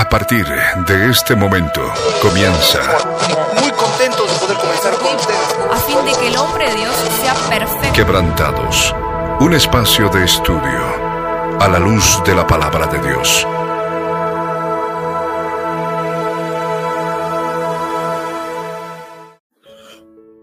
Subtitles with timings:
[0.00, 0.46] A partir
[0.86, 1.82] de este momento
[2.22, 2.80] comienza.
[3.60, 5.56] Muy contentos de poder comenzar con ustedes.
[5.70, 7.92] a fin de que el hombre de Dios sea perfecto.
[7.92, 8.94] Quebrantados.
[9.40, 13.46] Un espacio de estudio a la luz de la palabra de Dios.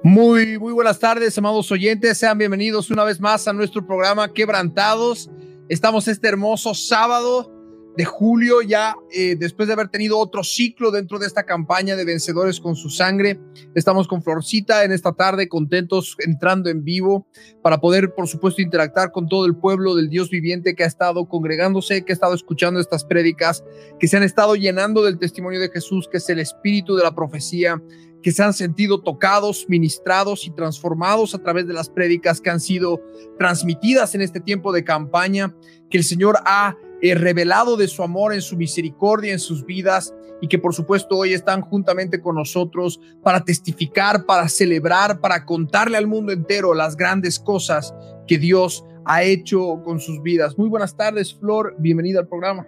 [0.04, 2.20] Muy, muy buenas tardes, amados oyentes.
[2.20, 5.32] Sean bienvenidos una vez más a nuestro programa Quebrantados.
[5.68, 7.57] Estamos este hermoso sábado
[7.98, 12.06] de julio, ya eh, después de haber tenido otro ciclo dentro de esta campaña de
[12.06, 13.40] vencedores con su sangre.
[13.74, 17.26] Estamos con Florcita en esta tarde, contentos entrando en vivo
[17.64, 21.28] para poder, por supuesto, interactuar con todo el pueblo del Dios viviente que ha estado
[21.28, 23.64] congregándose, que ha estado escuchando estas prédicas,
[24.00, 27.16] que se han estado llenando del testimonio de Jesús, que es el espíritu de la
[27.16, 27.82] profecía,
[28.22, 32.60] que se han sentido tocados, ministrados y transformados a través de las prédicas que han
[32.60, 33.02] sido
[33.40, 35.56] transmitidas en este tiempo de campaña,
[35.90, 40.14] que el Señor ha eh, revelado de su amor en su misericordia en sus vidas
[40.42, 45.98] y que por supuesto hoy están juntamente con nosotros para testificar, para celebrar, para contarle
[45.98, 47.94] al mundo entero las grandes cosas
[48.28, 50.58] que Dios ha hecho con sus vidas.
[50.58, 52.68] Muy buenas tardes, Flor, bienvenida al programa.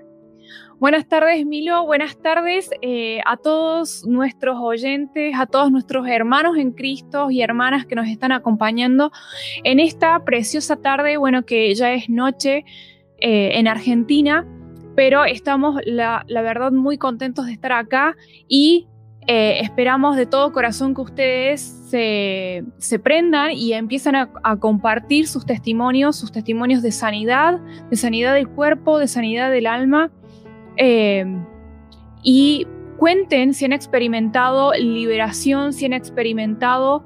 [0.80, 1.86] Buenas tardes, Milo.
[1.86, 7.86] Buenas tardes eh, a todos nuestros oyentes, a todos nuestros hermanos en Cristo y hermanas
[7.86, 9.12] que nos están acompañando
[9.66, 12.64] en esta preciosa tarde, bueno, que ya es noche
[13.22, 14.46] eh, en Argentina,
[14.96, 18.16] pero estamos, la, verdad, muy contentos de estar acá
[18.48, 18.88] y
[19.28, 25.28] eh, esperamos de todo corazón que ustedes se, se prendan y empiezan a, a compartir
[25.28, 30.12] sus testimonios, sus testimonios de sanidad, de sanidad del cuerpo, de sanidad del alma.
[30.78, 31.26] Eh,
[32.24, 32.68] y
[32.98, 37.06] cuenten si han experimentado liberación, si han experimentado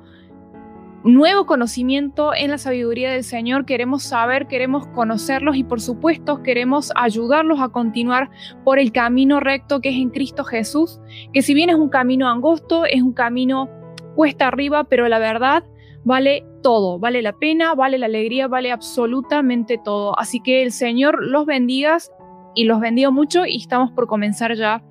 [1.03, 3.65] nuevo conocimiento en la sabiduría del Señor.
[3.65, 8.29] Queremos saber, queremos conocerlos y por supuesto queremos ayudarlos a continuar
[8.63, 10.99] por el camino recto que es en Cristo Jesús,
[11.33, 13.69] que si bien es un camino angosto, es un camino
[14.15, 15.63] cuesta arriba, pero la verdad
[16.05, 20.17] vale todo, vale la pena, vale la alegría, vale absolutamente todo.
[20.19, 21.97] Así que el Señor los bendiga
[22.55, 24.83] y los bendigo mucho y estamos por comenzar ya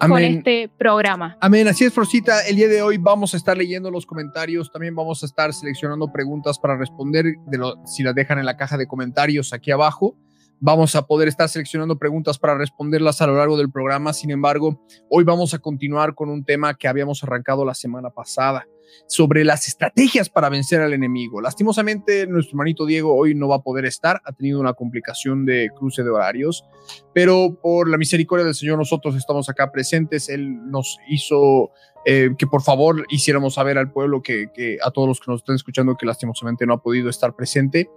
[0.00, 0.10] Amén.
[0.10, 1.36] con este programa.
[1.40, 2.46] Amén, así es, Florcita.
[2.46, 6.12] El día de hoy vamos a estar leyendo los comentarios, también vamos a estar seleccionando
[6.12, 10.16] preguntas para responder, de lo, si las dejan en la caja de comentarios aquí abajo.
[10.64, 14.12] Vamos a poder estar seleccionando preguntas para responderlas a lo largo del programa.
[14.12, 14.80] Sin embargo,
[15.10, 18.66] hoy vamos a continuar con un tema que habíamos arrancado la semana pasada
[19.06, 21.40] sobre las estrategias para vencer al enemigo.
[21.40, 25.70] Lastimosamente, nuestro hermanito Diego hoy no va a poder estar, ha tenido una complicación de
[25.76, 26.64] cruce de horarios,
[27.12, 30.28] pero por la misericordia del Señor nosotros estamos acá presentes.
[30.28, 31.70] Él nos hizo
[32.04, 35.54] eh, que por favor hiciéramos saber al pueblo que, a todos los que nos están
[35.54, 37.88] escuchando que lastimosamente no ha podido estar presente,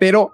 [0.00, 0.32] pero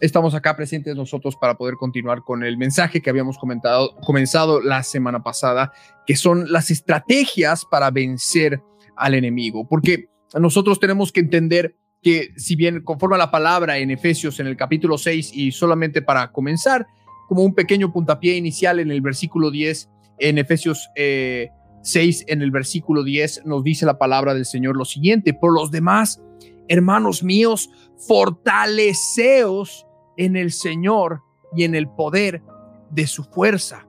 [0.00, 5.22] estamos acá presentes nosotros para poder continuar con el mensaje que habíamos comenzado la semana
[5.22, 5.72] pasada,
[6.06, 8.62] que son las estrategias para vencer
[9.00, 13.90] al enemigo, porque nosotros tenemos que entender que si bien conforme a la palabra en
[13.90, 16.86] Efesios en el capítulo 6 y solamente para comenzar,
[17.28, 21.50] como un pequeño puntapié inicial en el versículo 10, en Efesios eh,
[21.82, 25.70] 6, en el versículo 10, nos dice la palabra del Señor lo siguiente, por los
[25.70, 26.22] demás,
[26.68, 27.70] hermanos míos,
[28.06, 31.22] fortaleceos en el Señor
[31.54, 32.42] y en el poder
[32.90, 33.86] de su fuerza.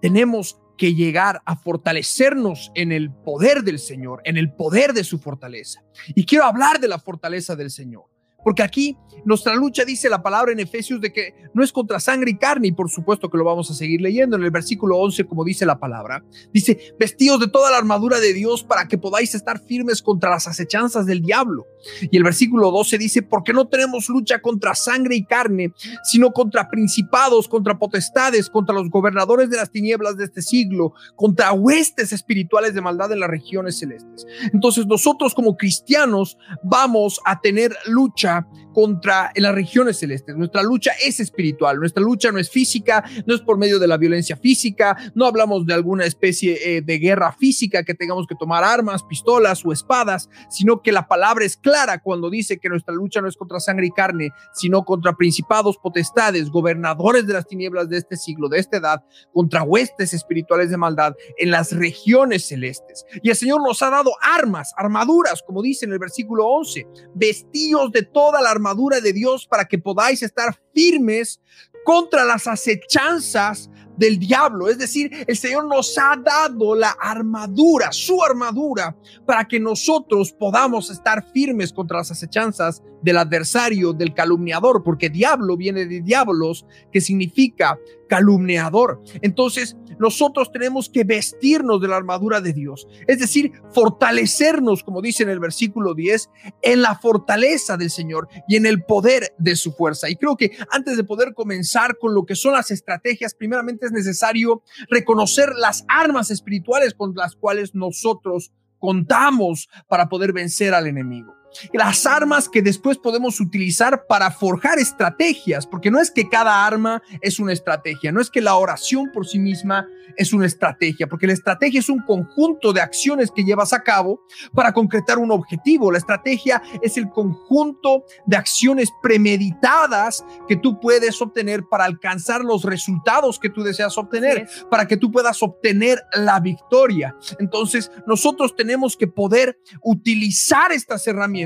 [0.00, 5.18] Tenemos que llegar a fortalecernos en el poder del Señor, en el poder de su
[5.18, 5.82] fortaleza.
[6.14, 8.13] Y quiero hablar de la fortaleza del Señor.
[8.44, 12.32] Porque aquí nuestra lucha dice la palabra en Efesios de que no es contra sangre
[12.32, 15.24] y carne, y por supuesto que lo vamos a seguir leyendo en el versículo 11,
[15.24, 16.22] como dice la palabra.
[16.52, 20.46] Dice, vestidos de toda la armadura de Dios para que podáis estar firmes contra las
[20.46, 21.66] acechanzas del diablo.
[22.10, 25.72] Y el versículo 12 dice, porque no tenemos lucha contra sangre y carne,
[26.02, 31.52] sino contra principados, contra potestades, contra los gobernadores de las tinieblas de este siglo, contra
[31.52, 34.26] huestes espirituales de maldad en las regiones celestes.
[34.52, 40.36] Entonces nosotros como cristianos vamos a tener lucha acá contra en las regiones celestes.
[40.36, 43.96] Nuestra lucha es espiritual, nuestra lucha no es física, no es por medio de la
[43.96, 48.64] violencia física, no hablamos de alguna especie eh, de guerra física que tengamos que tomar
[48.64, 53.20] armas, pistolas o espadas, sino que la palabra es clara cuando dice que nuestra lucha
[53.20, 57.98] no es contra sangre y carne, sino contra principados, potestades, gobernadores de las tinieblas de
[57.98, 63.06] este siglo, de esta edad, contra huestes espirituales de maldad en las regiones celestes.
[63.22, 67.92] Y el Señor nos ha dado armas, armaduras, como dice en el versículo 11, vestidos
[67.92, 68.63] de toda la armadura
[69.02, 71.40] de Dios para que podáis estar firmes
[71.84, 74.68] contra las acechanzas del diablo.
[74.68, 78.96] Es decir, el Señor nos ha dado la armadura, su armadura,
[79.26, 85.58] para que nosotros podamos estar firmes contra las acechanzas del adversario, del calumniador, porque diablo
[85.58, 87.78] viene de diablos, que significa
[88.08, 89.02] calumniador.
[89.20, 95.22] Entonces, nosotros tenemos que vestirnos de la armadura de Dios, es decir, fortalecernos, como dice
[95.22, 96.30] en el versículo 10,
[96.62, 100.08] en la fortaleza del Señor y en el poder de su fuerza.
[100.08, 103.92] Y creo que antes de poder comenzar con lo que son las estrategias, primeramente es
[103.92, 111.43] necesario reconocer las armas espirituales con las cuales nosotros contamos para poder vencer al enemigo
[111.72, 117.02] las armas que después podemos utilizar para forjar estrategias, porque no es que cada arma
[117.20, 121.26] es una estrategia, no es que la oración por sí misma es una estrategia, porque
[121.26, 124.20] la estrategia es un conjunto de acciones que llevas a cabo
[124.52, 125.90] para concretar un objetivo.
[125.90, 132.64] La estrategia es el conjunto de acciones premeditadas que tú puedes obtener para alcanzar los
[132.64, 137.16] resultados que tú deseas obtener, para que tú puedas obtener la victoria.
[137.38, 141.43] Entonces, nosotros tenemos que poder utilizar estas herramientas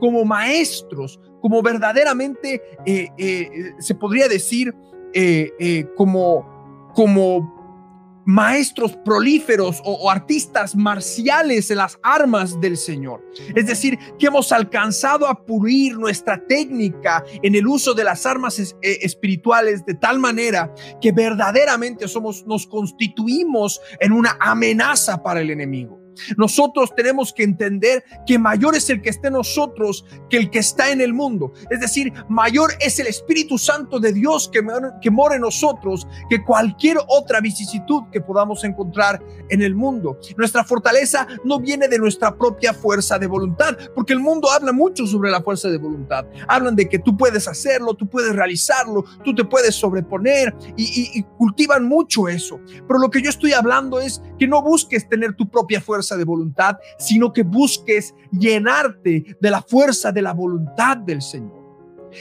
[0.00, 4.74] como maestros, como verdaderamente eh, eh, se podría decir
[5.12, 13.22] eh, como, como maestros prolíferos o, o, artistas marciales en las armas del Señor.
[13.54, 18.58] Es decir, que hemos alcanzado a pulir nuestra técnica en el uso de las armas
[18.80, 26.03] espirituales de tal manera que verdaderamente somos, nos constituimos en una amenaza para el enemigo.
[26.36, 30.58] Nosotros tenemos que entender que mayor es el que está en nosotros que el que
[30.58, 31.52] está en el mundo.
[31.70, 34.60] Es decir, mayor es el Espíritu Santo de Dios que,
[35.00, 40.18] que mora en nosotros que cualquier otra vicisitud que podamos encontrar en el mundo.
[40.36, 45.06] Nuestra fortaleza no viene de nuestra propia fuerza de voluntad, porque el mundo habla mucho
[45.06, 46.24] sobre la fuerza de voluntad.
[46.48, 51.22] Hablan de que tú puedes hacerlo, tú puedes realizarlo, tú te puedes sobreponer y, y
[51.38, 52.60] cultivan mucho eso.
[52.86, 56.24] Pero lo que yo estoy hablando es que no busques tener tu propia fuerza de
[56.24, 61.64] voluntad, sino que busques llenarte de la fuerza de la voluntad del Señor.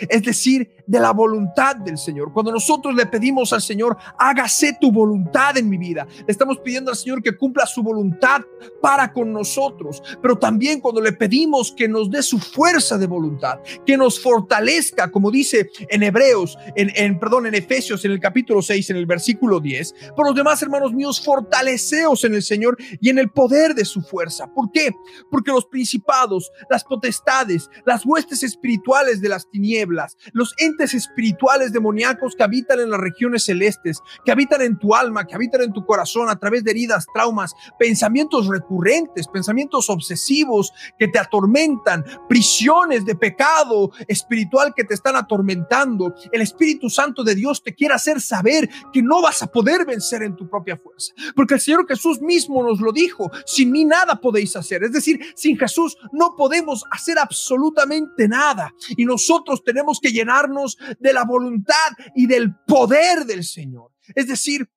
[0.09, 2.31] Es decir, de la voluntad del Señor.
[2.33, 6.91] Cuando nosotros le pedimos al Señor, hágase tu voluntad en mi vida, le estamos pidiendo
[6.91, 8.41] al Señor que cumpla su voluntad
[8.81, 13.59] para con nosotros, pero también cuando le pedimos que nos dé su fuerza de voluntad,
[13.85, 18.61] que nos fortalezca, como dice en Hebreos, en, en perdón, en Efesios, en el capítulo
[18.61, 23.09] 6, en el versículo 10, por los demás hermanos míos, fortaleceos en el Señor y
[23.09, 24.47] en el poder de su fuerza.
[24.53, 24.91] ¿Por qué?
[25.29, 32.35] Porque los principados, las potestades, las huestes espirituales de las tinieblas, los entes espirituales demoníacos
[32.35, 35.85] que habitan en las regiones celestes, que habitan en tu alma, que habitan en tu
[35.85, 43.15] corazón a través de heridas, traumas, pensamientos recurrentes, pensamientos obsesivos que te atormentan, prisiones de
[43.15, 46.15] pecado espiritual que te están atormentando.
[46.31, 50.23] El Espíritu Santo de Dios te quiere hacer saber que no vas a poder vencer
[50.23, 54.19] en tu propia fuerza, porque el Señor Jesús mismo nos lo dijo, sin mí nada
[54.19, 59.99] podéis hacer, es decir, sin Jesús no podemos hacer absolutamente nada y nosotros tenemos tenemos
[59.99, 60.62] que llenarnos
[60.99, 61.73] de la voluntad
[62.15, 63.91] y del poder del Señor.
[64.15, 64.69] Es decir,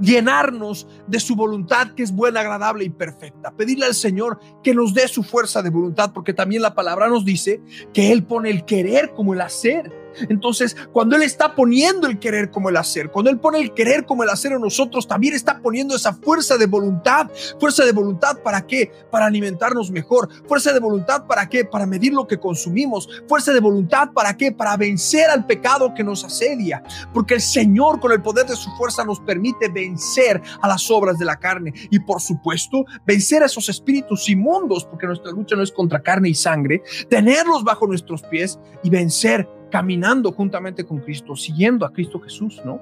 [0.00, 3.54] llenarnos de su voluntad que es buena, agradable y perfecta.
[3.56, 7.24] Pedirle al Señor que nos dé su fuerza de voluntad, porque también la palabra nos
[7.24, 7.60] dice
[7.92, 9.92] que Él pone el querer como el hacer.
[10.28, 14.04] Entonces, cuando Él está poniendo el querer como el hacer, cuando Él pone el querer
[14.04, 17.30] como el hacer en nosotros, también está poniendo esa fuerza de voluntad.
[17.58, 18.92] ¿Fuerza de voluntad para qué?
[19.10, 20.28] Para alimentarnos mejor.
[20.46, 21.64] ¿Fuerza de voluntad para qué?
[21.64, 23.08] Para medir lo que consumimos.
[23.28, 24.52] ¿Fuerza de voluntad para qué?
[24.52, 26.82] Para vencer al pecado que nos asedia.
[27.12, 31.18] Porque el Señor con el poder de su fuerza nos permite vencer a las obras
[31.18, 31.72] de la carne.
[31.90, 36.28] Y por supuesto, vencer a esos espíritus inmundos, porque nuestra lucha no es contra carne
[36.28, 42.20] y sangre, tenerlos bajo nuestros pies y vencer caminando juntamente con Cristo, siguiendo a Cristo
[42.20, 42.80] Jesús, ¿no?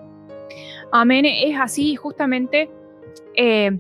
[0.93, 2.71] Amén, es así, justamente,
[3.37, 3.79] eh,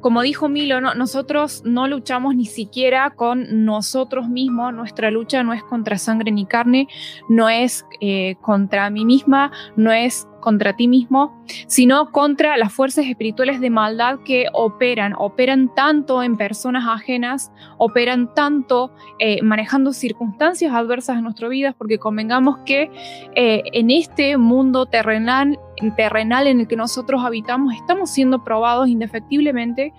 [0.00, 5.62] como dijo Milo, nosotros no luchamos ni siquiera con nosotros mismos, nuestra lucha no es
[5.62, 6.88] contra sangre ni carne,
[7.28, 13.06] no es eh, contra mí misma, no es contra ti mismo, sino contra las fuerzas
[13.06, 20.72] espirituales de maldad que operan, operan tanto en personas ajenas, operan tanto eh, manejando circunstancias
[20.72, 22.90] adversas en nuestras vidas, porque convengamos que
[23.34, 25.58] eh, en este mundo terrenal,
[25.96, 29.92] terrenal en el que nosotros habitamos, estamos siendo probados indefectiblemente,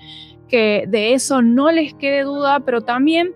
[0.47, 3.31] que de eso no les quede duda, pero también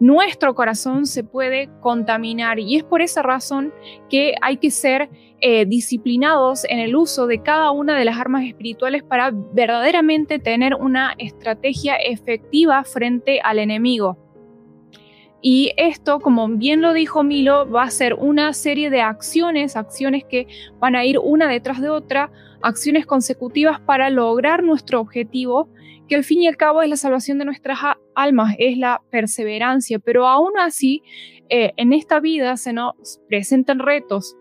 [0.00, 3.72] nuestro corazón se puede contaminar y es por esa razón
[4.08, 8.44] que hay que ser eh, disciplinados en el uso de cada una de las armas
[8.44, 14.18] espirituales para verdaderamente tener una estrategia efectiva frente al enemigo.
[15.40, 20.24] Y esto, como bien lo dijo Milo, va a ser una serie de acciones, acciones
[20.24, 20.48] que
[20.80, 25.68] van a ir una detrás de otra, acciones consecutivas para lograr nuestro objetivo,
[26.08, 27.78] que al fin y al cabo es la salvación de nuestras
[28.14, 29.98] almas, es la perseverancia.
[29.98, 31.02] Pero aún así,
[31.50, 34.36] eh, en esta vida se nos presentan retos,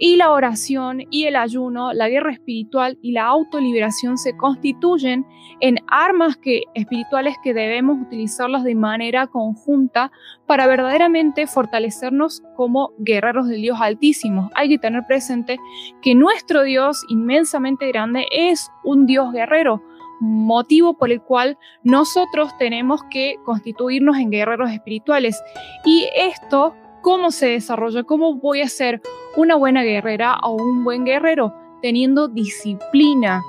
[0.00, 5.24] Y la oración y el ayuno, la guerra espiritual y la autoliberación se constituyen
[5.60, 10.10] en armas que, espirituales que debemos utilizarlas de manera conjunta
[10.46, 14.50] para verdaderamente fortalecernos como guerreros del Dios Altísimo.
[14.56, 15.58] Hay que tener presente
[16.02, 19.80] que nuestro Dios inmensamente grande es un Dios guerrero,
[20.20, 25.42] motivo por el cual nosotros tenemos que constituirnos en guerreros espirituales.
[25.84, 28.02] Y esto ¿Cómo se desarrolla?
[28.02, 29.00] ¿Cómo voy a ser
[29.36, 31.54] una buena guerrera o un buen guerrero?
[31.80, 33.42] Teniendo disciplina,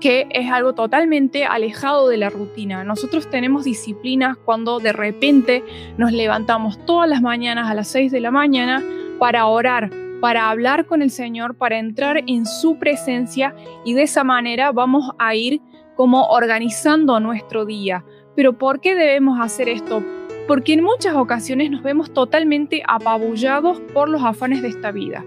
[0.00, 2.82] que es algo totalmente alejado de la rutina.
[2.82, 5.62] Nosotros tenemos disciplina cuando de repente
[5.98, 8.82] nos levantamos todas las mañanas a las 6 de la mañana
[9.18, 9.90] para orar,
[10.22, 15.12] para hablar con el Señor, para entrar en su presencia y de esa manera vamos
[15.18, 15.60] a ir
[15.96, 18.04] como organizando nuestro día.
[18.36, 20.02] Pero ¿por qué debemos hacer esto?
[20.46, 25.24] porque en muchas ocasiones nos vemos totalmente apabullados por los afanes de esta vida.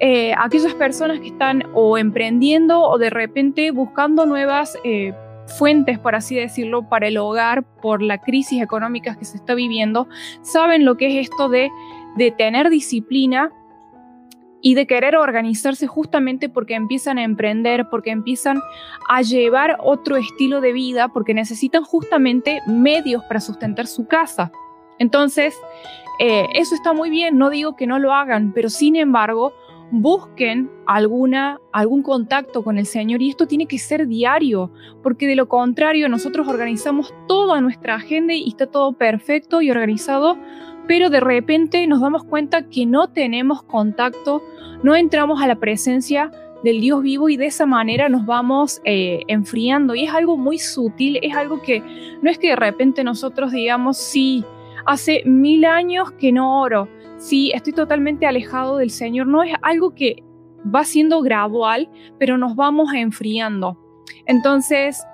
[0.00, 5.14] Eh, aquellas personas que están o emprendiendo o de repente buscando nuevas eh,
[5.58, 10.08] fuentes, por así decirlo, para el hogar por la crisis económica que se está viviendo,
[10.42, 11.70] saben lo que es esto de,
[12.16, 13.50] de tener disciplina
[14.66, 18.62] y de querer organizarse justamente porque empiezan a emprender, porque empiezan
[19.10, 24.50] a llevar otro estilo de vida, porque necesitan justamente medios para sustentar su casa.
[24.98, 25.54] Entonces,
[26.18, 29.52] eh, eso está muy bien, no digo que no lo hagan, pero sin embargo,
[29.90, 35.36] busquen alguna, algún contacto con el Señor y esto tiene que ser diario, porque de
[35.36, 40.38] lo contrario nosotros organizamos toda nuestra agenda y está todo perfecto y organizado,
[40.86, 44.42] pero de repente nos damos cuenta que no tenemos contacto,
[44.82, 46.30] no entramos a la presencia
[46.62, 49.94] del Dios vivo y de esa manera nos vamos eh, enfriando.
[49.94, 51.82] Y es algo muy sutil, es algo que
[52.22, 54.44] no es que de repente nosotros digamos, sí,
[54.86, 56.88] hace mil años que no oro,
[57.18, 60.22] sí, estoy totalmente alejado del Señor, no es algo que
[60.74, 61.88] va siendo gradual,
[62.18, 63.78] pero nos vamos enfriando.
[64.26, 65.04] Entonces,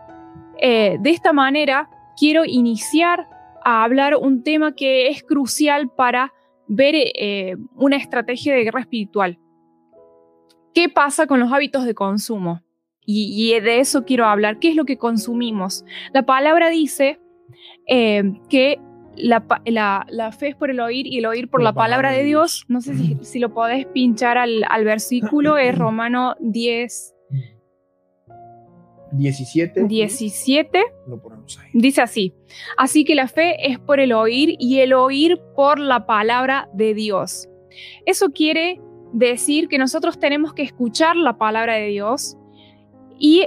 [0.60, 3.26] eh, de esta manera, quiero iniciar
[3.64, 6.32] a hablar un tema que es crucial para
[6.68, 9.38] ver eh, una estrategia de guerra espiritual.
[10.72, 12.62] ¿Qué pasa con los hábitos de consumo?
[13.04, 14.60] Y, de eso quiero hablar.
[14.60, 15.84] ¿Qué es lo que consumimos?
[16.12, 17.18] La palabra dice
[17.88, 18.78] eh, que
[19.16, 19.42] la,
[20.30, 22.66] fe es por el oír y el oír por, la palabra, de Dios.
[22.68, 27.14] No sé si, lo podés pinchar al, al versículo, es Romano 10,
[29.12, 29.84] 17.
[29.86, 30.82] 17.
[31.72, 32.34] Dice así.
[32.76, 36.94] Así que la fe es por el oír y el oír por la palabra de
[36.94, 37.48] Dios.
[38.06, 38.80] Eso quiere
[39.12, 42.36] decir que nosotros tenemos que escuchar la palabra de Dios
[43.22, 43.44] y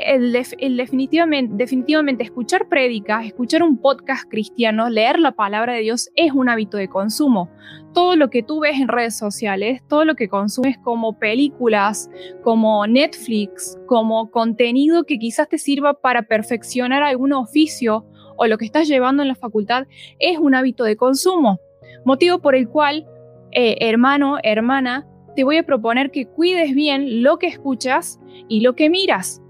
[0.70, 6.78] definitivamente escuchar prédicas, escuchar un podcast cristiano, leer la palabra de Dios es un hábito
[6.78, 7.50] de consumo.
[7.92, 12.08] Todo lo que tú ves en redes sociales, todo lo que consumes como películas,
[12.44, 18.06] como Netflix, como contenido que quizás te sirva para perfeccionar algún oficio
[18.38, 19.88] o lo que estás llevando en la facultad,
[20.20, 21.60] es un hábito de consumo.
[22.06, 23.08] Motivo por el cual,
[23.52, 28.76] eh, hermano, hermana, te voy a proponer que cuides bien lo que escuchas y lo
[28.76, 29.43] que miras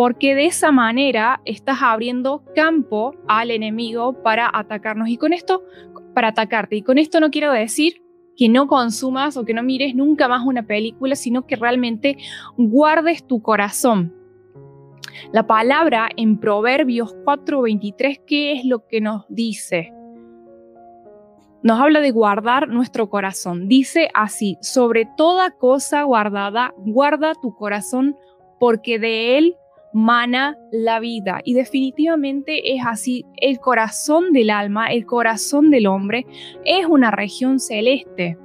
[0.00, 5.62] porque de esa manera estás abriendo campo al enemigo para atacarnos y con esto,
[6.14, 6.76] para atacarte.
[6.76, 8.00] Y con esto no quiero decir
[8.34, 12.16] que no consumas o que no mires nunca más una película, sino que realmente
[12.56, 14.14] guardes tu corazón.
[15.32, 19.92] La palabra en Proverbios 4:23, ¿qué es lo que nos dice?
[21.62, 23.68] Nos habla de guardar nuestro corazón.
[23.68, 28.16] Dice así, sobre toda cosa guardada, guarda tu corazón,
[28.58, 29.56] porque de él
[29.92, 31.40] mana la vida.
[31.44, 33.24] Y definitivamente es así.
[33.36, 36.26] El corazón del alma, el corazón del hombre,
[36.64, 38.38] es una región celeste.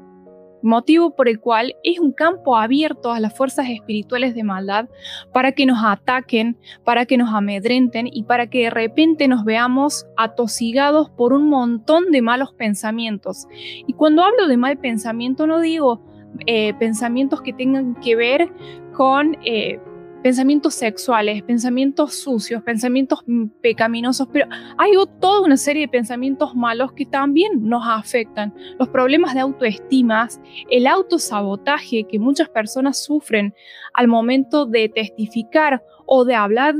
[0.62, 4.90] Motivo por el cual es un campo abierto a las fuerzas espirituales de maldad
[5.32, 10.08] para que nos ataquen, para que nos amedrenten y para que de repente nos veamos
[10.18, 13.46] atosigados por un montón de malos pensamientos.
[13.86, 16.02] Y cuando hablo de mal pensamiento no digo
[16.48, 18.50] eh, pensamientos que tengan que ver
[18.94, 19.80] con eh,
[20.26, 23.24] pensamientos sexuales, pensamientos sucios, pensamientos
[23.62, 28.52] pecaminosos, pero hay toda una serie de pensamientos malos que también nos afectan.
[28.80, 30.28] Los problemas de autoestima,
[30.72, 33.54] el autosabotaje que muchas personas sufren
[33.94, 36.74] al momento de testificar o de hablar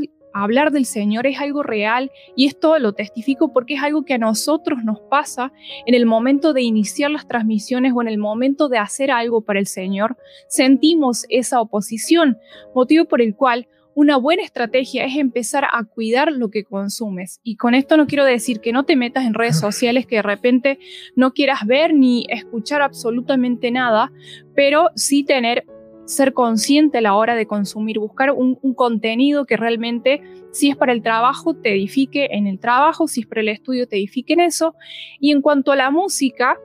[0.44, 4.18] hablar del Señor es algo real y esto lo testifico porque es algo que a
[4.18, 5.54] nosotros nos pasa
[5.86, 9.60] en el momento de iniciar las transmisiones o en el momento de hacer algo para
[9.60, 10.18] el Señor.
[10.48, 12.38] Sentimos esa oposición,
[12.74, 17.40] motivo por el cual una buena estrategia es empezar a cuidar lo que consumes.
[17.44, 20.22] Y con esto no quiero decir que no te metas en redes sociales, que de
[20.22, 20.80] repente
[21.16, 24.12] no quieras ver ni escuchar absolutamente nada,
[24.54, 25.66] pero sí tener
[26.06, 30.22] ser consciente a la hora de consumir, buscar un, contenido que realmente,
[30.52, 33.88] si es para el trabajo, te edifique en el trabajo, si es para el estudio,
[33.88, 34.76] te edifique en eso.
[35.20, 36.58] Y en cuanto a la música,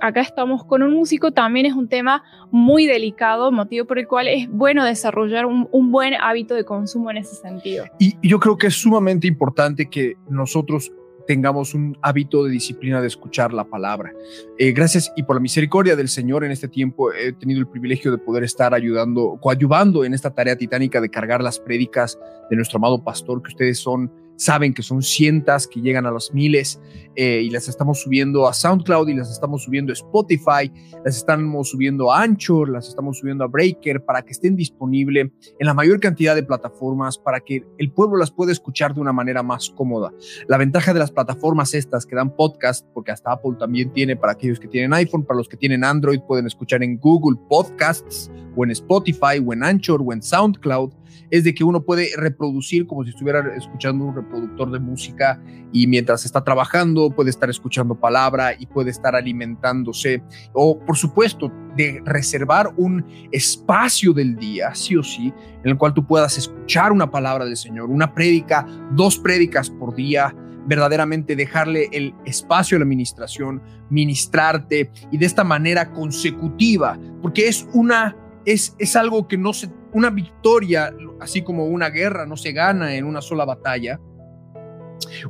[0.00, 4.28] acá estamos con un músico, también es un tema muy delicado, motivo por el cual
[4.28, 7.84] es bueno desarrollar un, buen hábito de consumo en ese sentido.
[7.98, 10.90] Y yo creo que es sumamente importante que nosotros
[11.26, 14.12] tengamos un hábito de disciplina de escuchar la palabra.
[14.58, 18.10] Eh, gracias y por la misericordia del Señor en este tiempo he tenido el privilegio
[18.10, 22.18] de poder estar ayudando, coayuvando en esta tarea titánica de cargar las prédicas
[22.50, 24.10] de nuestro amado pastor, que ustedes son
[24.42, 26.80] saben que son cientas que llegan a los miles
[27.14, 30.72] eh, y las estamos subiendo a SoundCloud y las estamos subiendo a Spotify,
[31.04, 35.66] las estamos subiendo a Anchor, las estamos subiendo a Breaker para que estén disponibles en
[35.66, 39.42] la mayor cantidad de plataformas para que el pueblo las pueda escuchar de una manera
[39.42, 40.12] más cómoda.
[40.48, 44.32] La ventaja de las plataformas estas que dan podcast, porque hasta Apple también tiene para
[44.32, 48.64] aquellos que tienen iPhone, para los que tienen Android pueden escuchar en Google Podcasts o
[48.64, 53.04] en Spotify o en Anchor o en SoundCloud es de que uno puede reproducir como
[53.04, 55.42] si estuviera escuchando un reproductor de música
[55.72, 60.22] y mientras está trabajando puede estar escuchando palabra y puede estar alimentándose.
[60.52, 65.32] O por supuesto de reservar un espacio del día, sí o sí,
[65.64, 69.94] en el cual tú puedas escuchar una palabra del Señor, una prédica, dos prédicas por
[69.94, 70.34] día,
[70.66, 77.66] verdaderamente dejarle el espacio a la administración, ministrarte y de esta manera consecutiva, porque es
[77.72, 82.52] una es, es algo que no se una victoria, así como una guerra, no se
[82.52, 84.00] gana en una sola batalla,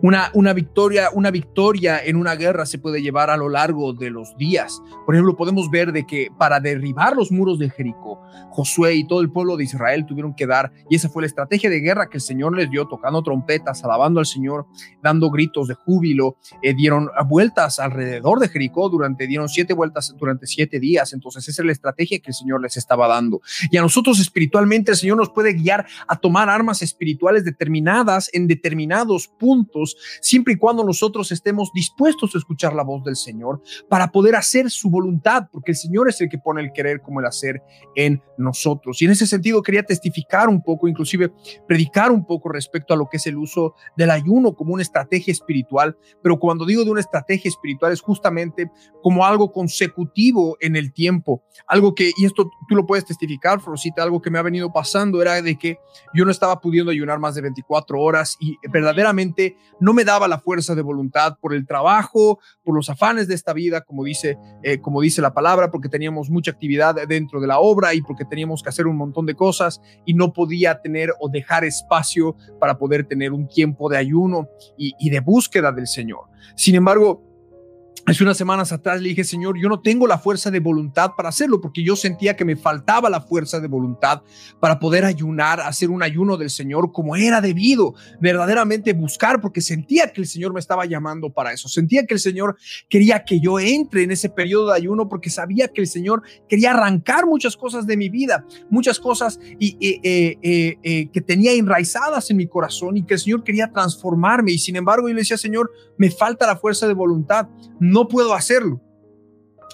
[0.00, 4.11] una, una, victoria, una victoria en una guerra se puede llevar a lo largo de
[4.11, 4.81] los días.
[5.05, 9.21] Por ejemplo, podemos ver de que para derribar los muros de Jericó, Josué y todo
[9.21, 12.19] el pueblo de Israel tuvieron que dar, y esa fue la estrategia de guerra que
[12.19, 14.67] el Señor les dio, tocando trompetas, alabando al Señor,
[15.02, 20.47] dando gritos de júbilo, eh, dieron vueltas alrededor de Jericó durante, dieron siete vueltas durante
[20.47, 21.12] siete días.
[21.12, 23.41] Entonces, esa es la estrategia que el Señor les estaba dando.
[23.71, 28.47] Y a nosotros espiritualmente, el Señor nos puede guiar a tomar armas espirituales determinadas en
[28.47, 29.62] determinados puntos
[30.21, 34.70] siempre y cuando nosotros estemos dispuestos a escuchar la voz del Señor para poder hacer
[34.70, 37.62] su voluntad, porque el Señor es el que pone el querer como el hacer
[37.94, 39.01] en nosotros.
[39.01, 41.33] Y en ese sentido quería testificar un poco, inclusive
[41.66, 45.33] predicar un poco respecto a lo que es el uso del ayuno como una estrategia
[45.33, 48.70] espiritual, pero cuando digo de una estrategia espiritual es justamente
[49.03, 54.03] como algo consecutivo en el tiempo, algo que, y esto tú lo puedes testificar, Frosita,
[54.03, 55.79] algo que me ha venido pasando era de que
[56.14, 59.41] yo no estaba pudiendo ayunar más de 24 horas y verdaderamente
[59.81, 63.52] no me daba la fuerza de voluntad por el trabajo, por los afanes de esta
[63.52, 67.59] vida, como dice, eh, como dice la palabra, porque teníamos mucha actividad dentro de la
[67.59, 71.28] obra y porque teníamos que hacer un montón de cosas y no podía tener o
[71.28, 76.26] dejar espacio para poder tener un tiempo de ayuno y, y de búsqueda del Señor.
[76.57, 77.32] Sin embargo,
[78.05, 81.29] Hace unas semanas atrás le dije, Señor, yo no tengo la fuerza de voluntad para
[81.29, 84.23] hacerlo porque yo sentía que me faltaba la fuerza de voluntad
[84.59, 90.12] para poder ayunar, hacer un ayuno del Señor como era debido, verdaderamente buscar porque sentía
[90.12, 92.57] que el Señor me estaba llamando para eso, sentía que el Señor
[92.88, 96.73] quería que yo entre en ese periodo de ayuno porque sabía que el Señor quería
[96.73, 102.37] arrancar muchas cosas de mi vida, muchas cosas y, eh, eh, que tenía enraizadas en
[102.37, 104.51] mi corazón y que el Señor quería transformarme.
[104.51, 107.49] Y sin embargo yo le decía, Señor, me falta la fuerza de voluntad
[108.09, 108.81] puedo hacerlo.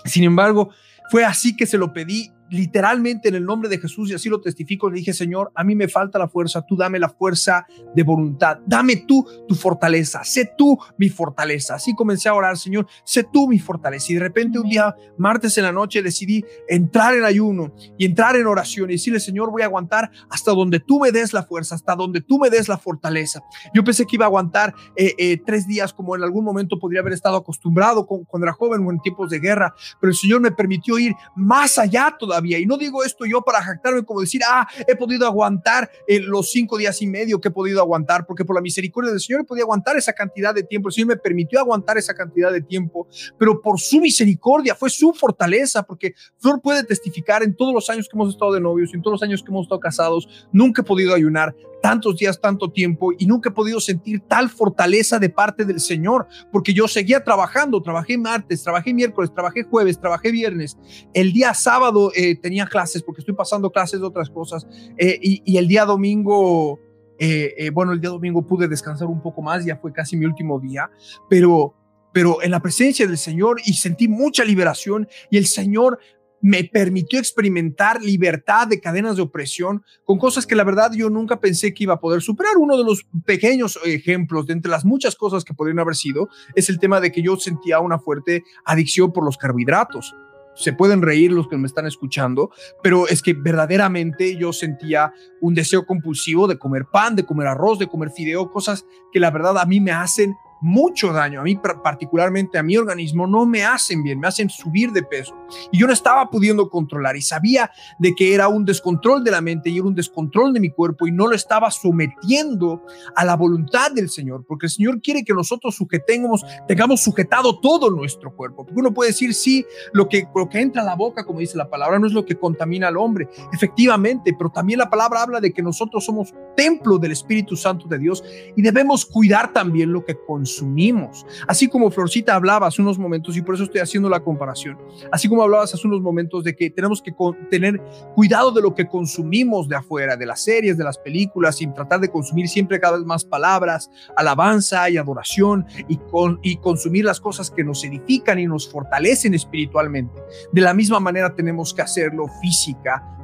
[0.05, 0.71] Sin embargo,
[1.11, 4.41] fue así que se lo pedí literalmente en el nombre de Jesús y así lo
[4.41, 8.03] testifico, le dije, Señor, a mí me falta la fuerza, tú dame la fuerza de
[8.03, 11.75] voluntad, dame tú tu fortaleza, sé tú mi fortaleza.
[11.75, 14.13] Así comencé a orar, Señor, sé tú mi fortaleza.
[14.13, 18.37] Y de repente un día, martes en la noche, decidí entrar en ayuno y entrar
[18.37, 21.75] en oración y decirle, Señor, voy a aguantar hasta donde tú me des la fuerza,
[21.75, 23.43] hasta donde tú me des la fortaleza.
[23.75, 27.01] Yo pensé que iba a aguantar eh, eh, tres días como en algún momento podría
[27.01, 30.51] haber estado acostumbrado cuando era joven o en tiempos de guerra, pero el Señor me
[30.51, 34.67] permitió ir más allá todavía y no digo esto yo para jactarme como decir, ah,
[34.87, 38.57] he podido aguantar eh, los cinco días y medio que he podido aguantar, porque por
[38.57, 40.89] la misericordia del Señor podido aguantar esa cantidad de tiempo.
[40.89, 45.13] El Señor me permitió aguantar esa cantidad de tiempo, pero por su misericordia, fue su
[45.13, 49.03] fortaleza, porque Flor puede testificar en todos los años que hemos estado de novios, en
[49.03, 53.13] todos los años que hemos estado casados, nunca he podido ayunar tantos días, tanto tiempo
[53.17, 57.83] y nunca he podido sentir tal fortaleza de parte del Señor, porque yo seguía trabajando,
[57.83, 60.77] trabajé martes, trabajé miércoles, trabajé jueves, trabajé viernes.
[61.15, 65.57] El día sábado eh, tenía clases porque estoy pasando clases de otras cosas eh, y,
[65.57, 66.79] el día domingo,
[67.19, 70.61] eh, bueno, el día domingo pude descansar un poco más, ya fue casi mi último
[70.61, 70.91] día,
[71.29, 71.75] pero
[72.13, 75.99] pero en la presencia del Señor y sentí mucha liberación y el Señor
[76.41, 81.41] me permitió experimentar libertad de cadenas de opresión con cosas que la verdad yo nunca
[81.41, 82.57] pensé que iba a poder superar.
[82.57, 86.69] Uno de los pequeños ejemplos de entre las muchas cosas que podrían haber sido es
[86.69, 90.15] el tema de que yo sentía una fuerte adicción por los carbohidratos.
[90.55, 92.51] Se pueden reír los que me están escuchando,
[92.83, 97.79] pero es que verdaderamente yo sentía un deseo compulsivo de comer pan, de comer arroz,
[97.79, 101.57] de comer fideo, cosas que la verdad a mí me hacen mucho daño, a mí
[101.57, 105.35] particularmente a mi organismo, no me hacen bien, me hacen subir de peso.
[105.73, 109.41] Y yo no estaba pudiendo controlar y sabía de que era un descontrol de la
[109.41, 112.83] mente y era un descontrol de mi cuerpo y no lo estaba sometiendo
[113.15, 117.91] a la voluntad del Señor, porque el Señor quiere que nosotros sujetemos, tengamos sujetado todo
[117.91, 118.65] nuestro cuerpo.
[118.65, 121.57] Porque uno puede decir, sí, lo que, lo que entra a la boca, como dice
[121.57, 125.41] la palabra, no es lo que contamina al hombre, efectivamente, pero también la palabra habla
[125.41, 128.23] de que nosotros somos templo del Espíritu Santo de Dios
[128.57, 130.17] y debemos cuidar también lo que
[130.49, 131.27] consumimos.
[131.47, 134.79] Así como Florcita hablaba hace unos momentos, y por eso estoy haciendo la comparación,
[135.13, 137.15] así como hablabas hace unos momentos de que tenemos que
[137.51, 137.81] tener
[138.15, 142.01] cuidado de lo que consumimos de afuera, de las series, de las películas, y tratar
[142.01, 147.21] de consumir siempre cada vez más palabras, alabanza y adoración, y, con, y consumir las
[147.21, 150.23] cosas que nos edifican y nos fortalecen espiritualmente.
[150.53, 153.19] De la misma manera tenemos que hacerlo física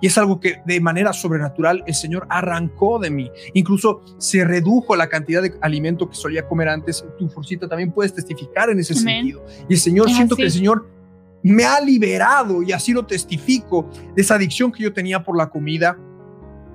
[0.00, 3.30] y es algo que de manera sobrenatural el Señor arrancó de mí.
[3.54, 7.04] Incluso se redujo la cantidad de alimento que solía comer antes.
[7.18, 9.44] Tu forcita también puedes testificar en ese sentido.
[9.68, 10.88] Y el Señor, siento que el Señor
[11.42, 15.50] me ha liberado y así lo testifico de esa adicción que yo tenía por la
[15.50, 15.98] comida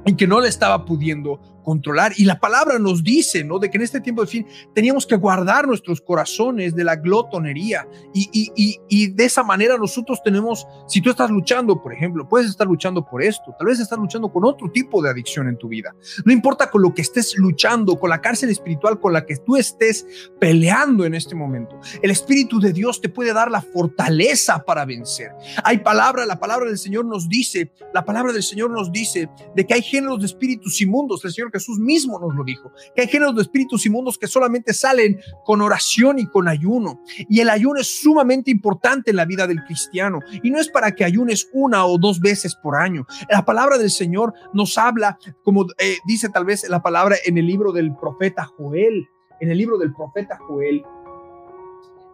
[0.05, 2.13] y que no le estaba pudiendo controlar.
[2.17, 3.60] Y la palabra nos dice, ¿no?
[3.60, 7.88] De que en este tiempo de fin teníamos que guardar nuestros corazones de la glotonería.
[8.12, 12.49] Y, y, y, de esa manera nosotros tenemos, si tú estás luchando, por ejemplo, puedes
[12.49, 15.67] estar luchando por esto, tal vez estás luchando con otro tipo de adicción en tu
[15.67, 15.93] vida.
[16.25, 19.55] No importa con lo que estés luchando, con la cárcel espiritual con la que tú
[19.55, 20.08] estés
[20.39, 21.79] peleando en este momento.
[22.01, 25.34] El Espíritu de Dios te puede dar la fortaleza para vencer.
[25.63, 29.67] Hay palabra, la palabra del Señor nos dice, la palabra del Señor nos dice de
[29.67, 31.23] que hay géneros de espíritus inmundos.
[31.23, 34.28] El Señor que Jesús mismo nos lo dijo, que hay géneros de espíritus inmundos que
[34.28, 37.02] solamente salen con oración y con ayuno.
[37.28, 40.19] Y el ayuno es sumamente importante en la vida del cristiano.
[40.41, 43.06] Y no es para que ayunes una o dos veces por año.
[43.30, 47.45] La palabra del Señor nos habla, como eh, dice tal vez la palabra en el
[47.45, 49.08] libro del profeta Joel,
[49.39, 50.84] en el libro del profeta Joel,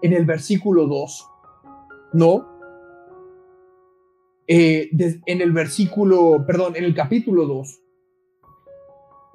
[0.01, 1.29] en el versículo 2,
[2.13, 2.55] ¿no?
[4.47, 4.89] Eh,
[5.25, 7.81] en el versículo, perdón, en el capítulo 2,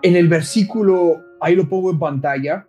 [0.03, 2.67] en el versículo, ahí lo pongo en pantalla,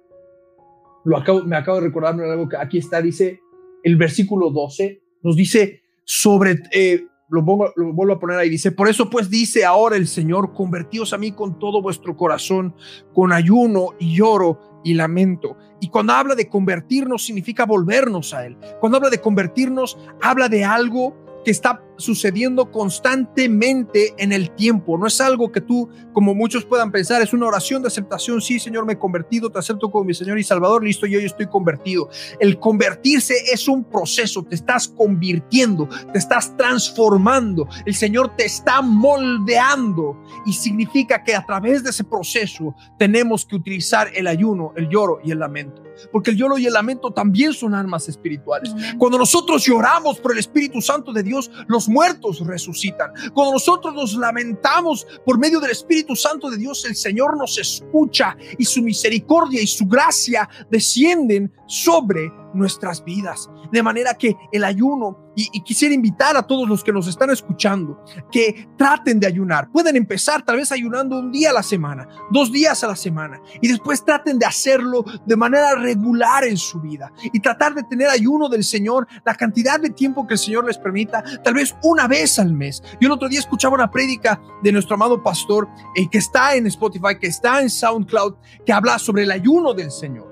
[1.03, 3.39] lo acabo, me acabo de recordar algo que aquí está, dice,
[3.83, 8.87] el versículo 12, nos dice sobre, eh, lo, pongo, vuelvo a poner ahí, dice, por
[8.87, 12.75] eso pues dice ahora el Señor, convertíos a mí con todo vuestro corazón,
[13.13, 15.57] con ayuno y lloro y lamento.
[15.79, 18.57] Y cuando habla de convertirnos significa volvernos a Él.
[18.79, 24.97] Cuando habla de convertirnos, habla de algo que está sucediendo constantemente en el tiempo.
[24.97, 28.41] No es algo que tú, como muchos puedan pensar, es una oración de aceptación.
[28.41, 31.25] Sí, Señor, me he convertido, te acepto como mi Señor y Salvador, listo, yo, yo
[31.25, 32.09] estoy convertido.
[32.39, 37.67] El convertirse es un proceso, te estás convirtiendo, te estás transformando.
[37.85, 43.55] El Señor te está moldeando y significa que a través de ese proceso tenemos que
[43.55, 45.83] utilizar el ayuno, el lloro y el lamento.
[46.11, 48.73] Porque el lloro y el lamento también son armas espirituales.
[48.97, 53.11] Cuando nosotros lloramos por el Espíritu Santo de Dios, los muertos resucitan.
[53.33, 58.35] Cuando nosotros nos lamentamos por medio del Espíritu Santo de Dios, el Señor nos escucha
[58.57, 63.49] y su misericordia y su gracia descienden sobre nuestras vidas.
[63.71, 68.03] De manera que el ayuno, y, quisiera invitar a todos los que nos están escuchando,
[68.31, 69.71] que traten de ayunar.
[69.71, 73.41] Pueden empezar tal vez ayunando un día a la semana, dos días a la semana,
[73.61, 78.09] y después traten de hacerlo de manera regular en su vida y tratar de tener
[78.09, 82.07] ayuno del Señor la cantidad de tiempo que el Señor les permita, tal vez una
[82.07, 82.81] vez al mes.
[82.99, 86.67] Yo el otro día escuchaba una prédica de nuestro amado pastor eh, que está en
[86.67, 88.35] Spotify, que está en SoundCloud,
[88.65, 90.30] que habla sobre el ayuno del Señor.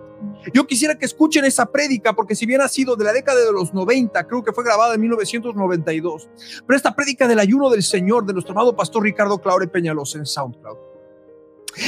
[0.53, 3.51] Yo quisiera que escuchen esa prédica, porque si bien ha sido de la década de
[3.51, 6.29] los 90, creo que fue grabada en 1992,
[6.65, 10.25] pero esta prédica del ayuno del Señor de nuestro amado pastor Ricardo Claure Peñalos en
[10.25, 10.88] SoundCloud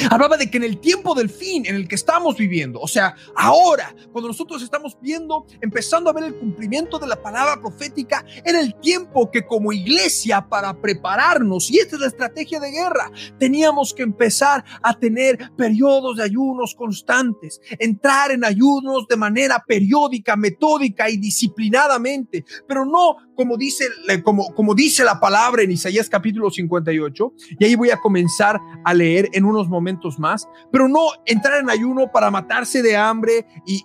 [0.10, 3.16] Hablaba de que en el tiempo del fin en el que estamos viviendo, o sea,
[3.36, 8.60] ahora, cuando nosotros estamos viendo, empezando a ver el cumplimiento de la palabra profética, era
[8.60, 13.94] el tiempo que como iglesia para prepararnos, y esta es la estrategia de guerra, teníamos
[13.94, 21.10] que empezar a tener periodos de ayunos constantes, entrar en ayunos de manera periódica, metódica
[21.10, 23.86] y disciplinadamente, pero no como dice,
[24.24, 28.94] como, como dice la palabra en Isaías capítulo 58, y ahí voy a comenzar a
[28.94, 33.84] leer en unos momentos más, pero no entrar en ayuno para matarse de hambre y,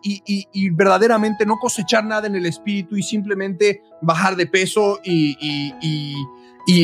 [0.53, 6.15] y verdaderamente no cosechar nada en el espíritu y simplemente bajar de peso y, y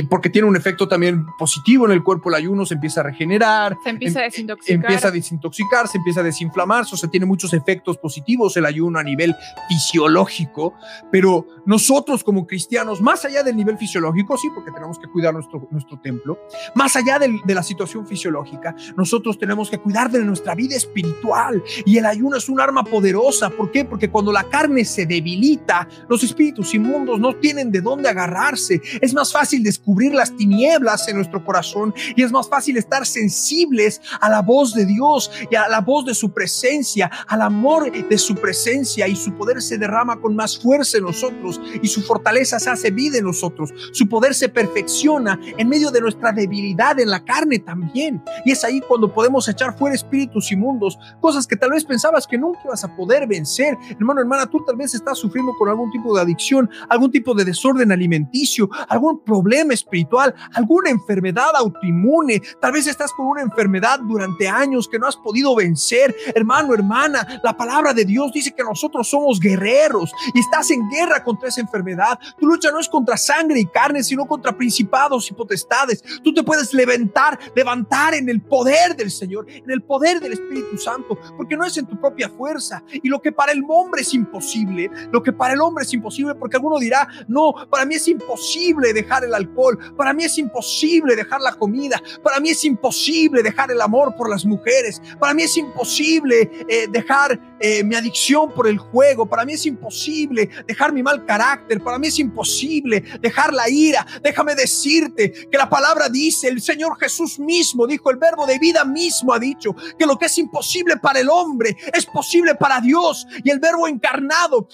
[0.08, 3.76] porque tiene un efecto también positivo en el cuerpo, el ayuno se empieza a regenerar,
[3.82, 7.52] se empieza a desintoxicar, empieza a desintoxicar, se empieza a desinflamarse, o sea, tiene muchos
[7.52, 9.34] efectos positivos el ayuno a nivel
[9.68, 10.74] fisiológico,
[11.10, 15.66] pero nosotros como cristianos, más allá del nivel fisiológico, sí, porque tenemos que cuidar nuestro,
[15.70, 16.38] nuestro templo,
[16.74, 21.62] más allá de, de la situación fisiológica, nosotros tenemos que cuidar de nuestra vida espiritual
[21.84, 23.84] y el ayuno es un arma poderosa, ¿por qué?
[23.84, 29.12] Porque cuando la carne se debilita, los espíritus inmundos no tienen de dónde agarrarse, es
[29.12, 34.00] más fácil de descubrir las tinieblas en nuestro corazón y es más fácil estar sensibles
[34.20, 38.18] a la voz de Dios y a la voz de su presencia, al amor de
[38.18, 42.60] su presencia y su poder se derrama con más fuerza en nosotros y su fortaleza
[42.60, 47.10] se hace vida en nosotros, su poder se perfecciona en medio de nuestra debilidad en
[47.10, 51.70] la carne también y es ahí cuando podemos echar fuera espíritus inmundos, cosas que tal
[51.70, 53.76] vez pensabas que nunca ibas a poder vencer.
[53.90, 57.44] Hermano, hermana, tú tal vez estás sufriendo con algún tipo de adicción, algún tipo de
[57.44, 64.48] desorden alimenticio, algún problema espiritual, alguna enfermedad autoinmune, tal vez estás con una enfermedad durante
[64.48, 66.14] años que no has podido vencer.
[66.34, 71.22] Hermano, hermana, la palabra de Dios dice que nosotros somos guerreros y estás en guerra
[71.22, 72.18] contra esa enfermedad.
[72.38, 76.02] Tu lucha no es contra sangre y carne, sino contra principados y potestades.
[76.22, 80.78] Tú te puedes levantar, levantar en el poder del Señor, en el poder del Espíritu
[80.78, 82.82] Santo, porque no es en tu propia fuerza.
[82.92, 86.34] Y lo que para el hombre es imposible, lo que para el hombre es imposible,
[86.34, 89.51] porque alguno dirá, no, para mí es imposible dejar el alcohol
[89.96, 92.00] para mí es imposible dejar la comida.
[92.22, 95.00] Para mí es imposible dejar el amor por las mujeres.
[95.18, 99.26] Para mí es imposible eh, dejar eh, mi adicción por el juego.
[99.26, 101.82] Para mí es imposible dejar mi mal carácter.
[101.82, 104.06] Para mí es imposible dejar la ira.
[104.22, 108.84] Déjame decirte que la palabra dice, el Señor Jesús mismo dijo, el verbo de vida
[108.84, 113.26] mismo ha dicho, que lo que es imposible para el hombre es posible para Dios.
[113.44, 114.68] Y el verbo encarnado,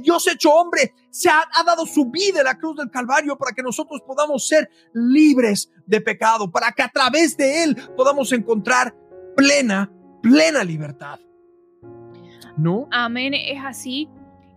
[0.00, 3.62] Dios hecho hombre, se ha, dado su vida en la cruz del Calvario para que
[3.62, 8.94] nosotros podamos ser libres de pecado, para que a través de Él podamos encontrar
[9.36, 9.90] plena,
[10.22, 11.18] plena libertad.
[12.56, 12.88] ¿No?
[12.90, 14.08] Amén, es así.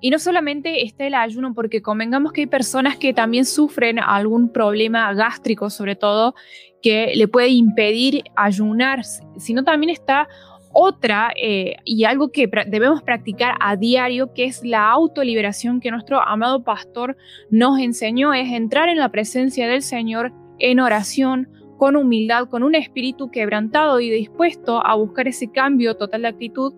[0.01, 4.51] Y no solamente está el ayuno, porque convengamos que hay personas que también sufren algún
[4.51, 6.35] problema gástrico, sobre todo,
[6.81, 9.05] que le puede impedir ayunar,
[9.37, 10.27] sino también está
[10.73, 16.19] otra, eh, y algo que debemos practicar a diario, que es la autoliberación que nuestro
[16.19, 17.15] amado pastor
[17.49, 22.75] nos enseñó, es entrar en la presencia del Señor en oración, con humildad, con un
[22.75, 26.73] espíritu quebrantado y dispuesto a buscar ese cambio total de actitud.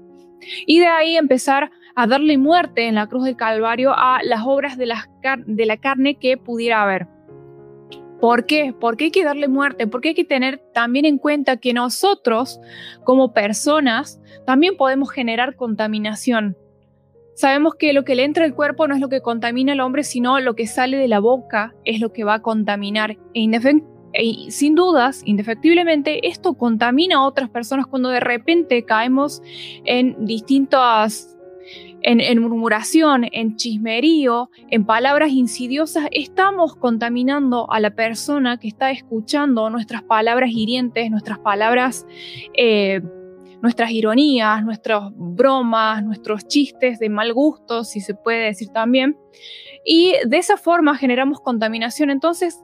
[0.65, 4.77] Y de ahí empezar a darle muerte en la cruz del Calvario a las obras
[4.77, 4.91] de
[5.45, 7.14] de la carne que pudiera haber.
[8.25, 8.73] ¿Por qué?
[8.73, 12.59] Porque hay que darle muerte, porque hay que tener también en cuenta que nosotros,
[13.03, 16.57] como personas, también podemos generar contaminación.
[17.35, 20.03] Sabemos que lo que le entra al cuerpo no es lo que contamina al hombre,
[20.03, 23.15] sino lo que sale de la boca es lo que va a contaminar.
[23.35, 23.47] E,
[24.13, 29.43] e sin dudas, indefectiblemente, esto contamina a otras personas cuando de repente caemos
[29.83, 31.34] en distintas
[32.05, 39.69] en, murmuración, en chismerío, en palabras insidiosas, estamos contaminando a la persona que está escuchando
[39.71, 42.05] nuestras palabras hirientes, nuestras palabras,
[42.53, 43.01] eh,
[43.63, 49.17] nuestras ironías, nuestras bromas, nuestros chistes de mal gusto, si se puede decir también.
[49.83, 52.11] Y de esa forma generamos contaminación.
[52.11, 52.59] Entonces,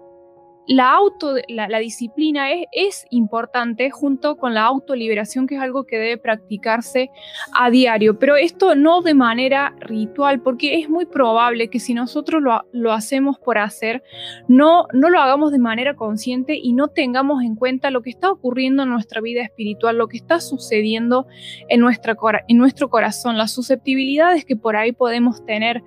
[0.67, 5.97] la, auto, la, disciplina es, es, importante junto con la autoliberación, que es algo que
[5.97, 7.10] debe practicarse
[7.54, 12.41] a diario, pero esto no de manera ritual, porque es muy probable que si nosotros
[12.41, 14.04] lo, lo hacemos por hacer,
[14.47, 18.32] no, no lo hagamos de manera consciente y no tengamos en cuenta lo que está
[18.32, 21.28] ocurriendo en nuestra vida espiritual, lo que está sucediendo
[21.69, 22.15] en, nuestra,
[22.47, 25.84] en nuestro corazón, las susceptibilidades que por ahí podemos tener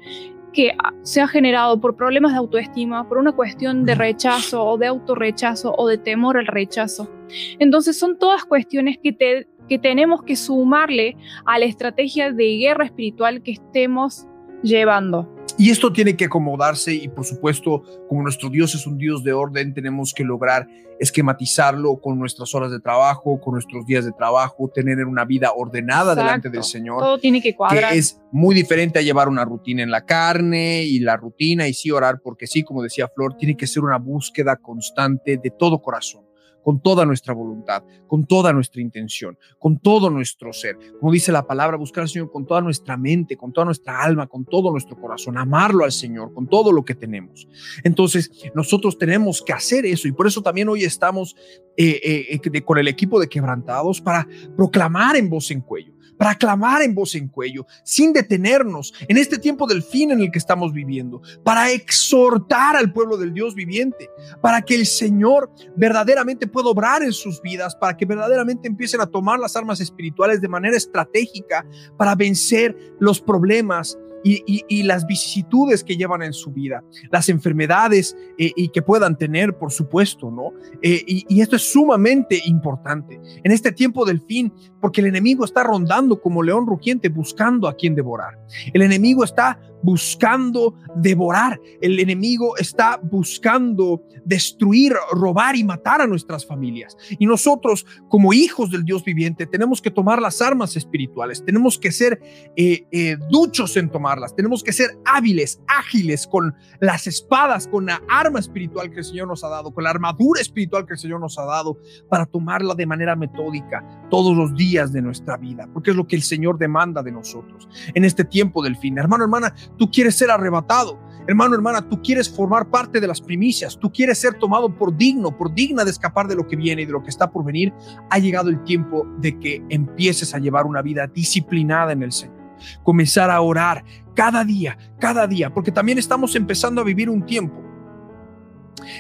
[0.55, 4.87] que se ha generado por problemas de autoestima, por una cuestión de rechazo o de
[4.87, 7.11] autorrechazo o de temor al rechazo.
[7.59, 13.43] Entonces son todas cuestiones que, que tenemos que sumarle a la estrategia de guerra espiritual
[13.43, 14.27] que estemos
[14.63, 15.29] llevando.
[15.57, 19.33] Y esto tiene que acomodarse y por supuesto, como nuestro Dios es un Dios de
[19.33, 20.67] orden, tenemos que lograr
[20.99, 26.15] esquematizarlo con nuestras horas de trabajo, con nuestros días de trabajo, tener una vida ordenada
[26.15, 27.01] delante del Señor.
[27.01, 27.93] Todo tiene que cuadrar.
[27.93, 31.75] Que es muy diferente a llevar una rutina en la carne y la rutina y
[31.75, 35.81] sí orar, porque sí, como decía Flor, tiene que ser una búsqueda constante de todo
[35.81, 36.24] corazón
[36.65, 40.77] con toda nuestra voluntad, con toda nuestra intención, con todo nuestro ser.
[40.99, 44.27] Como dice la palabra, buscar al Señor con toda nuestra mente, con toda nuestra alma,
[44.27, 47.47] con todo nuestro corazón, amarlo al Señor, con todo lo que tenemos.
[47.85, 51.37] Entonces, nosotros tenemos que hacer eso y por eso también hoy estamos
[51.77, 56.83] eh, eh, con el equipo de quebrantados para proclamar en voz en cuello para clamar
[56.83, 60.73] en voz en cuello, sin detenernos en este tiempo del fin en el que estamos
[60.73, 64.09] viviendo, para exhortar al pueblo del Dios viviente,
[64.41, 69.07] para que el Señor verdaderamente pueda obrar en sus vidas, para que verdaderamente empiecen a
[69.07, 75.97] tomar las armas espirituales de manera estratégica para vencer los problemas y, las vicisitudes que
[75.97, 80.53] llevan en su vida, las enfermedades eh, y que puedan tener, por supuesto, ¿no?
[80.83, 85.45] Eh, y, y, esto es sumamente importante en este tiempo del fin, porque el enemigo
[85.45, 88.39] está rondando como león rugiente buscando a quien devorar.
[88.73, 91.61] El enemigo está buscando devorar.
[91.83, 96.97] El enemigo está buscando destruir, robar y matar a nuestras familias.
[97.19, 101.93] Y nosotros, como hijos del Dios viviente, tenemos que tomar las armas espirituales, tenemos que
[101.93, 102.19] ser
[102.57, 108.03] eh, eh, duchos en tomarlas, tenemos que ser hábiles, ágiles con las espadas, con la
[108.09, 111.21] arma espiritual que el Señor nos ha dado, con la armadura espiritual que el Señor
[111.21, 115.91] nos ha dado, para tomarla de manera metódica todos los días de nuestra vida, porque
[115.91, 118.99] es lo que el Señor demanda de nosotros en este tiempo del fin.
[118.99, 120.99] Hermano, hermana, tú quieres ser arrebatado.
[121.27, 125.35] Hermano, hermana, tú quieres formar parte de las primicias, tú quieres ser tomado por digno,
[125.35, 127.73] por digna de escapar de lo que viene y de lo que está por venir.
[128.11, 132.34] Ha llegado el tiempo de que empieces a llevar una vida disciplinada en el Señor.
[132.83, 137.63] Comenzar a orar cada día, cada día, porque también estamos empezando a vivir un tiempo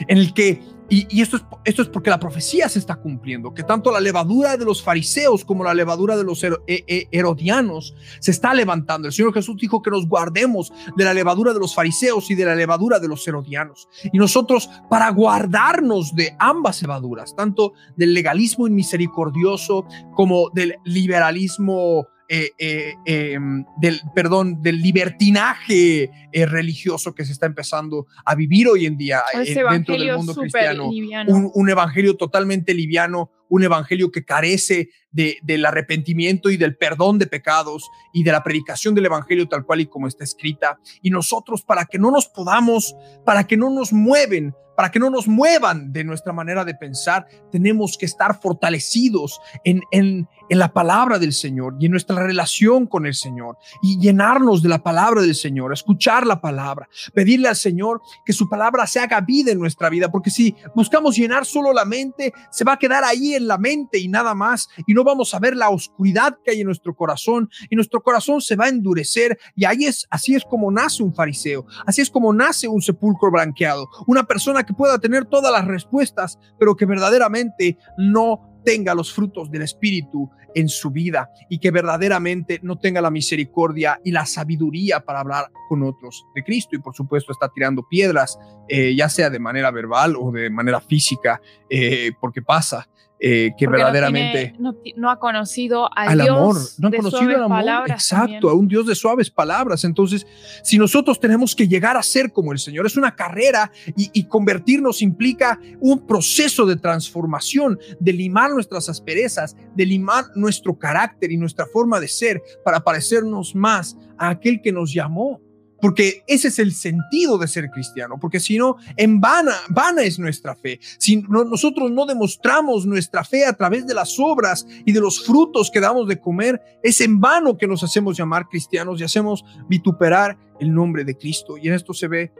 [0.08, 3.62] en el que y, esto, es, esto es porque la profecía se está cumpliendo, que
[3.62, 8.30] tanto la levadura de los fariseos como la levadura de los eh, eh, herodianos se
[8.30, 9.08] está levantando.
[9.08, 12.44] El Señor Jesús dijo que nos guardemos de la levadura de los fariseos y de
[12.44, 13.88] la levadura de los herodianos.
[14.12, 22.52] Y nosotros, para guardarnos de ambas levaduras, tanto del legalismo inmisericordioso como del liberalismo eh,
[22.58, 28.86] eh, em, del, perdón, del libertinaje eh, religioso que se está empezando a vivir hoy
[28.86, 29.22] en día
[29.70, 30.88] dentro del mundo cristiano.
[30.88, 37.26] Un, evangelio totalmente liviano, un evangelio que carece de, del arrepentimiento y del perdón de
[37.26, 40.78] pecados y de la predicación del evangelio tal cual y como está escrita.
[41.02, 45.10] Y nosotros, para que no nos podamos, para que no nos mueven para que no
[45.10, 50.72] nos muevan de nuestra manera de pensar, tenemos que estar fortalecidos en, en, en, la
[50.72, 55.22] palabra del Señor y en nuestra relación con el Señor y llenarnos de la palabra
[55.22, 59.58] del Señor, escuchar la palabra, pedirle al Señor que su palabra se haga vida en
[59.58, 63.46] nuestra vida, porque si buscamos llenar solo la mente, se va a quedar ahí en
[63.46, 66.66] la mente y nada más, y no vamos a ver la oscuridad que hay en
[66.66, 70.70] nuestro corazón y nuestro corazón se va a endurecer y ahí es, así es como
[70.70, 75.24] nace un fariseo, así es como nace un sepulcro blanqueado, una persona que pueda tener
[75.24, 81.30] todas las respuestas, pero que verdaderamente no tenga los frutos del Espíritu en su vida
[81.48, 86.42] y que verdaderamente no tenga la misericordia y la sabiduría para hablar con otros de
[86.44, 86.76] Cristo.
[86.76, 90.80] Y por supuesto está tirando piedras, eh, ya sea de manera verbal o de manera
[90.80, 92.88] física, eh, porque pasa.
[93.26, 98.50] Eh, que verdaderamente no, ha conocido al, Dios amor, no ha conocido el amor, exacto,
[98.50, 99.82] a un Dios de suaves palabras.
[99.84, 100.26] Entonces,
[100.62, 104.24] si nosotros tenemos que llegar a ser como el Señor, es una carrera y, y
[104.24, 111.38] convertirnos implica un proceso de transformación, de limar nuestras asperezas, de limar nuestro carácter y
[111.38, 115.40] nuestra forma de ser para parecernos más a aquel que nos llamó
[115.80, 120.18] porque ese es el sentido de ser cristiano, porque si no, en vana, vana es
[120.18, 120.80] nuestra fe.
[120.98, 125.70] Si nosotros no demostramos nuestra fe a través de las obras y de los frutos
[125.70, 130.38] que damos de comer, es en vano que nos hacemos llamar cristianos y hacemos vituperar
[130.60, 131.56] el nombre de Cristo.
[131.58, 132.32] Y en esto se ve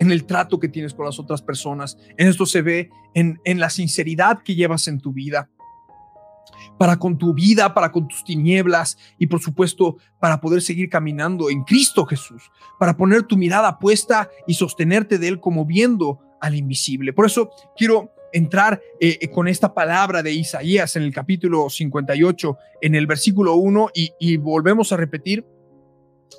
[0.00, 3.68] en el trato que tienes con las otras personas, en esto se ve en, la
[3.68, 5.50] sinceridad que llevas en tu vida
[6.80, 11.50] para con tu vida, para con tus tinieblas y por supuesto para poder seguir caminando
[11.50, 16.54] en Cristo Jesús, para poner tu mirada puesta y sostenerte de Él como viendo al
[16.54, 17.12] invisible.
[17.12, 22.56] Por eso quiero entrar eh, eh, con esta palabra de Isaías en el capítulo 58,
[22.80, 25.44] en el versículo 1 y, y volvemos a repetir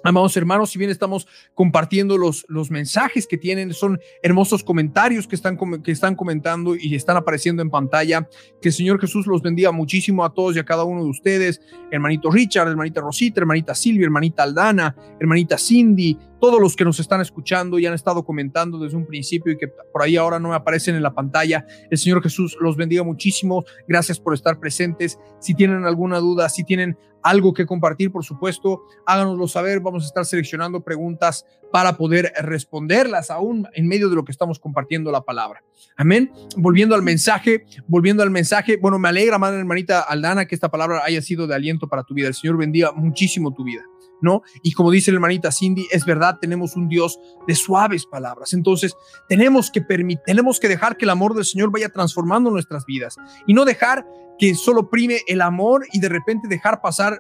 [0.04, 5.36] Amados hermanos, si bien estamos compartiendo los, los mensajes que tienen, son hermosos comentarios que
[5.36, 8.28] están, que están comentando y están apareciendo en pantalla.
[8.62, 11.62] Que el Señor Jesús los bendiga muchísimo a todos y a cada uno de ustedes.
[11.92, 17.22] Hermanito Richard, hermanita Rosita, hermanita Silvia, hermanita Aldana, hermanita Cindy, todos los que nos están
[17.22, 20.56] escuchando y han estado comentando desde un principio y que por ahí ahora no me
[20.56, 21.66] aparecen en la pantalla.
[21.90, 23.64] El Señor Jesús los bendiga muchísimo.
[23.88, 25.20] Gracias por estar presentes.
[25.40, 29.82] Si tienen alguna duda, si tienen algo que compartir, por supuesto, háganoslo saber.
[29.82, 34.58] Vamos a estar seleccionando preguntas para poder responderlas aún en medio de lo que estamos
[34.58, 35.64] compartiendo la palabra.
[35.96, 36.32] Amén.
[36.58, 38.78] Volviendo al mensaje, volviendo al mensaje.
[38.78, 42.16] Bueno, me alegra, madre hermanita Aldana, que esta palabra haya sido de aliento para tu
[42.16, 42.30] vida.
[42.30, 43.84] El Señor bendiga muchísimo tu vida.
[44.22, 44.42] ¿No?
[44.62, 48.54] Y como dice la hermanita Cindy, es verdad, tenemos un Dios de suaves palabras.
[48.54, 48.96] Entonces,
[49.28, 49.82] tenemos que
[50.26, 53.18] tenemos que dejar que el amor del Señor vaya transformando nuestras vidas
[53.48, 54.06] y no dejar
[54.40, 57.20] que solo prime el amor y de repente dejar pasar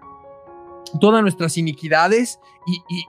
[0.99, 2.39] todas nuestras iniquidades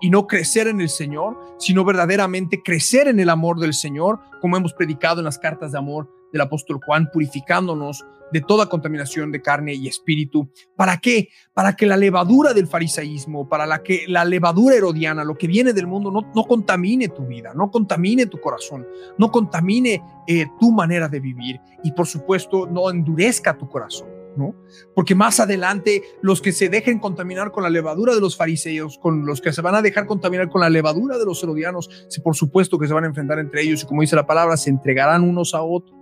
[0.01, 4.57] y, no crecer en el Señor, sino verdaderamente crecer en el amor del Señor, como
[4.57, 9.43] hemos predicado en las cartas de amor del apóstol Juan, purificándonos de toda contaminación de
[9.43, 10.51] carne y espíritu.
[10.75, 11.29] ¿Para qué?
[11.55, 15.73] Para que la levadura del farisaísmo, para la que la levadura herodiana, lo que viene
[15.73, 18.87] del mundo, no, no contamine tu vida, no contamine tu corazón,
[19.19, 24.09] no contamine eh, tu manera de vivir y por supuesto no endurezca tu corazón.
[24.35, 24.55] ¿No?
[24.95, 29.27] Porque más adelante los que se dejen contaminar con la levadura de los fariseos, con
[29.27, 32.79] los que se van a dejar contaminar con la levadura de los herodianos, por supuesto
[32.79, 35.53] que se van a enfrentar entre ellos y como dice la palabra, se entregarán unos
[35.53, 36.02] a otros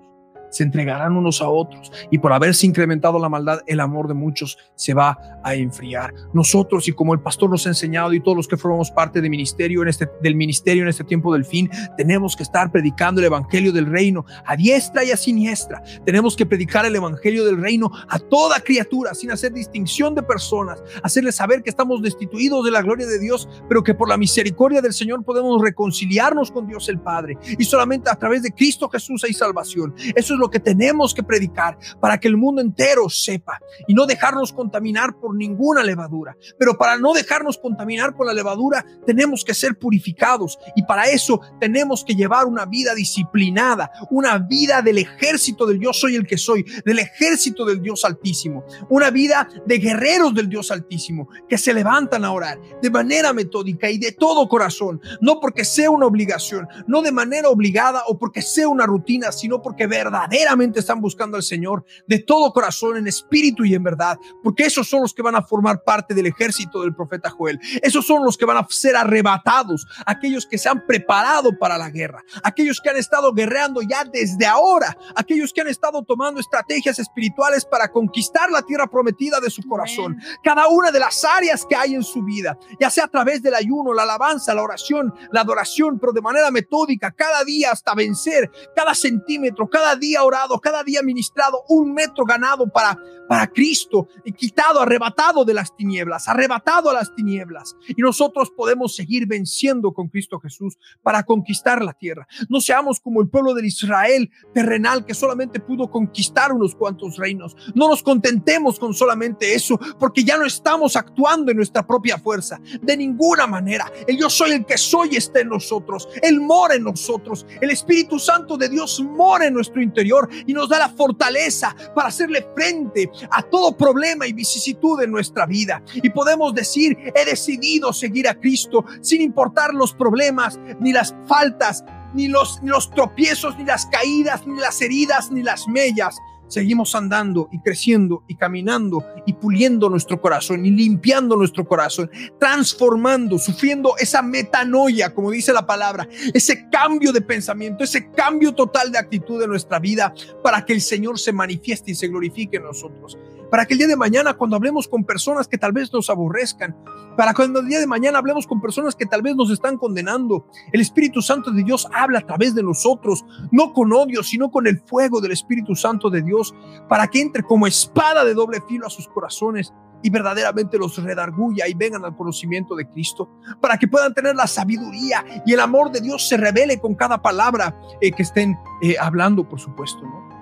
[0.51, 4.59] se entregarán unos a otros y por haberse incrementado la maldad, el amor de muchos
[4.75, 6.13] se va a enfriar.
[6.33, 9.31] Nosotros y como el pastor nos ha enseñado y todos los que formamos parte del
[9.31, 13.27] ministerio en este, del ministerio en este tiempo del fin, tenemos que estar predicando el
[13.27, 15.83] evangelio del reino a diestra y a siniestra.
[16.05, 20.83] Tenemos que predicar el evangelio del reino a toda criatura sin hacer distinción de personas,
[21.03, 24.81] hacerles saber que estamos destituidos de la gloria de Dios, pero que por la misericordia
[24.81, 29.25] del Señor podemos reconciliarnos con Dios el Padre y solamente a través de Cristo Jesús
[29.25, 29.95] hay salvación.
[30.15, 34.07] Eso es lo que tenemos que predicar para que el mundo entero sepa y no
[34.07, 36.37] dejarnos contaminar por ninguna levadura.
[36.59, 41.41] Pero para no dejarnos contaminar por la levadura, tenemos que ser purificados y para eso
[41.61, 46.39] tenemos que llevar una vida disciplinada, una vida del ejército del yo soy el que
[46.39, 51.75] soy, del ejército del Dios Altísimo, una vida de guerreros del Dios Altísimo que se
[51.75, 56.67] levantan a orar de manera metódica y de todo corazón, no porque sea una obligación,
[56.87, 61.37] no de manera obligada o porque sea una rutina, sino porque verdad verdaderamente están buscando
[61.37, 65.23] al Señor de todo corazón, en espíritu y en verdad, porque esos son los que
[65.23, 67.59] van a formar parte del ejército del profeta Joel.
[67.83, 71.91] Esos son los que van a ser arrebatados, aquellos que se han preparado para la
[71.91, 76.99] guerra, aquellos que han estado guerreando ya desde ahora, aquellos que han estado tomando estrategias
[76.99, 80.21] espirituales para conquistar la tierra prometida de su corazón.
[80.43, 83.55] Cada una de las áreas que hay en su vida, ya sea a través del
[83.55, 88.51] ayuno, la alabanza, la oración, la adoración, pero de manera metódica, cada día hasta vencer,
[88.77, 92.99] cada centímetro, cada día orado, cada día ministrado, un metro ganado para,
[93.29, 97.77] para Cristo, quitado, arrebatado de las tinieblas, arrebatado a las tinieblas.
[97.89, 102.27] Y nosotros podemos seguir venciendo con Cristo Jesús para conquistar la tierra.
[102.49, 107.57] No seamos como el pueblo de Israel terrenal que solamente pudo conquistar unos cuantos reinos.
[107.75, 112.61] No nos contentemos con solamente eso, porque ya no estamos actuando en nuestra propia fuerza.
[112.83, 113.91] De ninguna manera.
[114.07, 116.09] El yo soy el que soy está en nosotros.
[116.23, 117.47] Él mora en nosotros.
[117.61, 120.10] El Espíritu Santo de Dios mora en nuestro interior
[120.47, 125.47] y nos da la fortaleza para hacerle frente a todo problema y vicisitud en nuestra
[125.47, 125.83] vida.
[125.95, 131.85] Y podemos decir, he decidido seguir a Cristo sin importar los problemas ni las faltas,
[132.15, 136.17] ni los, ni los tropiezos, ni las caídas, ni las heridas, ni las mellas
[136.51, 143.39] seguimos andando y creciendo y caminando y puliendo nuestro corazón y limpiando nuestro corazón, transformando,
[143.39, 148.99] sufriendo esa metanoia, como dice la palabra, ese cambio de pensamiento, ese cambio total de
[148.99, 153.17] actitud de nuestra vida para que el Señor se manifieste y se glorifique en nosotros
[153.51, 156.77] para que el día de mañana cuando hablemos con personas que tal vez nos aborrezcan,
[157.17, 160.47] para cuando el día de mañana hablemos con personas que tal vez nos están condenando,
[160.73, 164.67] el Espíritu Santo de Dios habla a través de nosotros, no con odio, sino con
[164.67, 166.55] el fuego del Espíritu Santo de Dios,
[166.89, 169.73] para que entre como espada de doble filo a sus corazones
[170.03, 173.29] y verdaderamente los redarguya y vengan al conocimiento de Cristo,
[173.61, 177.21] para que puedan tener la sabiduría y el amor de Dios se revele con cada
[177.21, 180.40] palabra eh, que estén eh, hablando, por supuesto, ¿no?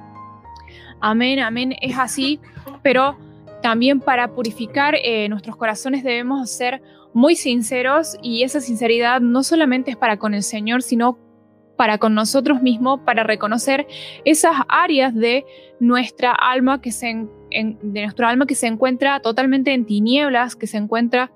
[1.01, 2.41] Amén, amén, es así,
[2.83, 3.17] pero
[3.63, 6.83] también para purificar eh, nuestros corazones debemos ser
[7.15, 11.19] muy sinceros y esa sinceridad no solamente es para con el Señor, sino
[11.77, 13.87] para con nosotros mismos, para reconocer
[14.25, 15.45] esas áreas de
[15.81, 21.31] nuestra alma que se, de alma que se encuentra totalmente en tinieblas, que se encuentra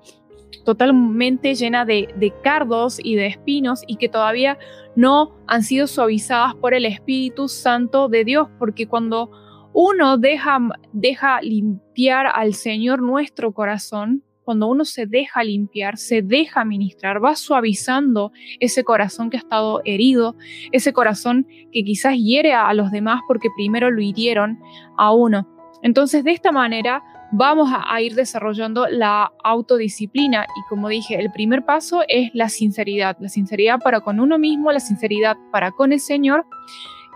[0.65, 4.57] totalmente llena de, cardos y de espinos y que todavía
[4.95, 9.31] no han sido suavizadas por el Espíritu Santo de Dios, porque cuando
[9.73, 10.59] uno deja,
[11.41, 18.31] limpiar al Señor nuestro corazón, cuando uno se deja limpiar, se deja ministrar, va suavizando
[18.59, 20.35] ese corazón que ha estado herido,
[20.71, 24.59] ese corazón que quizás hiere a los demás porque primero lo hirieron
[24.97, 25.47] a uno.
[25.81, 27.03] Entonces, de esta manera
[27.35, 33.17] vamos a, ir desarrollando la autodisciplina y como dije, el primer paso es la sinceridad,
[33.19, 36.45] la sinceridad para con uno mismo, la sinceridad para con el Señor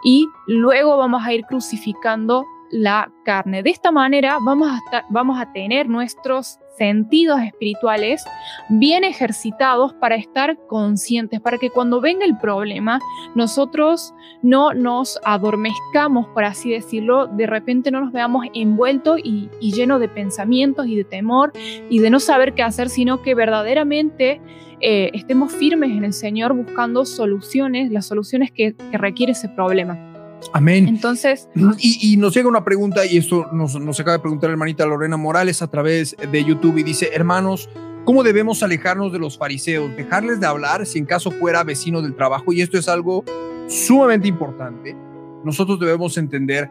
[0.03, 3.63] y luego vamos a ir crucificando la carne.
[3.63, 8.23] De esta manera vamos a, tener nuestros sentidos espirituales
[8.69, 12.99] bien ejercitados para estar conscientes, para que cuando venga el problema
[13.33, 14.13] nosotros
[14.43, 20.09] no nos adormezcamos, por así decirlo, de repente no nos veamos envueltos y, llenos de
[20.09, 21.51] pensamientos y de temor
[21.89, 24.41] y de no saber qué hacer, sino que verdaderamente
[24.79, 30.16] eh, estemos firmes en el Señor buscando soluciones, las soluciones que requiere ese problema.
[30.53, 30.87] Amén.
[30.87, 31.49] Entonces.
[31.79, 35.17] Y, nos llega una pregunta, y esto nos, nos acaba de preguntar la hermanita Lorena
[35.17, 37.69] Morales a través de YouTube, y dice: Hermanos,
[38.05, 39.95] ¿cómo debemos alejarnos de los fariseos?
[39.95, 42.53] Dejarles de hablar si en caso fuera vecino del trabajo.
[42.53, 43.23] Y esto es algo
[43.67, 44.95] sumamente importante.
[45.43, 46.69] Nosotros debemos entender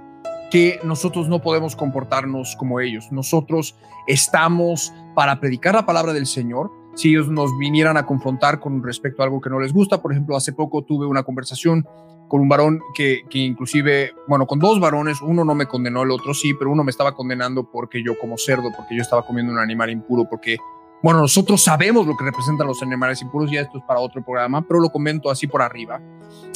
[0.51, 3.11] que nosotros no podemos comportarnos como ellos.
[3.11, 6.71] Nosotros estamos para predicar la palabra del Señor.
[6.95, 10.12] Si ellos nos vinieran a confrontar con respecto a algo que no les gusta, por
[10.12, 11.87] ejemplo, hace poco tuve una conversación
[12.29, 16.11] con un varón que, que, inclusive, bueno, con dos varones, uno no me condenó, el
[16.11, 19.53] otro sí, pero uno me estaba condenando porque yo como cerdo, porque yo estaba comiendo
[19.53, 20.57] un animal impuro, porque,
[21.03, 24.62] bueno, nosotros sabemos lo que representan los animales impuros, ya esto es para otro programa,
[24.62, 26.01] pero lo comento así por arriba.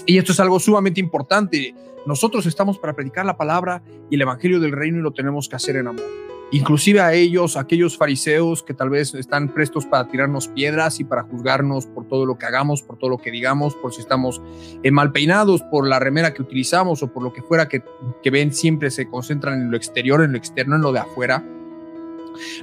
[0.07, 1.75] Y esto es algo sumamente importante.
[2.07, 5.57] Nosotros estamos para predicar la palabra y el evangelio del reino y lo tenemos que
[5.57, 10.49] hacer en amor inclusive a ellos, aquellos fariseos que tal vez están prestos para tirarnos
[10.49, 13.93] piedras y para juzgarnos por todo lo que hagamos, por todo lo que digamos, por
[13.93, 14.43] si estamos
[14.83, 17.83] eh, mal peinados, por la remera que utilizamos o por lo que fuera que,
[18.23, 21.45] que ven, siempre se concentran en lo exterior, en lo externo, en lo de afuera.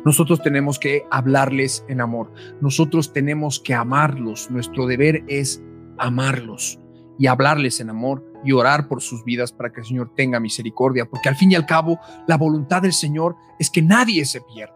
[0.06, 2.32] Nosotros tenemos que hablarles en amor,
[2.62, 5.62] nosotros tenemos que amarlos, nuestro deber es
[5.98, 6.80] amarlos
[7.20, 11.06] y hablarles en amor y orar por sus vidas para que el Señor tenga misericordia,
[11.06, 14.76] porque al fin y al cabo la voluntad del Señor es que nadie se pierda,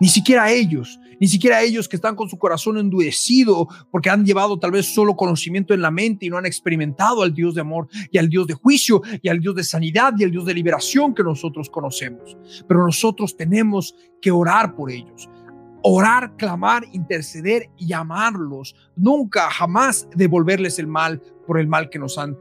[0.00, 4.58] ni siquiera ellos, ni siquiera ellos que están con su corazón endurecido porque han llevado
[4.58, 7.88] tal vez solo conocimiento en la mente y no han experimentado al Dios de amor
[8.10, 11.14] y al Dios de juicio y al Dios de sanidad y al Dios de liberación
[11.14, 12.38] que nosotros conocemos.
[12.66, 15.28] Pero nosotros tenemos que orar por ellos
[15.82, 18.74] orar, clamar, interceder y amarlos.
[18.96, 22.36] Nunca, jamás devolverles el mal por el mal que nos han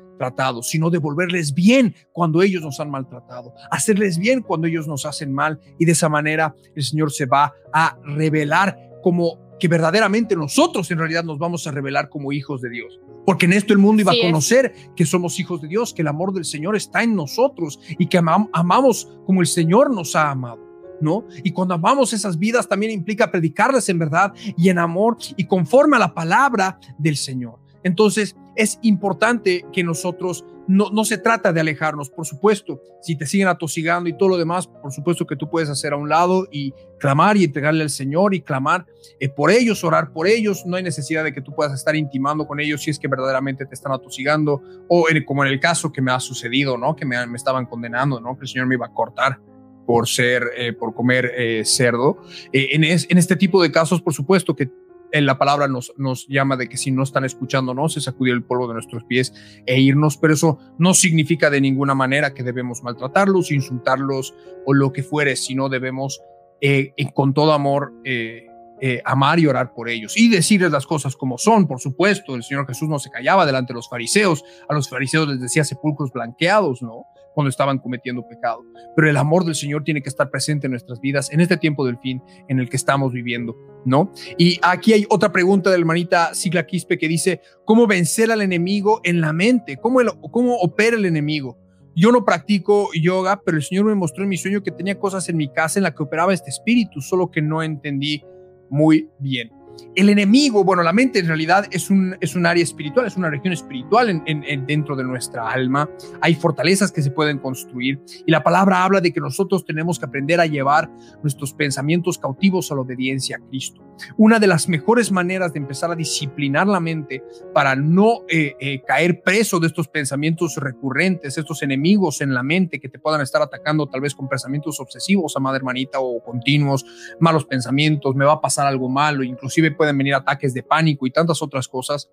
[0.64, 5.60] sino devolverles bien cuando ellos nos han maltratado, hacerles bien cuando ellos nos hacen mal
[5.78, 10.98] y de esa manera el Señor se va a revelar como que verdaderamente nosotros en
[10.98, 13.00] realidad nos vamos a revelar como hijos de Dios.
[13.26, 16.08] Porque en esto el mundo iba a conocer que somos hijos de Dios, que el
[16.08, 20.68] amor del Señor está en nosotros y que amamos como el Señor nos ha amado.
[21.02, 21.24] ¿No?
[21.46, 25.96] Y cuando amamos esas vidas también implica predicarlas en verdad y en amor y conforme
[25.96, 27.60] a la palabra del Señor.
[27.84, 33.48] Entonces, es importante que nosotros no, se trata de alejarnos, por supuesto, si te siguen
[33.48, 36.74] atosigando y todo lo demás, por supuesto que tú puedes hacer a un lado y
[37.00, 38.86] clamar y entregarle al Señor y clamar
[39.20, 42.46] eh, por ellos, orar por ellos, no hay necesidad de que tú puedas estar intimando
[42.46, 46.04] con ellos si es que verdaderamente te están atosigando o como en el caso que
[46.04, 46.96] me ha sucedido, ¿no?
[46.96, 48.38] Que me, estaban condenando, ¿no?
[48.38, 49.40] Que el Señor me iba a cortar
[49.88, 52.22] por ser, eh, por comer eh, cerdo.
[52.54, 54.70] en, en este tipo de casos, por supuesto que
[55.12, 58.68] en la palabra nos, llama de que si no están escuchándonos, se sacudir el polvo
[58.68, 59.34] de nuestros pies
[59.66, 64.36] e irnos, pero eso no significa de ninguna manera que debemos maltratarlos, insultarlos
[64.66, 66.22] o lo que fuere, sino debemos
[66.62, 68.50] eh, con todo amor eh,
[68.82, 72.36] eh, amar y orar por ellos y decirles las cosas como son, por supuesto.
[72.36, 75.66] El Señor Jesús no se callaba delante de los fariseos, a los fariseos les decía
[75.66, 77.08] sepulcros blanqueados, ¿no?
[77.40, 78.66] Cuando estaban cometiendo pecado.
[78.98, 81.86] Pero el amor del Señor tiene que estar presente en nuestras vidas en este tiempo
[81.86, 84.12] del fin en el que estamos viviendo, ¿no?
[84.38, 88.42] Y aquí hay otra pregunta de la hermanita Sigla Quispe que dice, ¿cómo vencer al
[88.42, 89.78] enemigo en la mente?
[89.78, 91.58] ¿Cómo, cómo opera el enemigo?
[91.96, 95.30] Yo no practico yoga, pero el Señor me mostró en mi sueño que tenía cosas
[95.30, 98.22] en mi casa en la que operaba este espíritu, solo que no entendí
[98.70, 99.50] muy bien.
[99.96, 103.30] El enemigo, bueno, la mente en realidad es un, es un área espiritual, es una
[103.30, 105.90] región espiritual en, dentro de nuestra alma.
[106.22, 110.06] Hay fortalezas que se pueden construir y la palabra habla de que nosotros tenemos que
[110.06, 110.90] aprender a llevar
[111.22, 113.84] nuestros pensamientos cautivos a la obediencia a Cristo.
[114.18, 117.24] Una de las mejores maneras de empezar a disciplinar la mente
[117.54, 122.80] para no eh, eh, caer preso de estos pensamientos recurrentes, estos enemigos en la mente
[122.80, 126.86] que te puedan estar atacando tal vez con pensamientos obsesivos, amada hermanita, o continuos,
[127.20, 131.08] malos pensamientos, me va a pasar algo malo, inclusive inclusive pueden venir ataques de pánico
[131.08, 132.10] y tantas otras cosas.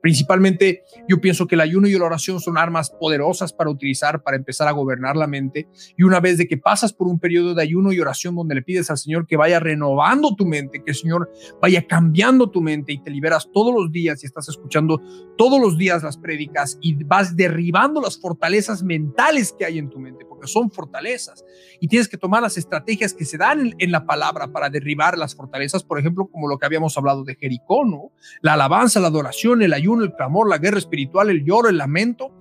[0.00, 4.36] Principalmente yo pienso que el ayuno y la oración son armas poderosas para utilizar para
[4.36, 7.62] empezar a gobernar la mente y una vez de que pasas por un periodo de
[7.62, 10.96] ayuno y oración donde le pides al Señor que vaya renovando tu mente, que el
[10.96, 11.30] Señor
[11.60, 15.00] vaya cambiando tu mente y te liberas todos los días y estás escuchando
[15.36, 19.98] todos los días las prédicas y vas derribando las fortalezas mentales que hay en tu
[19.98, 21.44] mente, porque son fortalezas
[21.80, 25.34] y tienes que tomar las estrategias que se dan en, la palabra para derribar las
[25.34, 28.12] fortalezas, por ejemplo, como lo que habíamos hablado de Jericó, ¿no?
[28.42, 32.32] La alabanza, la adoración, el ayuno, el clamor, la guerra espiritual, el lloro, el lamento,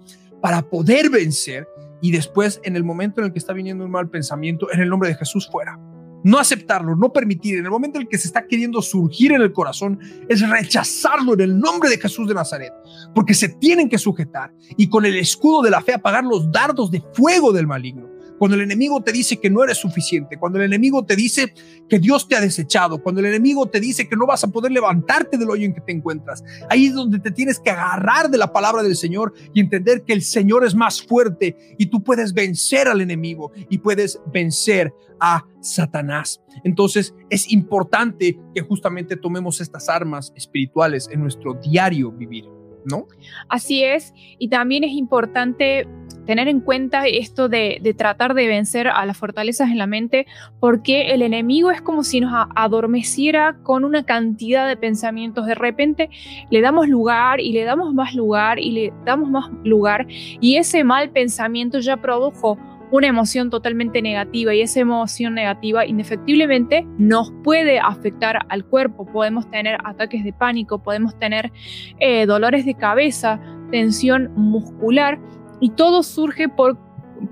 [0.41, 1.67] para poder vencer
[2.01, 4.89] y después en el momento en el que está viniendo un mal pensamiento, en el
[4.89, 5.79] nombre de Jesús fuera.
[6.23, 7.57] No aceptarlo, no permitir.
[7.57, 11.33] En el momento en el que se está queriendo surgir en el corazón, es rechazarlo
[11.33, 12.73] en el nombre de Jesús de Nazaret,
[13.15, 16.91] porque se tienen que sujetar y con el escudo de la fe apagar los dardos
[16.91, 18.08] de fuego del maligno
[18.39, 21.53] cuando el enemigo te dice que no eres suficiente, cuando el enemigo te dice
[21.87, 24.71] que Dios te ha desechado, cuando el enemigo te dice que no vas a poder
[24.71, 26.43] levantarte del hoyo en que te encuentras.
[26.69, 30.13] Ahí es donde te tienes que agarrar de la palabra del Señor y entender que
[30.13, 35.45] el Señor es más fuerte y tú puedes vencer al enemigo y puedes vencer a
[35.59, 36.41] Satanás.
[36.63, 42.58] Entonces es importante que justamente tomemos estas armas espirituales en nuestro diario vivir.
[42.89, 43.05] ¿No?
[43.47, 45.87] Así es, y también es importante
[46.29, 50.27] tener en cuenta esto de, tratar de vencer a las fortalezas en la mente,
[50.59, 55.47] porque el enemigo es como si nos adormeciera con una cantidad de pensamientos.
[55.47, 56.11] De repente
[56.51, 60.83] le damos lugar y le damos más lugar y le damos más lugar y ese
[60.83, 62.59] mal pensamiento ya produjo
[62.91, 69.05] una emoción totalmente negativa y esa emoción negativa indefectiblemente nos puede afectar al cuerpo.
[69.05, 71.51] Podemos tener ataques de pánico, podemos tener
[71.99, 73.39] eh, dolores de cabeza,
[73.71, 75.19] tensión muscular
[75.59, 76.77] y todo surge por,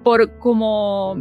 [0.04, 1.16] por como,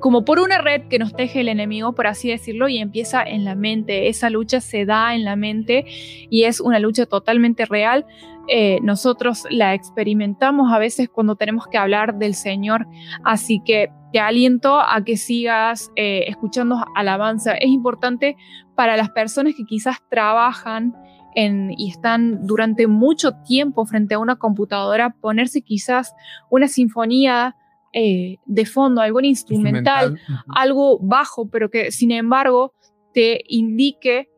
[0.00, 3.44] como por una red que nos teje el enemigo, por así decirlo, y empieza en
[3.44, 4.08] la mente.
[4.08, 5.86] Esa lucha se da en la mente
[6.30, 8.06] y es una lucha totalmente real.
[8.48, 12.86] Eh, nosotros la experimentamos a veces cuando tenemos que hablar del Señor.
[13.24, 17.54] Así que te aliento a que sigas eh, escuchando alabanza.
[17.54, 18.36] Es importante
[18.74, 20.94] para las personas que quizás trabajan
[21.34, 26.14] y están durante mucho tiempo frente a una computadora, ponerse quizás
[26.50, 27.56] una sinfonía
[27.94, 30.18] eh, de fondo, algún instrumental,
[30.48, 32.74] algo bajo, pero que sin embargo
[33.12, 34.28] te indique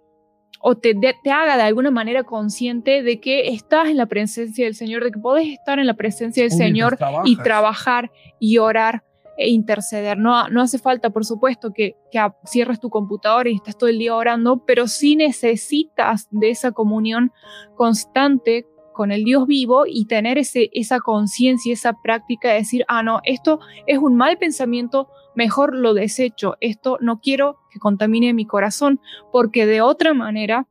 [0.66, 4.74] o te, te, haga de alguna manera consciente de que estás en la presencia del
[4.74, 6.96] Señor, de que podés estar en la presencia del Señor
[7.26, 9.04] y trabajar y orar
[9.36, 10.16] e interceder.
[10.16, 13.98] No, no hace falta, por supuesto, que, que cierres tu computadora y estés todo el
[13.98, 17.30] día orando, pero sí necesitas de esa comunión
[17.76, 23.02] constante con el Dios vivo y tener ese, esa conciencia, esa práctica de decir, ah,
[23.02, 28.46] no, esto es un mal pensamiento, mejor lo desecho, esto no quiero que contamine mi
[28.46, 29.00] corazón,
[29.32, 30.66] porque de otra manera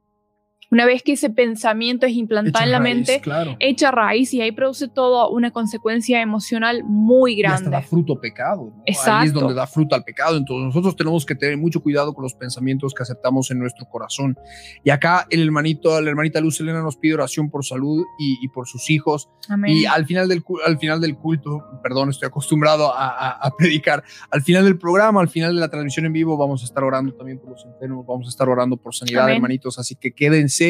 [0.73, 3.21] una vez que ese pensamiento es implantado en la mente,
[3.59, 7.65] echa raíz y ahí produce toda una consecuencia emocional muy grande.
[7.65, 8.73] Y hasta da fruto pecado.
[8.87, 9.11] Exacto.
[9.11, 10.35] Ahí es donde da fruto al pecado.
[10.35, 14.35] Entonces nosotros tenemos que tener mucho cuidado con los pensamientos que aceptamos en nuestro corazón.
[14.83, 18.67] Y acá el hermanito, la hermanita Luz Elena nos pide oración por salud y, por
[18.67, 19.29] sus hijos.
[19.49, 19.77] Amén.
[19.77, 24.63] Y al final, del, al final del culto, perdón, estoy acostumbrado a, predicar, al final
[24.63, 27.51] del programa, al final de la transmisión en vivo, vamos a estar orando también por
[27.51, 29.77] los enfermos, vamos a estar orando por sanidad, hermanitos.
[29.77, 30.62] Así que quédense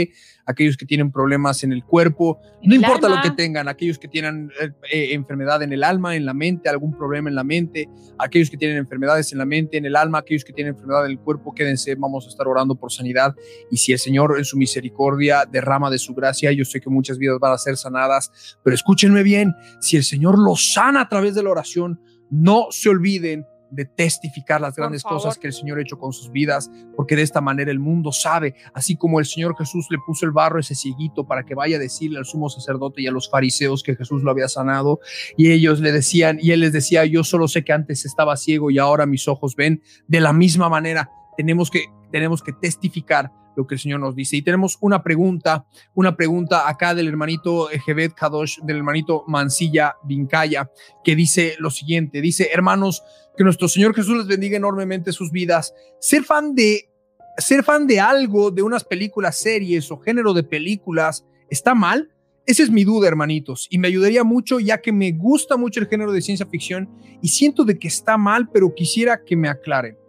[0.46, 4.52] aquellos que tienen problemas en el cuerpo, no importa lo que tengan, aquellos que tienen
[4.62, 8.50] eh, eh, enfermedad en el alma, en la mente, algún problema en la mente, aquellos
[8.50, 11.20] que tienen enfermedades en la mente, en el alma, aquellos que tienen enfermedad en el
[11.20, 13.36] cuerpo, quédense, vamos a estar orando por sanidad.
[13.72, 17.18] Y si el Señor en su misericordia derrama de su gracia, yo sé que muchas
[17.18, 21.36] vidas van a ser sanadas, pero escúchenme bien, si el Señor los sana a través
[21.36, 25.82] de la oración, no se olviden de testificar las grandes cosas que el Señor ha
[25.82, 29.56] hecho con sus vidas, porque de esta manera el mundo sabe, así como el Señor
[29.58, 32.50] Jesús le puso el barro a ese cieguito para que vaya a decirle al sumo
[32.50, 35.00] sacerdote y a los fariseos que Jesús lo había sanado,
[35.38, 38.72] y ellos le decían, y él les decía, yo solo sé que antes estaba ciego
[38.72, 43.68] y ahora mis ojos ven, de la misma manera tenemos que, tenemos que testificar lo
[43.68, 44.38] que el Señor nos dice.
[44.38, 50.70] Y tenemos una pregunta, una pregunta acá del hermanito Jebet Kadosh, del hermanito Mancilla Vincaya,
[51.04, 53.04] que dice lo siguiente, dice, hermanos,
[53.38, 55.74] que nuestro Señor Jesús les bendiga enormemente sus vidas.
[56.00, 56.90] Ser fan de,
[57.38, 62.10] ser fan de algo, de unas películas, series o género de películas, ¿está mal?
[62.46, 65.88] Esa es mi duda, hermanitos, y me ayudaría mucho ya que me gusta mucho el
[65.88, 66.90] género de ciencia ficción
[67.22, 70.03] y siento de que está mal, pero quisiera que me aclaren.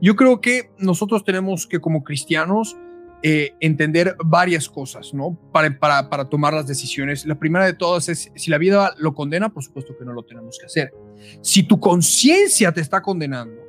[0.00, 2.76] Yo creo que nosotros tenemos que como cristianos
[3.22, 5.38] eh, entender varias cosas, ¿no?
[5.52, 7.26] Para, para, tomar las decisiones.
[7.26, 10.22] La primera de todas es, si la vida lo condena, por supuesto que no lo
[10.22, 10.94] tenemos que hacer.
[11.42, 13.60] Si tu conciencia te está condenando,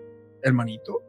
[0.41, 1.03] hermanito,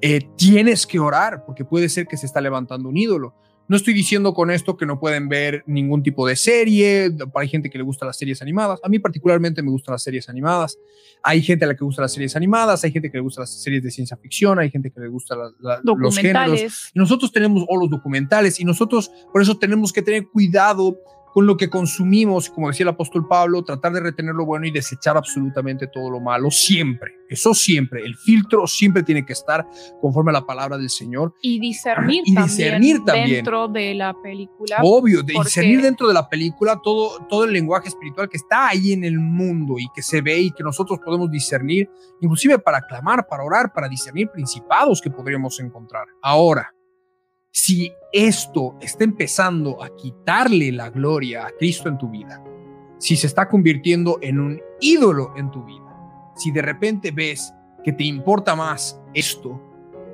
[0.00, 3.34] eh, tienes que orar, porque puede ser que se está levantando un ídolo.
[3.68, 7.10] No estoy diciendo con esto que no pueden ver ningún tipo de serie.
[7.34, 8.80] Hay gente que le gusta las series animadas.
[8.82, 10.78] A mí particularmente me gustan las series animadas.
[11.22, 12.82] Hay gente a la que gusta las series animadas.
[12.84, 14.58] Hay gente que le gusta las series de ciencia ficción.
[14.58, 16.90] Hay gente que le gusta los géneros.
[16.94, 20.98] Y nosotros tenemos o los documentales y nosotros por eso tenemos que tener cuidado
[21.38, 24.72] con lo que consumimos, como decía el apóstol Pablo, tratar de retener lo bueno y
[24.72, 29.64] desechar absolutamente todo lo malo, siempre, eso siempre, el filtro siempre tiene que estar
[30.00, 31.36] conforme a la palabra del Señor.
[31.40, 34.78] Y discernir, y discernir también, dentro de la película.
[34.82, 39.04] Obvio, discernir dentro de la película todo, todo el lenguaje espiritual que está ahí en
[39.04, 41.88] el mundo y que se ve y que nosotros podemos discernir,
[42.20, 46.08] inclusive para clamar, para orar, para discernir principados que podríamos encontrar.
[46.20, 46.74] Ahora,
[47.60, 52.40] si esto está empezando a quitarle la gloria a Cristo en tu vida,
[52.98, 57.52] si se está convirtiendo en un ídolo en tu vida, si de repente ves
[57.82, 59.60] que te importa más esto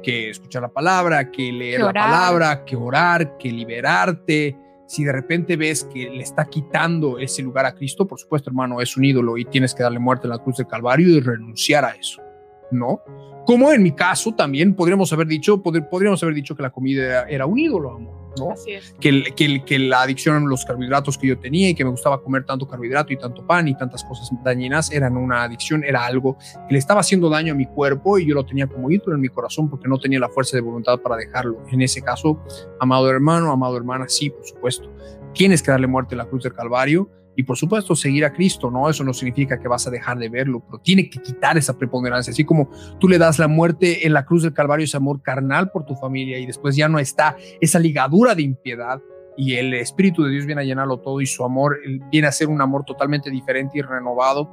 [0.02, 5.56] que escuchar la palabra, que leer la palabra, que orar, que liberarte, si de repente
[5.56, 9.36] ves que le está quitando ese lugar a Cristo, por supuesto, hermano, es un ídolo
[9.36, 12.22] y tienes que darle muerte en la cruz del Calvario y renunciar a eso,
[12.70, 13.02] ¿no?
[13.46, 17.46] Como en mi caso también podríamos haber dicho, podríamos haber dicho que la comida era
[17.46, 18.24] un ídolo, amor.
[18.38, 18.50] ¿no?
[18.50, 18.92] Así es.
[19.00, 22.22] Que, que, que, la adicción a los carbohidratos que yo tenía y que me gustaba
[22.22, 26.36] comer tanto carbohidrato y tanto pan y tantas cosas dañinas eran una adicción, era algo
[26.38, 29.20] que le estaba haciendo daño a mi cuerpo y yo lo tenía como ídolo en
[29.20, 31.62] mi corazón porque no tenía la fuerza de voluntad para dejarlo.
[31.70, 32.40] En ese caso,
[32.80, 34.90] amado hermano, amado hermana, sí, por supuesto,
[35.32, 38.70] tienes que darle muerte a la cruz del Calvario y por supuesto, seguir a Cristo,
[38.70, 38.88] ¿no?
[38.88, 42.30] Eso no significa que vas a dejar de verlo, pero tiene que quitar esa preponderancia.
[42.30, 45.70] Así como tú le das la muerte en la cruz del Calvario, ese amor carnal
[45.70, 49.00] por tu familia, y después ya no está esa ligadura de impiedad,
[49.36, 51.78] y el Espíritu de Dios viene a llenarlo todo, y su amor
[52.10, 54.48] viene a ser un amor totalmente diferente y renovado.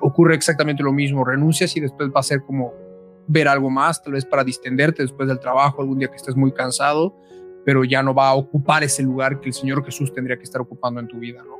[0.00, 2.74] Ocurre exactamente lo mismo, renuncias y después va a ser como
[3.28, 6.52] ver algo más, tal vez para distenderte después del trabajo, algún día que estés muy
[6.52, 7.16] cansado,
[7.64, 10.60] pero ya no va a ocupar ese lugar que el Señor Jesús tendría que estar
[10.60, 11.56] ocupando en tu vida, ¿no?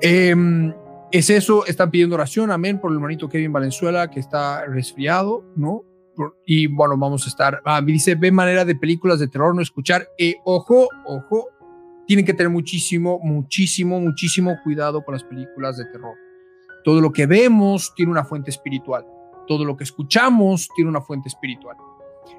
[0.00, 0.72] Em,
[1.10, 5.84] es eso, están pidiendo oración, amén, por el hermanito Kevin Valenzuela que está resfriado, ¿no?
[6.44, 9.62] Y bueno, vamos a estar, ah, me dice, ve manera de películas de terror, no
[9.62, 10.08] escuchar.
[10.18, 11.48] Eh, ojo, ojo,
[12.06, 16.16] tienen que tener muchísimo, muchísimo, muchísimo cuidado con las películas de terror.
[16.82, 19.06] Todo lo que vemos tiene una fuente espiritual.
[19.46, 21.76] Todo lo que escuchamos tiene una fuente espiritual.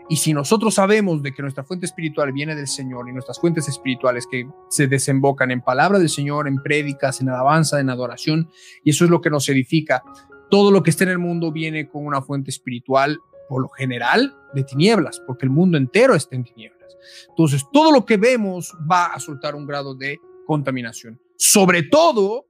[0.10, 3.68] Y si nosotros sabemos de que nuestra fuente espiritual viene del Señor y nuestras fuentes
[3.68, 8.50] espirituales que se desembocan en palabra del Señor, en prédicas, en alabanza, en adoración,
[8.84, 10.04] y eso es lo que nos edifica,
[10.50, 14.36] todo lo que está en el mundo viene con una fuente espiritual, por lo general,
[14.54, 16.98] de tinieblas, porque el mundo entero está en tinieblas.
[17.30, 22.46] Entonces, todo lo que vemos va a soltar un grado de contaminación, sobre todo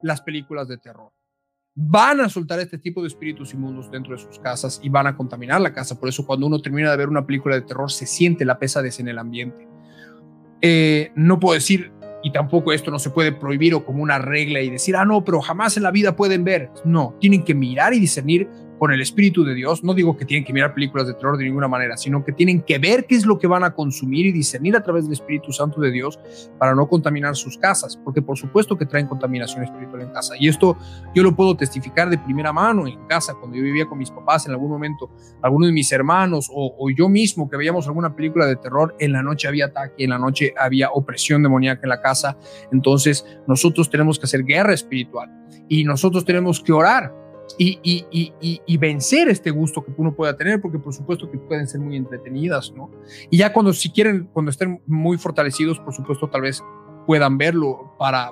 [0.00, 1.17] las películas de terror
[1.80, 5.16] van a soltar este tipo de espíritus inmundos dentro de sus casas y van a
[5.16, 5.98] contaminar la casa.
[5.98, 8.98] Por eso cuando uno termina de ver una película de terror se siente la pesadez
[8.98, 9.68] en el ambiente.
[10.60, 11.92] Eh, no puedo decir,
[12.24, 15.24] y tampoco esto no se puede prohibir o como una regla y decir, ah, no,
[15.24, 16.68] pero jamás en la vida pueden ver.
[16.84, 18.48] No, tienen que mirar y discernir
[18.78, 19.82] con el Espíritu de Dios.
[19.82, 22.62] No digo que tienen que mirar películas de terror de ninguna manera, sino que tienen
[22.62, 25.52] que ver qué es lo que van a consumir y discernir a través del Espíritu
[25.52, 26.18] Santo de Dios
[26.58, 30.34] para no contaminar sus casas, porque por supuesto que traen contaminación espiritual en casa.
[30.38, 30.76] Y esto
[31.14, 34.46] yo lo puedo testificar de primera mano en casa, cuando yo vivía con mis papás
[34.46, 35.10] en algún momento,
[35.42, 39.22] algunos de mis hermanos o, yo mismo que veíamos alguna película de terror, en la
[39.22, 42.38] noche había ataque, en la noche había opresión demoníaca en la casa.
[42.72, 45.30] Entonces nosotros tenemos que hacer guerra espiritual
[45.68, 47.12] y nosotros tenemos que orar
[47.56, 51.38] y, y, y, y, vencer este gusto que uno pueda tener, porque por supuesto que
[51.38, 52.90] pueden ser muy entretenidas, ¿no?
[53.30, 56.62] Y ya cuando si quieren, cuando estén muy fortalecidos, por supuesto tal vez
[57.06, 58.30] puedan verlo para...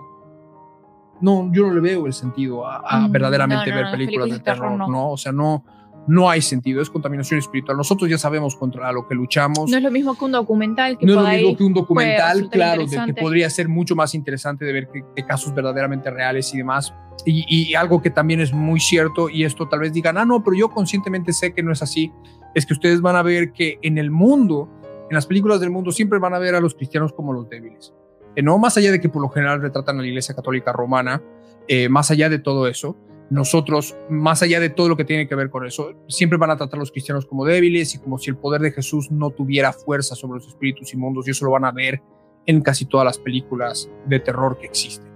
[1.21, 5.13] No, yo no le veo el sentido a, mm, verdaderamente ver películas, de terror, ¿no?
[5.13, 5.65] O sea, no,
[6.07, 7.77] no hay sentido, es contaminación espiritual.
[7.77, 9.71] Nosotros ya sabemos contra lo que luchamos.
[9.71, 10.99] No es lo mismo que un documental.
[10.99, 14.15] Que no es lo mismo que un documental, claro, de que podría ser mucho más
[14.15, 16.95] interesante de ver que, casos verdaderamente reales y demás.
[17.25, 20.57] Y, algo que también es muy cierto, y esto tal vez digan, ah, no, pero
[20.57, 22.13] yo conscientemente sé que no es así,
[22.55, 24.69] es que ustedes van a ver que en el mundo,
[25.11, 27.93] en las películas del mundo, siempre van a ver a los cristianos como los débiles.
[28.37, 31.23] Eh, no más allá de que por lo general retratan a la Iglesia Católica Romana,
[31.69, 32.97] eh, más allá de todo eso,
[33.29, 36.57] nosotros, más allá de todo lo que tiene que ver con eso, siempre van a
[36.57, 39.73] tratar a los cristianos como débiles y como si el poder de Jesús no tuviera
[39.73, 42.01] fuerza sobre los espíritus inmundos y eso lo van a ver
[42.47, 45.11] en casi todas las películas de terror que existen.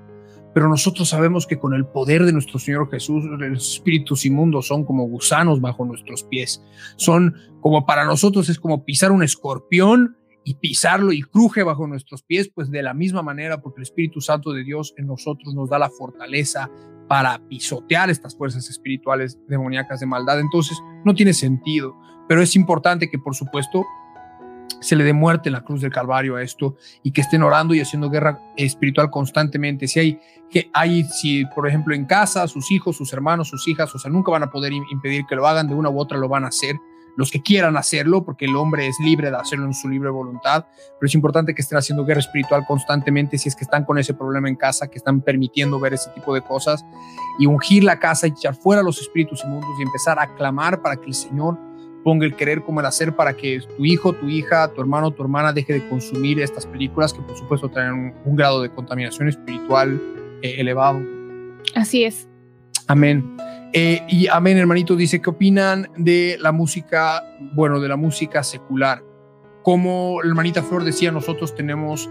[0.53, 4.85] Pero nosotros sabemos que con el poder de nuestro Señor Jesús, los espíritus inmundos son
[4.85, 6.61] como gusanos bajo nuestros pies.
[6.97, 12.25] Son como para nosotros es como pisar un escorpión y pisarlo y cruje bajo nuestros
[12.25, 15.69] pies, pues de la misma manera, porque el Espíritu Santo de Dios en nosotros nos
[15.69, 16.69] da la fortaleza
[17.11, 20.39] para pisotear estas fuerzas espirituales demoníacas de maldad.
[20.39, 21.97] Entonces, no tiene sentido,
[22.29, 23.85] pero es importante que, por supuesto,
[24.81, 27.75] se le dé muerte en la cruz del Calvario a esto y que estén orando
[27.75, 29.89] y haciendo guerra espiritual constantemente.
[29.89, 33.93] Si hay, que hay, si por ejemplo en casa, sus hijos, sus hermanos, sus hijas,
[33.93, 36.29] o sea, nunca van a poder impedir que lo hagan de una u otra, lo
[36.29, 36.77] van a hacer.
[37.17, 40.67] Los que quieran hacerlo, porque el hombre es libre de hacerlo en su libre voluntad,
[40.99, 44.15] pero es importante que estén haciendo guerra espiritual constantemente si es que están con ese
[44.15, 46.85] problema en casa, que están permitiendo ver ese tipo de cosas
[47.39, 50.97] y ungir la casa y echar fuera los espíritus inmundos y empezar a clamar para
[50.97, 51.59] que el Señor
[52.03, 55.23] ponga el querer como el hacer para que tu hijo, tu hija, tu hermano, tu
[55.23, 60.01] hermana deje de consumir estas películas que por supuesto traen un, grado de contaminación espiritual
[60.43, 61.01] eh, elevado.
[61.75, 62.29] Así es.
[62.87, 63.37] Amén.
[63.73, 67.23] Eh, y amén, hermanito, dice, ¿qué opinan de la música,
[67.55, 69.03] bueno, de la música secular?
[69.63, 72.11] Como hermanita Flor decía, nosotros tenemos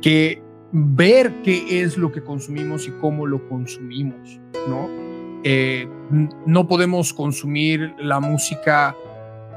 [0.00, 4.88] que ver qué es lo que consumimos y cómo lo consumimos, ¿no?
[5.42, 5.88] Eh,
[6.46, 8.94] no podemos consumir la música,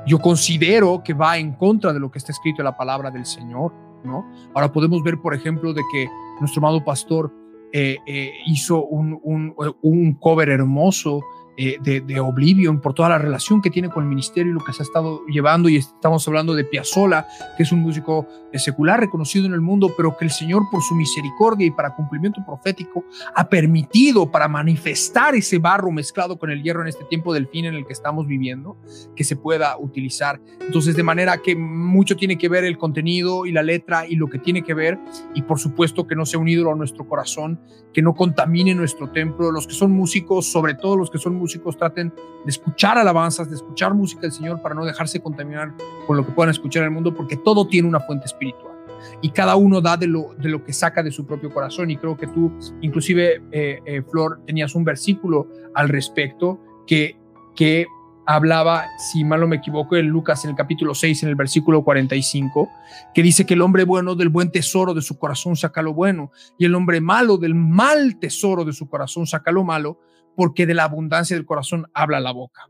[0.05, 3.25] yo considero que va en contra de lo que está escrito en la palabra del
[3.25, 3.71] Señor,
[4.03, 4.25] ¿no?
[4.53, 6.09] Ahora podemos ver, por ejemplo, de que
[6.41, 7.31] nuestro amado pastor
[7.73, 11.23] eh, eh, hizo un, un, un cover hermoso
[11.55, 14.73] eh, de, Oblivion, por toda la relación que tiene con el ministerio y lo que
[14.73, 15.69] se ha estado llevando.
[15.69, 19.93] Y estamos hablando de Piazzolla, que es un músico eh, secular reconocido en el mundo,
[19.95, 25.35] pero que el Señor, por su misericordia y para cumplimiento profético, ha permitido para manifestar
[25.35, 28.25] ese barro mezclado con el hierro en este tiempo del fin en el que estamos
[28.25, 28.77] viviendo,
[29.15, 30.41] que se pueda utilizar.
[30.59, 34.27] Entonces, de manera que mucho tiene que ver el contenido y la letra y lo
[34.27, 34.97] que tiene que ver,
[35.35, 37.59] y por supuesto que no sea un ídolo a nuestro corazón,
[37.93, 39.51] que no contamine nuestro templo.
[39.51, 41.42] Los que son músicos, sobre todo los que son músicos
[41.77, 42.13] traten
[42.43, 45.73] de escuchar alabanzas, de escuchar música del Señor para no dejarse contaminar
[46.07, 48.73] con lo que puedan escuchar en el mundo, porque todo tiene una fuente espiritual
[49.21, 51.91] y cada uno da de lo, de lo que saca de su propio corazón.
[51.91, 57.17] Y creo que tú, inclusive, eh, eh, Flor, tenías un versículo al respecto que,
[57.55, 57.85] que
[58.25, 61.83] hablaba, si mal no me equivoco, en Lucas en el capítulo 6, en el versículo
[61.83, 62.69] 45,
[63.13, 66.31] que dice que el hombre bueno del buen tesoro de su corazón saca lo bueno
[66.57, 69.99] y el hombre malo del mal tesoro de su corazón saca lo malo,
[70.35, 72.69] porque de la abundancia del corazón habla la boca.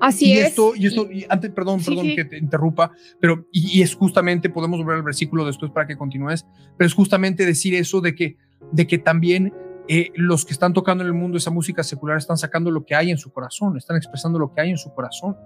[0.00, 0.48] Así y es.
[0.48, 4.96] Esto, y esto, antes, perdón, perdón que te interrumpa, pero y, es justamente, podemos volver
[4.96, 6.46] al versículo después para que continúes,
[6.76, 8.36] pero es justamente decir eso de que,
[8.72, 9.52] de que también
[9.88, 12.94] eh, los que están tocando en el mundo esa música secular están sacando lo que
[12.94, 15.36] hay en su corazón, están expresando lo que hay en su corazón.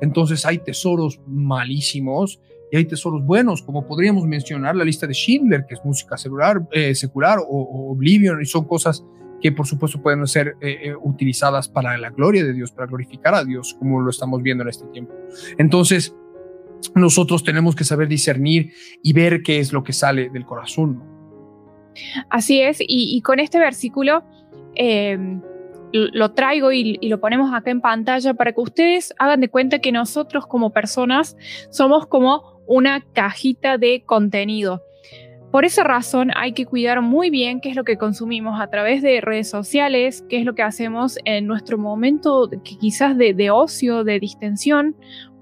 [0.00, 2.40] Entonces hay tesoros malísimos
[2.70, 6.66] y hay tesoros buenos, como podríamos mencionar la lista de Schindler, que es música secular,
[6.72, 9.04] eh, secular o, Oblivion, y son cosas
[9.40, 13.34] que por supuesto pueden ser eh, eh, utilizadas para la gloria de Dios, para glorificar
[13.34, 15.14] a Dios, como lo estamos viendo en este tiempo.
[15.58, 16.14] Entonces,
[16.94, 18.72] nosotros tenemos que saber discernir
[19.02, 21.02] y ver qué es lo que sale del corazón.
[22.28, 24.22] Así es, y, con este versículo
[24.74, 25.40] em,
[25.92, 29.78] lo traigo y, y, lo ponemos acá en pantalla para que ustedes hagan de cuenta
[29.78, 31.36] que nosotros como personas
[31.70, 34.82] somos como una cajita de contenido.
[35.56, 39.00] Por esa razón hay que cuidar muy bien qué es lo que consumimos a través
[39.00, 44.04] de redes sociales, qué es lo que hacemos en nuestro momento quizás de, de ocio,
[44.04, 44.96] de distensión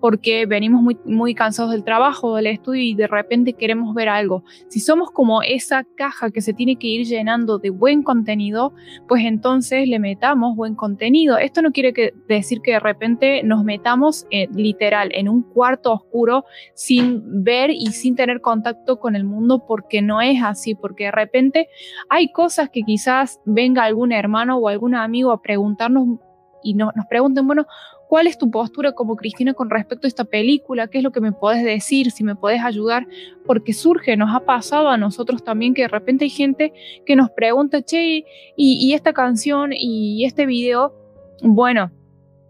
[0.04, 4.44] porque venimos muy, muy cansados del trabajo, del estudio y de repente queremos ver algo.
[4.68, 8.74] Si somos como esa caja que se tiene que ir llenando de buen contenido,
[9.08, 11.38] pues entonces le metamos buen contenido.
[11.38, 16.44] Esto no quiere decir que de repente nos metamos eh, literal en un cuarto oscuro
[16.74, 21.12] sin ver y sin tener contacto con el mundo porque no es así, porque de
[21.12, 21.68] repente
[22.10, 26.18] hay cosas que quizás venga algún hermano o algún amigo a preguntarnos
[26.64, 27.66] y nos pregunten, bueno,
[28.08, 30.88] ¿Cuál es tu postura como Cristina con respecto a esta película?
[30.88, 32.10] ¿Qué es lo que me puedes decir?
[32.10, 33.06] Si me puedes ayudar,
[33.46, 36.72] porque surge, nos ha pasado a nosotros también que de repente hay gente
[37.06, 38.24] que nos pregunta, che,
[38.56, 40.94] y, esta canción y este video,
[41.42, 41.90] bueno,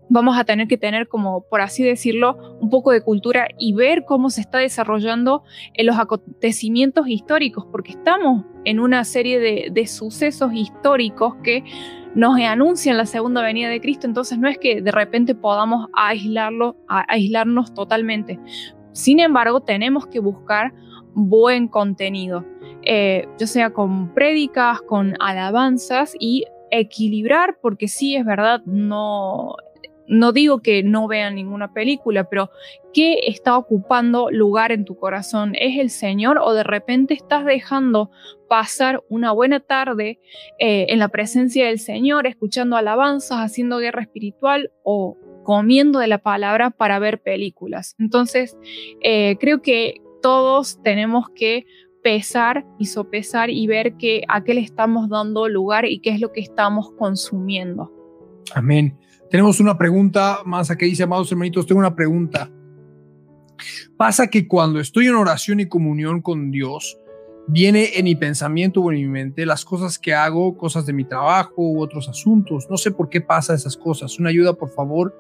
[0.09, 4.05] vamos a tener que tener como, por así decirlo, un poco de cultura y ver
[4.05, 5.43] cómo se está desarrollando
[5.75, 11.65] en los acontecimientos históricos, porque estamos en una serie de, de sucesos históricos que
[12.15, 16.77] nos anuncian la segunda venida de Cristo, entonces no es que de repente podamos aislarlo,
[16.87, 18.39] aislarnos totalmente.
[18.93, 20.73] Sin embargo, tenemos que buscar
[21.15, 22.45] buen contenido,
[22.83, 29.57] eh, ya sea con prédicas, con alabanzas y equilibrar, porque sí es verdad, no
[30.07, 32.51] no digo que no vean ninguna película, pero
[32.93, 35.55] ¿qué está ocupando lugar en tu corazón?
[35.59, 38.11] ¿Es el Señor o de repente estás dejando
[38.49, 40.21] pasar una buena tarde
[40.59, 46.19] eh, en la presencia del Señor, escuchando alabanzas, haciendo guerra espiritual o comiendo de la
[46.19, 47.95] palabra para ver películas?
[47.99, 48.57] Entonces,
[49.03, 51.67] eh, creo que todos tenemos que
[52.03, 56.21] pesar y sopesar y ver que a qué le estamos dando lugar y qué es
[56.21, 57.91] lo que estamos consumiendo.
[58.55, 58.99] Amén.
[59.35, 62.49] Tenemos una pregunta más aquí dice, amados hermanitos, tengo una pregunta.
[63.97, 66.97] Pasa que cuando estoy en oración y comunión con Dios,
[67.49, 71.05] viene en mi pensamiento o en mi mente las cosas que hago, cosas de mi
[71.05, 72.68] trabajo u otros asuntos.
[72.70, 74.20] No sé por qué pasa esas cosas.
[74.20, 75.12] Una ayuda, por favor,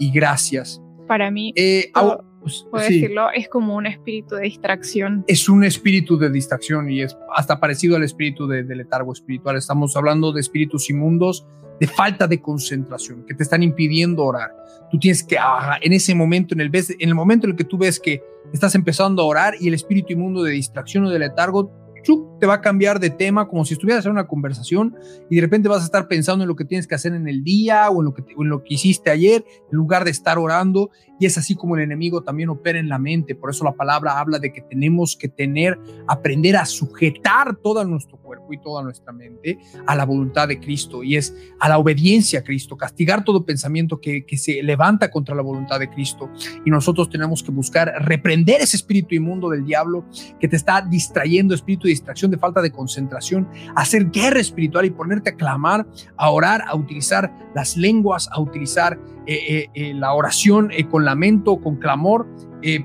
[0.00, 0.82] y gracias.
[1.06, 1.92] Para mí, Eh,
[2.40, 5.24] pues, sí, decirlo, es como un espíritu de distracción.
[5.26, 9.56] es un espíritu de distracción y es hasta parecido al espíritu de, de letargo espiritual.
[9.56, 11.46] Estamos hablando de espíritus inmundos,
[11.78, 14.50] de falta de concentración, que te están impidiendo orar.
[14.90, 17.56] Tú tienes que, ah, en ese momento, en el, vez- en el momento en el
[17.56, 18.22] que tú ves que
[18.52, 21.70] estás empezando a orar y el espíritu inmundo de distracción o de letargo
[22.02, 24.96] chup, te va a cambiar de tema como si estuvieras en una conversación
[25.28, 27.44] y de repente vas a estar pensando en lo que tienes que hacer en el
[27.44, 30.90] día o en lo que, en lo que hiciste ayer en lugar de estar orando
[31.20, 33.34] y es así como el enemigo también opera en la mente.
[33.34, 35.78] Por eso la palabra habla de que tenemos que tener,
[36.08, 41.02] aprender a sujetar todo nuestro cuerpo y toda nuestra mente a la voluntad de Cristo
[41.04, 45.34] y es a la obediencia a Cristo, castigar todo pensamiento que, que se levanta contra
[45.34, 46.30] la voluntad de Cristo.
[46.64, 50.06] Y nosotros tenemos que buscar reprender ese espíritu inmundo del diablo
[50.40, 54.90] que te está distrayendo, espíritu de distracción, de falta de concentración, hacer guerra espiritual y
[54.90, 60.14] ponerte a clamar, a orar, a utilizar las lenguas, a utilizar eh, eh, eh, la
[60.14, 62.26] oración con lamento, con clamor,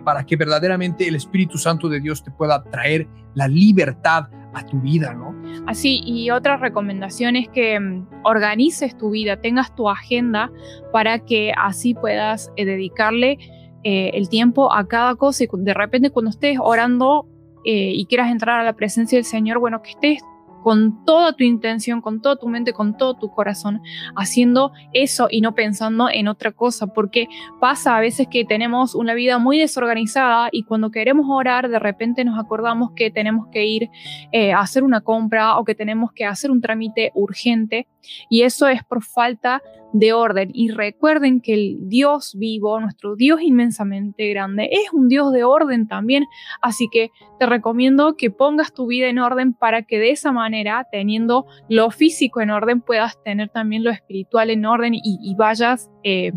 [0.04, 4.80] para que verdaderamente el Espíritu Santo de Dios te pueda traer la libertad a tu
[4.80, 5.36] vida, ¿no?
[5.68, 10.50] Así, y otra recomendación es que mm, organices tu vida, tengas tu agenda
[10.94, 13.38] para que así puedas dedicarle
[13.84, 17.28] el tiempo a cada cosa y de repente cuando estés orando
[17.66, 20.22] eh, y quieras entrar a la presencia del Señor, bueno, que estés
[20.66, 23.84] con toda tu intención, con toda tu mente, con todo tu corazón,
[24.16, 27.28] haciendo eso y no pensando en otra cosa, porque
[27.60, 32.26] pasa a veces que tenemos una vida muy desorganizada y cuando queremos orar, de repente
[32.26, 33.90] nos acordamos que tenemos que ir
[34.32, 37.88] eh, a hacer una compra o que tenemos que hacer un trámite urgente
[38.30, 39.62] y eso es por falta
[39.94, 40.52] de orden.
[40.54, 45.88] Y recuerden que el Dios vivo, nuestro Dios inmensamente grande, es un Dios de orden
[45.88, 46.26] también,
[46.62, 50.88] así que te recomiendo que pongas tu vida en orden para que de esa manera,
[50.92, 56.32] teniendo lo físico en orden, puedas tener también lo espiritual en orden y, vayas eh,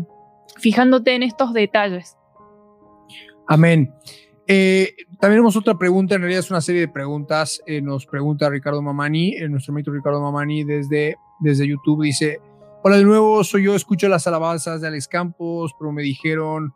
[0.57, 2.17] fijándote en estos detalles.
[3.47, 3.93] Amén.
[4.47, 7.61] Eh, también tenemos otra pregunta, en realidad es una serie de preguntas.
[7.65, 12.39] eh, nos pregunta Ricardo Mamani, nuestro amigo Ricardo Mamani desde, desde YouTube, dice,
[12.83, 16.73] hola de nuevo, soy yo, escucho las alabanzas de Alex Campos, pero me dijeron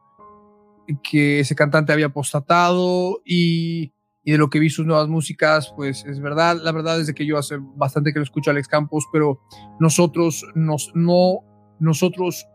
[1.01, 3.93] que ese cantante había apostatado y,
[4.24, 7.26] y de lo que vi sus nuevas músicas, pues es verdad, la verdad es que
[7.26, 9.41] yo hace bastante que lo escucho a Alex Campos, pero
[9.80, 11.39] nosotros nos, no,
[11.80, 12.47] nosotros,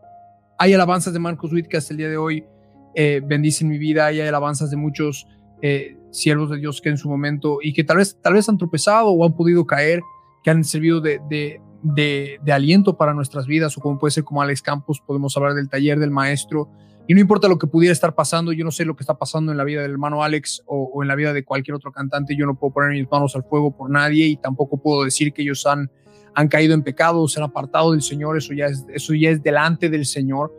[0.57, 2.45] hay alabanzas de Marcos Witt que hasta el día de hoy
[2.95, 5.27] eh, bendicen mi vida y hay alabanzas de muchos
[5.61, 8.57] eh, siervos de Dios que en su momento y que tal vez, tal vez han
[8.57, 10.01] tropezado o han podido caer,
[10.43, 14.61] que han servido de, de, aliento para nuestras vidas o como puede ser como Alex
[14.61, 16.69] Campos, podemos hablar del taller del maestro.
[17.07, 19.51] Y no importa lo que pudiera estar pasando, yo no sé lo que está pasando
[19.51, 22.35] en la vida del hermano Alex o, o en la vida de cualquier otro cantante,
[22.35, 25.41] yo no puedo poner mis manos al fuego por nadie y tampoco puedo decir que
[25.41, 25.89] ellos han,
[26.35, 29.41] han caído en pecado, se han apartado del Señor, eso ya es, eso ya es
[29.41, 30.53] delante del Señor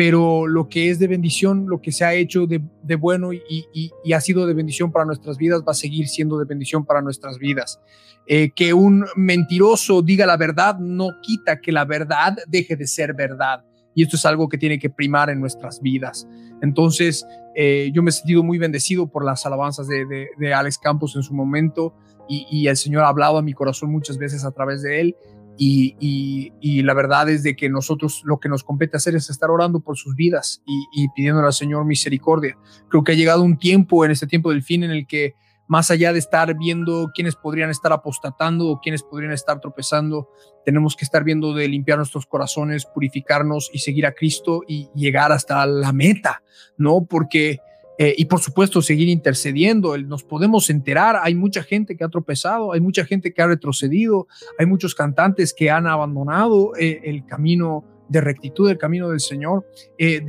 [0.00, 2.62] pero lo que es de bendición, lo que se ha hecho de,
[2.96, 6.86] bueno y, ha sido de bendición para nuestras vidas, va a seguir siendo de bendición
[6.86, 7.82] para nuestras vidas.
[8.26, 13.12] Eh, que un mentiroso diga la verdad no quita que la verdad deje de ser
[13.12, 13.62] verdad.
[13.94, 16.26] Y esto es algo que tiene que primar en nuestras vidas.
[16.62, 20.78] Entonces, eh, yo me he sentido muy bendecido por las alabanzas de, de, de Alex
[20.78, 21.94] Campos en su momento
[22.26, 25.16] y, y el Señor ha hablado a mi corazón muchas veces a través de él.
[25.62, 29.80] Y, la verdad es de que nosotros lo que nos compete hacer es estar orando
[29.80, 32.56] por sus vidas y, y pidiéndole al Señor misericordia.
[32.88, 35.34] Creo que ha llegado un tiempo, en este tiempo del fin, en el que
[35.68, 40.30] más allá de estar viendo quiénes podrían estar apostatando o quiénes podrían estar tropezando,
[40.64, 45.30] tenemos que estar viendo de limpiar nuestros corazones, purificarnos y seguir a Cristo y llegar
[45.30, 46.42] hasta la meta,
[46.76, 47.04] ¿no?
[47.04, 47.60] Porque...
[48.02, 49.96] Eh, y por supuesto seguir intercediendo.
[49.98, 54.26] Nos podemos enterar, hay mucha gente que ha tropezado, hay mucha gente que ha retrocedido,
[54.58, 59.66] hay muchos cantantes que han abandonado eh, el camino de rectitud, el camino del Señor,
[59.98, 60.24] eh,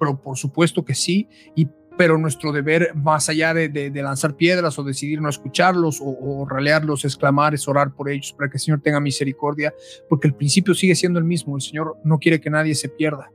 [0.00, 1.68] pero por supuesto que sí, y,
[1.98, 6.48] pero nuestro deber, más allá de, de, lanzar piedras o decidir no escucharlos o, o
[6.48, 9.74] ralearlos, exclamar, es orar por ellos para que el Señor tenga misericordia,
[10.08, 13.30] porque el principio sigue siendo el mismo, el Señor no quiere que nadie se pierda.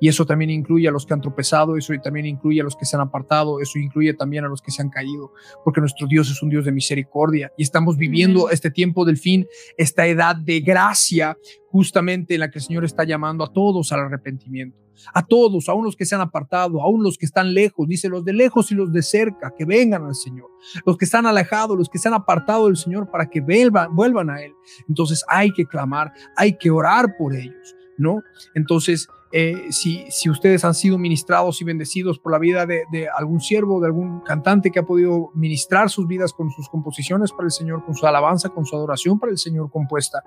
[0.00, 2.84] Y eso también incluye a los que han tropezado, eso también incluye a los que
[2.84, 5.32] se han apartado, eso incluye también a los que se han caído,
[5.64, 9.46] porque nuestro Dios es un Dios de misericordia y estamos viviendo este tiempo del fin,
[9.76, 11.36] esta edad de gracia,
[11.70, 14.78] justamente en la que el Señor está llamando a todos al arrepentimiento,
[15.12, 18.24] a todos, aún los que se han apartado, aún los que están lejos, dice los
[18.24, 20.50] de lejos y los de cerca, que vengan al Señor,
[20.86, 24.30] los que están alejados, los que se han apartado del Señor para que vuelvan, vuelvan
[24.30, 24.52] a Él.
[24.88, 27.76] Entonces hay que clamar, hay que orar por ellos.
[27.98, 28.22] ¿no?
[28.54, 33.40] Entonces, eh, si, ustedes han sido ministrados y bendecidos por la vida de, de, algún
[33.40, 37.52] siervo, de algún cantante que ha podido ministrar sus vidas con sus composiciones para el
[37.52, 40.22] Señor, con su alabanza, con su adoración para el Señor compuesta,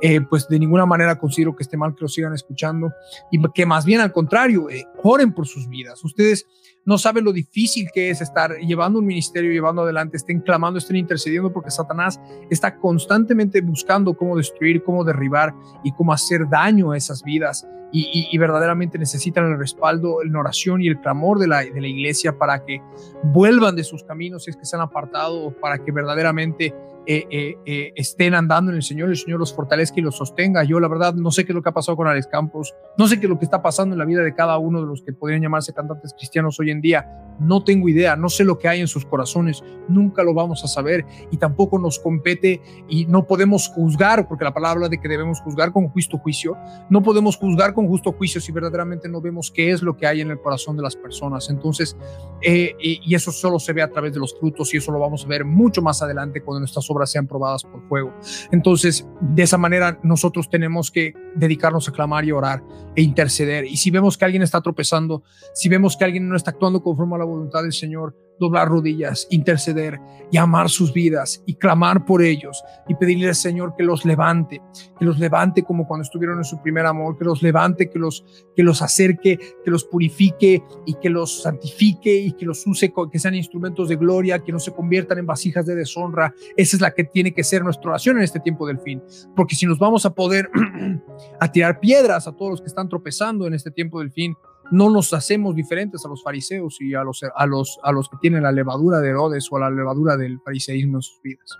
[0.00, 2.90] eh, pues de ninguna manera considero que esté mal que lo sigan escuchando
[3.30, 6.02] y que más bien al contrario, eh, oren por sus vidas.
[6.04, 6.46] Ustedes
[6.88, 10.96] no saben lo difícil que es estar llevando un ministerio, llevando adelante, estén clamando, estén
[10.96, 12.18] intercediendo, porque Satanás
[12.48, 17.68] está constantemente buscando cómo destruir, cómo derribar y cómo hacer daño a esas vidas.
[17.92, 22.38] Y, verdaderamente necesitan el respaldo, la oración y el clamor de la, de la iglesia
[22.38, 22.80] para que
[23.22, 26.74] vuelvan de sus caminos si es que se han apartado, para que verdaderamente
[27.10, 30.62] eh, eh, eh, estén andando en el Señor, el Señor los fortalezca y los sostenga.
[30.62, 33.08] Yo la verdad no sé qué es lo que ha pasado con Alex Campos, no
[33.08, 35.00] sé qué es lo que está pasando en la vida de cada uno de los
[35.00, 37.08] que podrían llamarse cantantes cristianos hoy en día.
[37.40, 40.68] No tengo idea, no sé lo que hay en sus corazones, nunca lo vamos a
[40.68, 45.40] saber y tampoco nos compete y no podemos juzgar, porque la palabra de que debemos
[45.40, 46.58] juzgar con justo juicio,
[46.90, 50.20] no podemos juzgar con justo juicio si verdaderamente no vemos qué es lo que hay
[50.20, 51.48] en el corazón de las personas.
[51.48, 51.96] Entonces,
[52.42, 55.28] y eso solo se ve a través de los frutos y eso lo vamos a
[55.28, 58.14] ver mucho más adelante cuando nuestras obras sean probadas por fuego.
[58.50, 62.62] Entonces, de esa manera nosotros tenemos que dedicarnos a clamar y orar
[62.96, 63.64] e interceder.
[63.64, 65.22] Y si vemos que alguien está tropezando,
[65.54, 69.26] si vemos que alguien no está actuando conforme a la voluntad del Señor, doblar rodillas,
[69.30, 69.98] interceder
[70.30, 74.60] y amar sus vidas y clamar por ellos y pedirle al Señor que los levante,
[74.98, 78.24] que los levante como cuando estuvieron en su primer amor, que los levante, que los,
[78.54, 83.18] que los acerque, que los purifique y que los santifique y que los use, que
[83.18, 86.34] sean instrumentos de gloria, que no se conviertan en vasijas de deshonra.
[86.56, 89.02] Esa es la que tiene que ser nuestra oración en este tiempo del fin,
[89.34, 90.50] porque si nos vamos a poder
[91.40, 94.36] a tirar piedras a todos los que están tropezando en este tiempo del fin,
[94.70, 98.16] no nos hacemos diferentes a los fariseos y a los, a los, a los que
[98.20, 101.58] tienen la levadura de Herodes o la levadura del fariseísmo en sus vidas.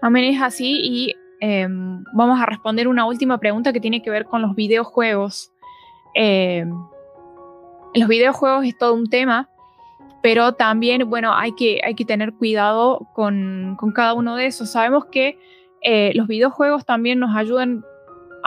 [0.00, 0.78] Amén, es así.
[0.82, 5.52] Y em, vamos a responder una última pregunta que tiene que ver con los videojuegos.
[6.14, 6.64] Eh,
[7.94, 9.48] los videojuegos es todo un tema,
[10.22, 14.72] pero también, bueno, hay que, hay que tener cuidado con, con cada uno de esos.
[14.72, 15.38] Sabemos que
[15.82, 17.84] eh, los videojuegos también nos ayudan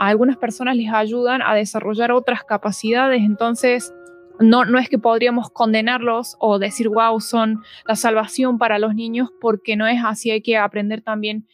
[0.00, 3.92] a algunas personas les ayudan a desarrollar otras capacidades, entonces
[4.38, 9.28] no, no es que podríamos condenarlos o decir, wow, son la salvación para los niños,
[9.42, 11.46] porque no es así, hay que aprender también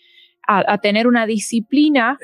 [0.47, 2.18] a, tener una disciplina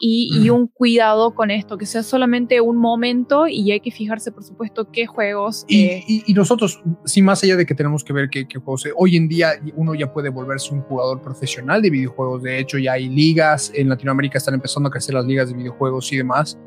[0.00, 4.44] Y, un cuidado con esto, que sea solamente un momento y hay que fijarse, por
[4.44, 5.64] supuesto, qué juegos.
[5.68, 8.86] Y, eh, y, nosotros, sin más allá de que tenemos que ver qué, qué juegos,
[8.86, 12.42] eh, hoy en día uno ya puede volverse un jugador profesional de videojuegos.
[12.42, 16.12] De hecho, ya hay ligas, en Latinoamérica están empezando a crecer las ligas de videojuegos
[16.12, 16.58] y demás.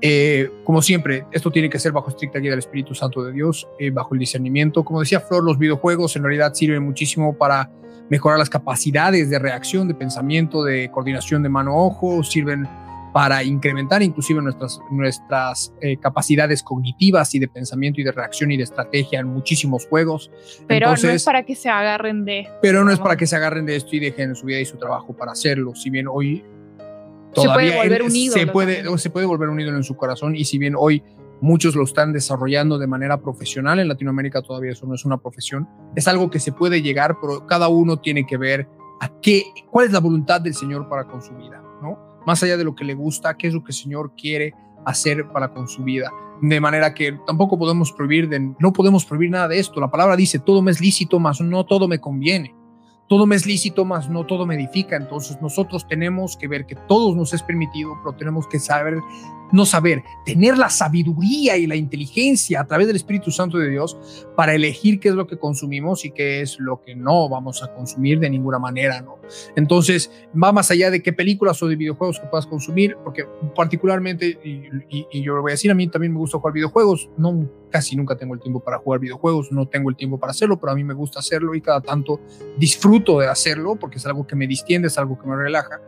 [0.00, 3.68] Eh, como siempre, esto tiene que ser bajo estricta guía del Espíritu Santo de Dios,
[3.92, 4.84] bajo el discernimiento.
[4.84, 7.70] Como decía Flor, los videojuegos en realidad sirven muchísimo para
[8.08, 12.68] mejorar las capacidades de reacción, de pensamiento, de coordinación de mano-ojo, sirven
[13.16, 18.58] para incrementar inclusive nuestras, nuestras eh, capacidades cognitivas y de pensamiento y de reacción y
[18.58, 20.30] de estrategia en muchísimos juegos.
[20.66, 22.52] Pero no es para que se agarren de esto.
[22.60, 24.76] Pero no es para que se agarren de esto y dejen su vida y su
[24.76, 25.74] trabajo para hacerlo.
[25.74, 26.44] Si bien hoy
[27.42, 28.40] todavía se puede volver un ídolo.
[28.40, 31.02] Se puede, se puede volver un ídolo en su corazón y si bien hoy
[31.40, 33.78] Muchos lo están desarrollando de manera profesional.
[33.78, 35.68] En Latinoamérica todavía eso no es una profesión.
[35.94, 38.66] Es algo que se puede llegar, pero cada uno tiene que ver
[39.00, 41.98] a qué, cuál es la voluntad del Señor para con su vida, ¿no?
[42.26, 44.54] Más allá de lo que le gusta, qué es lo que el Señor quiere
[44.86, 46.10] hacer para con su vida.
[46.40, 49.78] De manera que tampoco podemos prohibir, de, no podemos prohibir nada de esto.
[49.78, 52.54] La palabra dice, todo me es lícito, mas no todo me conviene
[53.08, 54.96] todo me es lícito, mas no todo me edifica.
[54.96, 58.98] Entonces nosotros tenemos que ver que todo nos es permitido, pero tenemos que saber,
[59.52, 63.96] no saber, tener la sabiduría y la inteligencia a través del Espíritu Santo de Dios
[64.36, 67.72] para elegir qué es lo que consumimos y qué es lo que no vamos a
[67.72, 69.18] consumir de ninguna manera, ¿no?
[69.56, 73.24] Entonces va más allá de qué películas o de videojuegos que puedas consumir, porque
[73.54, 77.08] particularmente, y, y yo lo voy a decir, a mí también me gusta jugar videojuegos,
[77.16, 80.58] no casi nunca tengo el tiempo para jugar videojuegos, no tengo el tiempo para hacerlo,
[80.58, 82.20] pero a mí me gusta hacerlo y cada tanto
[82.58, 85.80] disfruto de hacerlo porque es algo que me distiende, es algo que me relaja,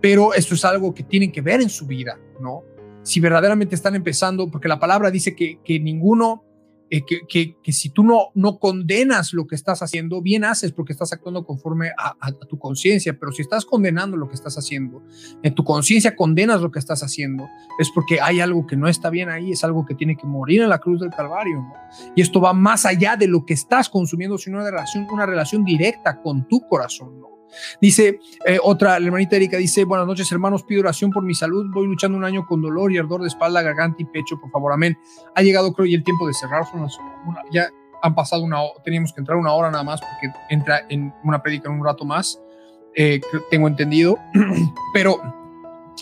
[0.00, 2.64] pero esto es algo que tienen que ver en su vida, ¿no?
[3.10, 6.44] Si verdaderamente están empezando, porque la palabra dice que, que ninguno
[6.92, 10.92] eh, que, que, si tú no, no condenas lo que estás haciendo, bien haces porque
[10.92, 15.02] estás actuando conforme a, tu conciencia, pero si estás condenando lo que estás haciendo,
[15.42, 17.48] en tu conciencia condenas lo que estás haciendo,
[17.80, 20.62] es porque hay algo que no está bien ahí, es algo que tiene que morir
[20.62, 21.56] en la cruz del Calvario.
[21.56, 21.72] ¿no?
[22.14, 25.64] Y esto va más allá de lo que estás consumiendo, sino una relación, una relación
[25.64, 27.20] directa con tu corazón.
[27.20, 27.29] ¿no?
[27.80, 31.66] Dice eh, otra, la hermanita Erika dice, buenas noches hermanos, pido oración por mi salud,
[31.72, 34.72] voy luchando un año con dolor y ardor de espalda, garganta y pecho, por favor,
[34.72, 34.98] amén.
[35.34, 36.64] Ha llegado creo y el tiempo de cerrar,
[37.52, 37.68] ya
[38.02, 41.42] han pasado una hora, teníamos que entrar una hora nada más porque entra en una
[41.42, 42.40] prédica en un rato más,
[42.94, 43.20] eh,
[43.50, 44.18] tengo entendido,
[44.94, 45.20] pero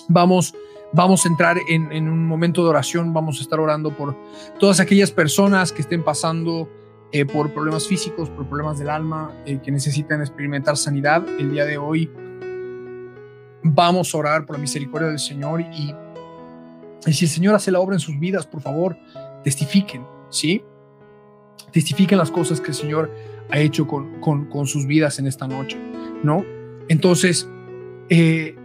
[0.09, 0.55] vamos
[0.93, 4.17] Vamos a entrar en, en, un momento de oración, vamos a estar orando por
[4.59, 6.67] todas aquellas personas que estén pasando
[7.13, 11.25] eh, por problemas físicos, por problemas del alma, eh, que necesitan experimentar sanidad.
[11.39, 12.11] El día de hoy
[13.63, 15.95] vamos a orar por la misericordia del Señor y,
[17.11, 18.97] si el Señor hace la obra en sus vidas, por favor,
[19.43, 20.63] testifiquen, ¿sí?
[21.73, 23.11] Testifiquen las cosas que el Señor
[23.51, 25.79] ha hecho con, con, con sus vidas en esta noche,
[26.23, 26.45] ¿no?
[26.89, 27.49] Entonces,
[28.11, 28.57] eh,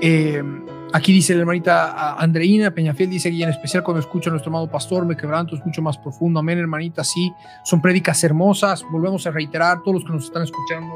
[0.00, 0.42] eh,
[0.92, 4.68] Aquí dice la hermanita Andreina Peñafiel, dice, y en especial cuando escucho a nuestro amado
[4.68, 6.40] pastor, me quebranto, es mucho más profundo.
[6.40, 7.32] Amén, hermanita, sí,
[7.64, 8.84] son prédicas hermosas.
[8.90, 10.92] Volvemos a reiterar, todos los que nos están escuchando,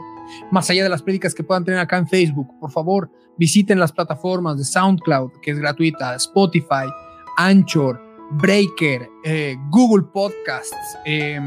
[0.50, 3.08] más allá de las prédicas que puedan tener acá en Facebook, por favor,
[3.38, 6.90] visiten las plataformas de SoundCloud, que es gratuita, Spotify,
[7.36, 8.00] Anchor,
[8.32, 11.38] Breaker, eh, Google Podcasts, eh,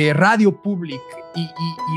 [0.00, 1.00] eh, Radio Public
[1.34, 1.48] y,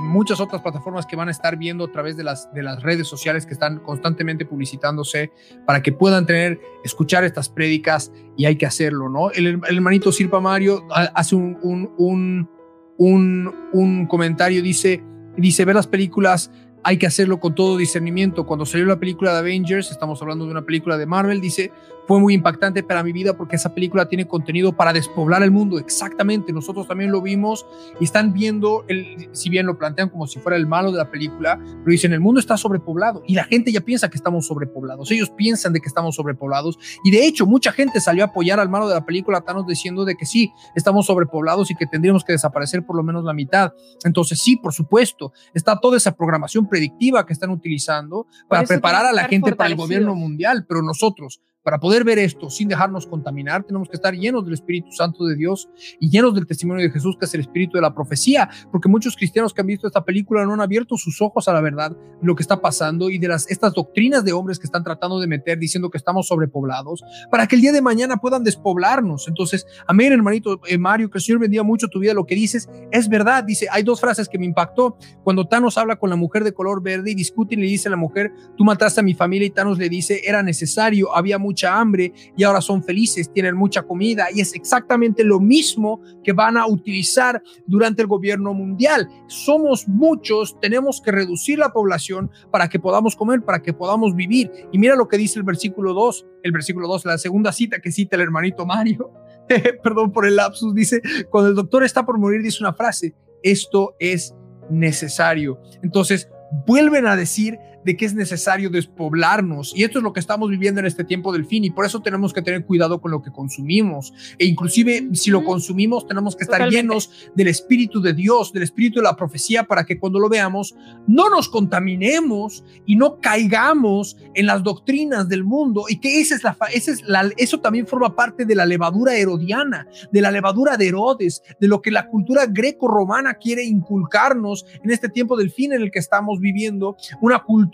[0.02, 3.08] muchas otras plataformas que van a estar viendo a través de las, de las redes
[3.08, 5.32] sociales que están constantemente publicitándose
[5.68, 9.30] para que puedan tener, escuchar estas prédicas y hay que hacerlo, ¿no?
[9.30, 12.50] El, hermanito Sirpa Mario hace un, un,
[12.98, 15.04] un, un, comentario, dice,
[15.38, 16.50] dice, ver las películas
[16.84, 18.48] hay que hacerlo con todo discernimiento.
[18.48, 21.72] Cuando salió la película de Avengers, estamos hablando de una película de Marvel, dice,
[22.12, 25.80] fue muy impactante para mi vida porque esa película tiene contenido para despoblar el mundo.
[25.80, 27.66] Exactamente, nosotros también lo vimos
[28.02, 31.10] y están viendo, el, si bien lo plantean como si fuera el malo de la
[31.10, 35.10] película, pero dicen, el mundo está sobrepoblado y la gente ya piensa que estamos sobrepoblados.
[35.10, 38.68] Ellos piensan de que estamos sobrepoblados y de hecho mucha gente salió a apoyar al
[38.68, 42.34] malo de la película Thanos diciendo de que sí, estamos sobrepoblados y que tendríamos que
[42.34, 43.72] desaparecer por lo menos la mitad.
[44.04, 49.14] Entonces sí, por supuesto, está toda esa programación predictiva que están utilizando para preparar a
[49.14, 53.64] la gente para el gobierno mundial, pero nosotros para poder ver esto sin dejarnos contaminar,
[53.64, 55.70] tenemos que estar llenos del Espíritu Santo de Dios
[56.00, 59.16] y llenos del testimonio de Jesús, que es el Espíritu de la profecía, porque muchos
[59.16, 62.28] cristianos que han visto esta película no han abierto sus ojos a la verdad, de
[62.28, 65.28] lo que está pasando y de las, estas doctrinas de hombres que están tratando de
[65.28, 69.28] meter diciendo que estamos sobrepoblados, para que el día de mañana puedan despoblarnos.
[69.28, 72.14] Entonces, amén, hermanito eh, Mario, que el Señor bendiga mucho tu vida.
[72.14, 73.44] Lo que dices es verdad.
[73.44, 74.98] Dice, hay dos frases que me impactó.
[75.24, 77.92] Cuando Thanos habla con la mujer de color verde y discute y le dice a
[77.92, 81.51] la mujer, tú mataste a mi familia y Thanos le dice, era necesario, había mucho
[81.52, 86.32] mucha hambre y ahora son felices, tienen mucha comida y es exactamente lo mismo que
[86.32, 89.10] van a utilizar durante el gobierno mundial.
[89.28, 94.50] Somos muchos, tenemos que reducir la población para que podamos comer, para que podamos vivir.
[94.72, 97.92] Y mira lo que dice el versículo 2, el versículo 2, la segunda cita que
[97.92, 99.12] cita el hermanito Mario.
[99.84, 103.14] Perdón por el lapsus, dice, cuando el doctor está por morir, dice una frase,
[103.44, 104.34] esto es
[104.70, 105.60] necesario.
[105.84, 106.30] Entonces,
[106.66, 109.74] vuelven a decir de que es necesario despoblarnos.
[109.76, 112.02] Y esto es lo que estamos viviendo en este tiempo del fin y por eso
[112.02, 114.14] tenemos que tener cuidado con lo que consumimos.
[114.38, 119.00] E inclusive si lo consumimos tenemos que estar llenos del Espíritu de Dios, del Espíritu
[119.00, 120.76] de la profecía para que cuando lo veamos
[121.08, 126.44] no nos contaminemos y no caigamos en las doctrinas del mundo y que esa es
[126.44, 130.78] la, esa es la, eso también forma parte de la levadura herodiana, de la levadura
[130.78, 135.74] de Herodes, de lo que la cultura greco-romana quiere inculcarnos en este tiempo del fin
[135.74, 137.71] en el que estamos viviendo, una cultura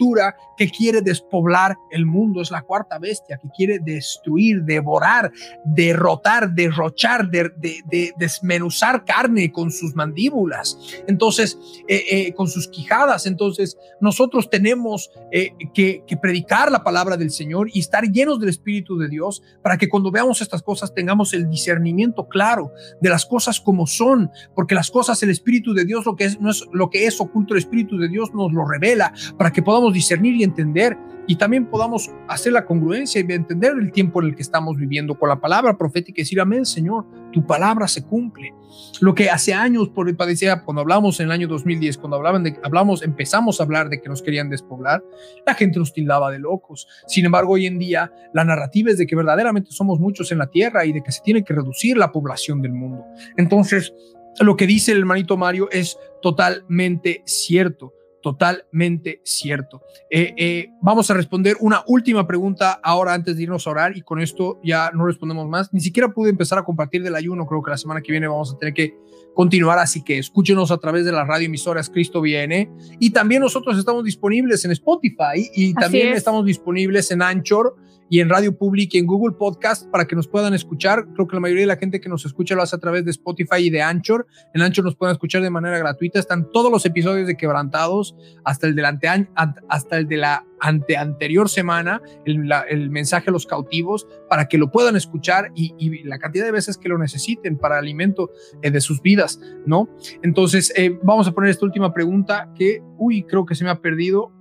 [0.58, 5.32] que quiere despoblar el mundo, es la cuarta bestia que quiere destruir, devorar,
[5.66, 11.58] derrotar, derrochar, de, desmenuzar carne con sus mandíbulas, entonces,
[11.88, 13.26] eh, eh, con sus quijadas.
[13.26, 18.50] Entonces, nosotros tenemos eh, que, que predicar la palabra del Señor y estar llenos del
[18.50, 22.72] Espíritu de Dios para que cuando veamos estas cosas tengamos el discernimiento claro
[23.02, 26.40] de las cosas como son, porque las cosas, el Espíritu de Dios, lo que es,
[26.40, 29.62] no es lo que es oculto, el Espíritu de Dios nos lo revela para que
[29.62, 30.98] podamos discernir y entender
[31.28, 35.20] y también podamos hacer la congruencia y entender el tiempo en el que estamos viviendo
[35.20, 38.54] con la palabra profética y decir, amén, Señor, tu palabra se cumple.
[39.02, 42.58] Lo que hace años por padecía, cuando hablamos en el año 2010, cuando hablaban de,
[42.64, 45.04] hablamos, empezamos a hablar de que nos querían despoblar,
[45.46, 46.88] la gente nos tildaba de locos.
[47.08, 50.48] Sin embargo, hoy en día la narrativa es de que verdaderamente somos muchos en la
[50.48, 53.04] tierra y de que se tiene que reducir la población del mundo.
[53.36, 53.94] Entonces,
[54.40, 59.82] lo que dice el hermanito Mario es totalmente cierto totalmente cierto.
[60.10, 64.02] Eh, eh, vamos a responder una última pregunta ahora antes de irnos a orar y
[64.02, 65.74] con esto ya no respondemos más.
[65.74, 68.54] Ni siquiera pude empezar a compartir del ayuno, creo que la semana que viene vamos
[68.54, 68.96] a tener que
[69.34, 74.04] continuar, así que escúchenos a través de las radioemisoras Cristo Viene y también nosotros estamos
[74.04, 77.76] disponibles en Spotify y también estamos disponibles en Anchor
[78.10, 81.08] y en Radio Public y en Google Podcast para que nos puedan escuchar.
[81.14, 83.12] Creo que la mayoría de la gente que nos escucha lo hace a través de
[83.12, 84.28] Spotify y de Anchor.
[84.54, 86.20] En Anchor nos pueden escuchar de manera gratuita.
[86.20, 89.28] Están todos los episodios de Quebrantados, hasta el de la,
[89.68, 94.72] hasta el de la ante anterior semana, el, mensaje a los cautivos, para que lo
[94.72, 98.32] puedan escuchar y, la cantidad de veces que lo necesiten para alimento
[98.62, 99.90] eh, de sus vidas, ¿no?
[100.24, 103.82] Entonces, eh, vamos a poner esta última pregunta que, uy, creo que se me ha
[103.82, 104.32] perdido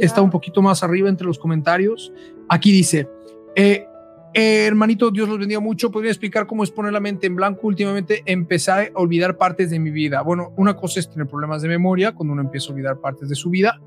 [0.00, 2.12] Está un poquito más arriba entre los comentarios.
[2.48, 3.08] Aquí dice,
[3.54, 3.86] eh,
[4.34, 5.90] eh, hermanito, Dios los bendiga mucho.
[5.90, 7.66] ¿Podría explicar cómo es poner la mente en blanco?
[7.66, 10.22] Últimamente empecé a olvidar partes de mi vida.
[10.22, 13.34] Bueno, una cosa es tener problemas de memoria, cuando uno empieza a olvidar partes de
[13.34, 13.80] su vida.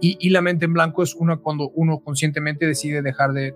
[0.00, 3.54] Y, y la mente en blanco es una cuando uno conscientemente decide dejar de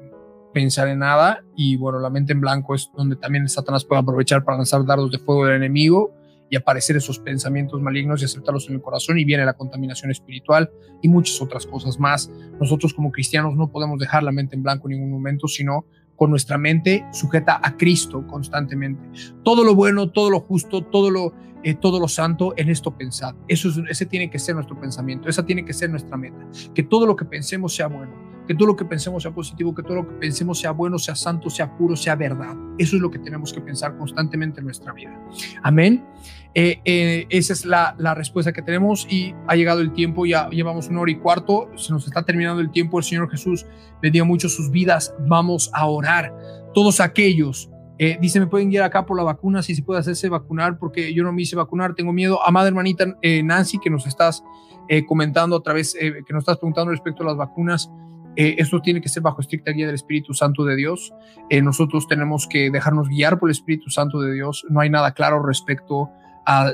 [0.53, 1.45] pensar en nada.
[1.57, 5.11] Y bueno, la mente en blanco es donde también Satanás puede aprovechar para lanzar dardos
[5.11, 6.13] de fuego del enemigo
[6.55, 10.71] y aparecer esos pensamientos malignos y aceptarlos en el corazón y viene la contaminación espiritual
[11.03, 12.31] y muchas otras cosas más.
[12.61, 16.31] Nosotros como cristianos no podemos dejar la mente en blanco en ningún momento, sino con
[16.31, 19.03] nuestra mente sujeta a Cristo constantemente.
[19.43, 23.35] Todo lo bueno, todo lo justo, todo lo, eh, todo lo santo, en esto pensad.
[23.49, 26.39] Eso es, ese tiene que ser nuestro pensamiento, esa tiene que ser nuestra meta.
[26.73, 28.13] Que todo lo que pensemos sea bueno,
[28.47, 31.17] que todo lo que pensemos sea positivo, que todo lo que pensemos sea bueno, sea
[31.17, 32.55] santo, sea puro, sea verdad.
[32.79, 35.19] Eso es lo que tenemos que pensar constantemente en nuestra vida.
[35.63, 36.05] Amén.
[36.55, 40.89] Eh, eh, esa es la, respuesta que tenemos y ha llegado el tiempo, ya llevamos
[40.89, 43.67] una hora y cuarto, se nos está terminando el tiempo, el Señor Jesús
[44.01, 46.33] bendiga mucho sus vidas, vamos a orar.
[46.73, 50.29] Todos aquellos, eh, dice, me pueden guiar acá por la vacuna, si se puede hacerse
[50.29, 52.41] vacunar, porque yo no me hice vacunar, tengo miedo.
[52.47, 54.45] Amada hermanita Nancy, que nos estás
[55.09, 57.91] comentando otra vez, que nos estás preguntando respecto a las vacunas,
[58.37, 61.15] eh, esto tiene que ser bajo estricta guía del Espíritu Santo de Dios.
[61.51, 64.67] Eh, nosotros tenemos que dejarnos guiar por el Espíritu Santo de Dios.
[64.69, 66.11] No hay nada claro respecto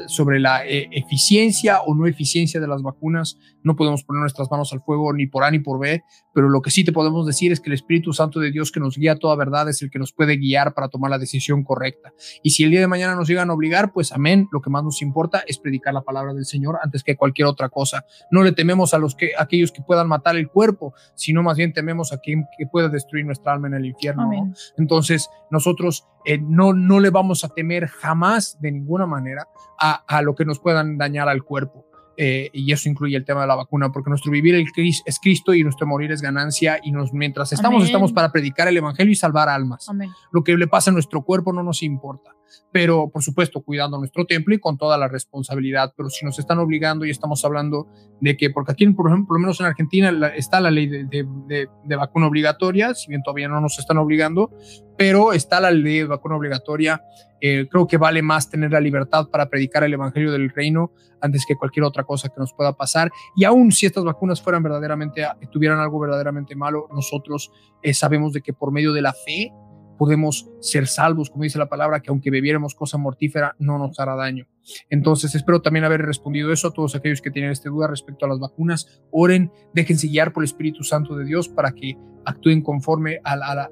[0.06, 3.38] sobre la eh, eficiencia o no eficiencia de las vacunas.
[3.62, 6.02] No podemos poner nuestras manos al fuego ni por A ni por B,
[6.32, 8.80] pero lo que sí te podemos decir es que el Espíritu Santo de Dios que
[8.80, 11.62] nos guía a toda verdad es el que nos puede guiar para tomar la decisión
[11.62, 12.12] correcta.
[12.42, 14.82] Y si el día de mañana nos llegan a obligar, pues amén, lo que más
[14.82, 18.04] nos importa es predicar la palabra del Señor antes que cualquier otra cosa.
[18.30, 21.72] No le tememos a los que aquellos que puedan matar el cuerpo, sino más bien
[21.72, 24.30] tememos a quien que pueda destruir nuestra alma en el infierno.
[24.30, 24.52] ¿no?
[24.78, 30.22] Entonces, nosotros eh, no, no le vamos a temer jamás de ninguna manera a, a
[30.22, 31.86] lo que nos puedan dañar al cuerpo.
[32.22, 35.62] Eh, y eso incluye el tema de la vacuna, porque nuestro vivir es Cristo y
[35.62, 37.86] nuestro morir es ganancia y nos, mientras estamos, Amén.
[37.86, 39.88] estamos para predicar el Evangelio y salvar almas.
[39.88, 40.10] Amén.
[40.30, 42.34] Lo que le pasa a nuestro cuerpo no nos importa,
[42.72, 46.58] pero por supuesto cuidando nuestro templo y con toda la responsabilidad, pero si nos están
[46.58, 47.88] obligando y estamos hablando
[48.20, 51.04] de que, porque aquí, por ejemplo, por lo menos en Argentina está la ley de,
[51.04, 54.50] de, de, de vacuna obligatoria, si bien todavía no nos están obligando,
[54.96, 57.02] pero está la ley de vacuna obligatoria.
[57.40, 61.46] Eh, creo que vale más tener la libertad para predicar el evangelio del reino antes
[61.46, 63.10] que cualquier otra cosa que nos pueda pasar.
[63.34, 67.50] Y aún si estas vacunas fueran verdaderamente, tuvieran algo verdaderamente malo, nosotros
[67.82, 69.52] eh, sabemos de que por medio de la fe
[70.00, 74.14] podemos ser salvos, como dice la palabra, que aunque bebiéramos cosa mortífera, no nos hará
[74.14, 74.46] daño.
[74.88, 78.28] Entonces, espero también haber respondido eso a todos aquellos que tienen esta duda respecto a
[78.30, 79.02] las vacunas.
[79.10, 83.70] Oren, déjense guiar por el Espíritu Santo de Dios para que actúen conforme a la,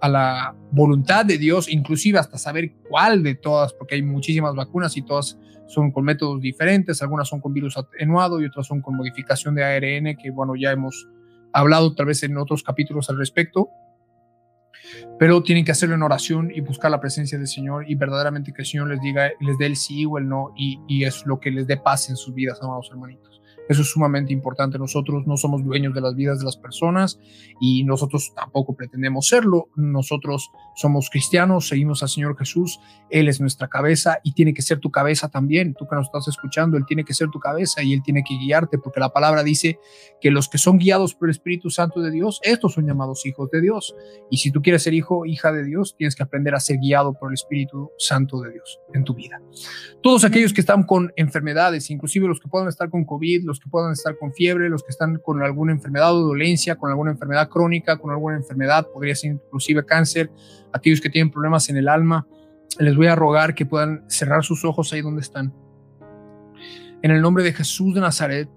[0.00, 4.96] a la, voluntad de Dios, inclusive hasta saber cuál de todas, porque hay muchísimas vacunas
[4.96, 5.38] y todas
[5.68, 9.62] son con métodos diferentes, algunas son con virus atenuado y otras son con modificación de
[9.62, 11.06] ARN, que bueno, ya hemos
[11.52, 13.70] hablado tal vez en otros capítulos al respecto
[15.18, 18.62] pero tienen que hacerlo en oración y buscar la presencia del Señor y verdaderamente que
[18.62, 21.40] el Señor les diga, les dé el sí o el no y, y es lo
[21.40, 23.27] que les dé paz en sus vidas, amados hermanitos.
[23.68, 24.78] Eso es sumamente importante.
[24.78, 27.18] Nosotros no somos dueños de las vidas de las personas
[27.60, 29.68] y nosotros tampoco pretendemos serlo.
[29.76, 32.80] Nosotros somos cristianos, seguimos al Señor Jesús.
[33.10, 35.74] Él es nuestra cabeza y tiene que ser tu cabeza también.
[35.74, 38.36] Tú que nos estás escuchando, Él tiene que ser tu cabeza y Él tiene que
[38.36, 39.78] guiarte porque la palabra dice
[40.20, 43.50] que los que son guiados por el Espíritu Santo de Dios, estos son llamados hijos
[43.50, 43.94] de Dios.
[44.30, 47.14] Y si tú quieres ser hijo, hija de Dios, tienes que aprender a ser guiado
[47.14, 49.40] por el Espíritu Santo de Dios en tu vida.
[50.02, 53.68] Todos aquellos que están con enfermedades, inclusive los que puedan estar con COVID, los que
[53.68, 57.48] puedan estar con fiebre, los que están con alguna enfermedad o dolencia, con alguna enfermedad
[57.48, 60.30] crónica, con alguna enfermedad, podría ser inclusive cáncer,
[60.72, 62.26] aquellos que tienen problemas en el alma,
[62.78, 65.52] les voy a rogar que puedan cerrar sus ojos ahí donde están.
[67.02, 68.48] En el nombre de Jesús de Nazaret,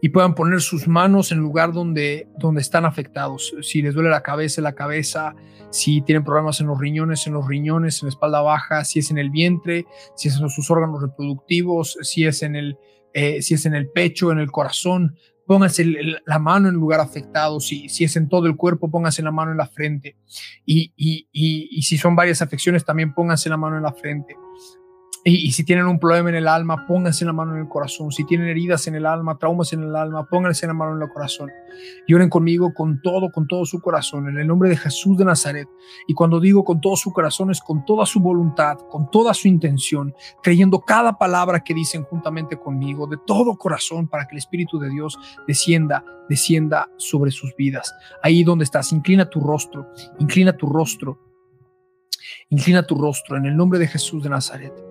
[0.00, 3.54] y puedan poner sus manos en el lugar donde, donde están afectados.
[3.62, 5.34] Si les duele la cabeza, la cabeza,
[5.70, 9.10] si tienen problemas en los riñones, en los riñones, en la espalda baja, si es
[9.10, 9.86] en el vientre,
[10.16, 12.78] si es en sus órganos reproductivos, si es en el,
[13.12, 15.16] eh, si es en el pecho, en el corazón,
[15.46, 15.84] pónganse
[16.26, 19.32] la mano en el lugar afectado, si, si es en todo el cuerpo, pónganse la
[19.32, 20.16] mano en la frente.
[20.64, 24.36] Y, y, y, y si son varias afecciones, también pónganse la mano en la frente.
[25.22, 28.10] Y, si tienen un problema en el alma, pónganse la mano en el corazón.
[28.10, 31.10] Si tienen heridas en el alma, traumas en el alma, pónganse la mano en el
[31.10, 31.50] corazón.
[32.06, 35.26] Y oren conmigo con todo, con todo su corazón, en el nombre de Jesús de
[35.26, 35.68] Nazaret.
[36.06, 39.46] Y cuando digo con todo su corazón, es con toda su voluntad, con toda su
[39.46, 44.78] intención, creyendo cada palabra que dicen juntamente conmigo, de todo corazón, para que el Espíritu
[44.78, 47.94] de Dios descienda, descienda sobre sus vidas.
[48.22, 49.86] Ahí donde estás, inclina tu rostro,
[50.18, 51.18] inclina tu rostro,
[52.48, 54.89] inclina tu rostro en el nombre de Jesús de Nazaret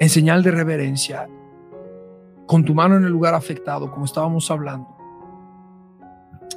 [0.00, 1.28] en señal de reverencia,
[2.46, 4.88] con tu mano en el lugar afectado, como estábamos hablando.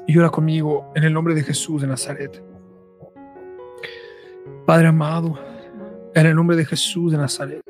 [0.07, 2.43] Y ora conmigo en el nombre de Jesús de Nazaret.
[4.65, 5.37] Padre amado,
[6.13, 7.61] en el nombre de Jesús de Nazaret,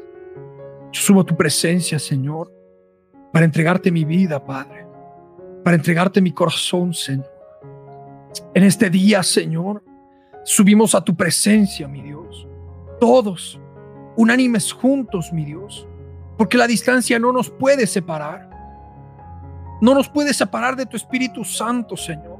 [0.92, 2.52] yo subo a tu presencia, Señor,
[3.32, 4.86] para entregarte mi vida, Padre,
[5.64, 7.32] para entregarte mi corazón, Señor.
[8.54, 9.84] En este día, Señor,
[10.44, 12.48] subimos a tu presencia, mi Dios,
[13.00, 13.61] todos,
[14.22, 15.88] unánimes juntos, mi Dios,
[16.38, 18.50] porque la distancia no nos puede separar.
[19.82, 22.38] No nos puede separar de tu Espíritu Santo, Señor.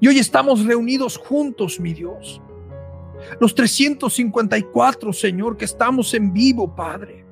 [0.00, 2.40] Y hoy estamos reunidos juntos, mi Dios.
[3.40, 7.24] Los 354, Señor, que estamos en vivo, Padre.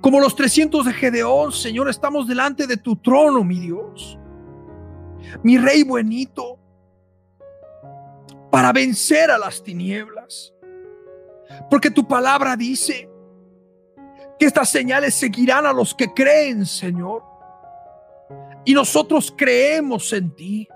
[0.00, 4.18] Como los 300 de Gedeón, Señor, estamos delante de tu trono, mi Dios.
[5.44, 6.58] Mi Rey buenito,
[8.50, 10.21] para vencer a las tinieblas.
[11.70, 13.08] Porque tu palabra dice
[14.38, 17.22] que estas señales seguirán a los que creen, Señor.
[18.64, 20.68] Y nosotros creemos en ti.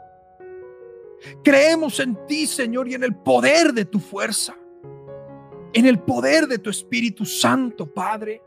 [1.42, 4.56] Creemos en ti, Señor, y en el poder de tu fuerza.
[5.72, 8.42] En el poder de tu Espíritu Santo, Padre.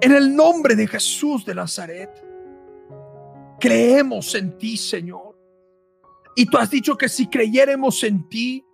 [0.00, 2.10] En el nombre de Jesús de Nazaret.
[3.58, 5.36] Creemos en ti, Señor.
[6.34, 8.65] Y tú has dicho que si creyéramos en ti,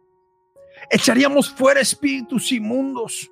[0.93, 3.31] echaríamos fuera espíritus inmundos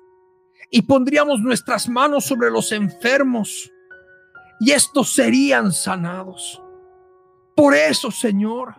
[0.71, 3.71] y pondríamos nuestras manos sobre los enfermos
[4.59, 6.61] y estos serían sanados.
[7.55, 8.73] Por eso, Señor,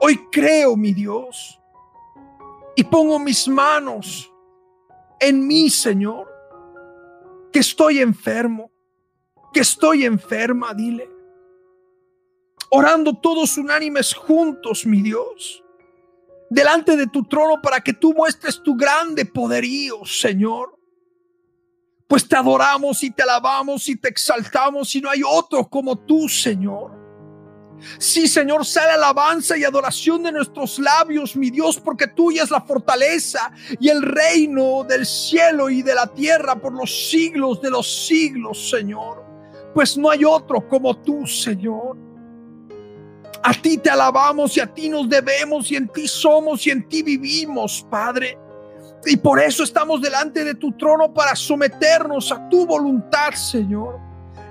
[0.00, 1.58] hoy creo, mi Dios,
[2.76, 4.30] y pongo mis manos
[5.18, 6.28] en mí, Señor,
[7.50, 8.70] que estoy enfermo,
[9.54, 11.10] que estoy enferma, dile.
[12.70, 15.64] Orando todos unánimes juntos, mi Dios
[16.50, 20.78] delante de tu trono para que tú muestres tu grande poderío, Señor.
[22.06, 26.28] Pues te adoramos y te alabamos y te exaltamos y no hay otro como tú,
[26.28, 26.96] Señor.
[27.98, 32.60] Sí, Señor, sale alabanza y adoración de nuestros labios, mi Dios, porque tuya es la
[32.60, 38.06] fortaleza y el reino del cielo y de la tierra por los siglos de los
[38.06, 39.24] siglos, Señor.
[39.74, 42.07] Pues no hay otro como tú, Señor.
[43.42, 46.88] A ti te alabamos y a ti nos debemos y en ti somos y en
[46.88, 48.38] ti vivimos, Padre.
[49.06, 54.00] Y por eso estamos delante de tu trono para someternos a tu voluntad, Señor,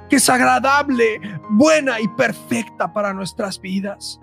[0.09, 1.19] que es agradable,
[1.49, 4.19] buena y perfecta para nuestras vidas.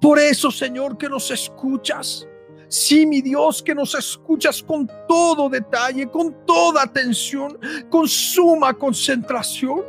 [0.00, 2.26] Por eso, Señor, que nos escuchas.
[2.68, 7.58] Sí, mi Dios, que nos escuchas con todo detalle, con toda atención,
[7.88, 9.82] con suma concentración.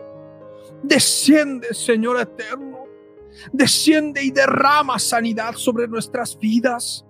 [0.84, 2.77] Desciende, Señor eterno
[3.51, 7.05] Desciende y derrama sanidad sobre nuestras vidas.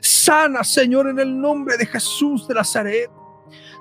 [0.00, 3.10] Sana, Señor, en el nombre de Jesús de Nazaret.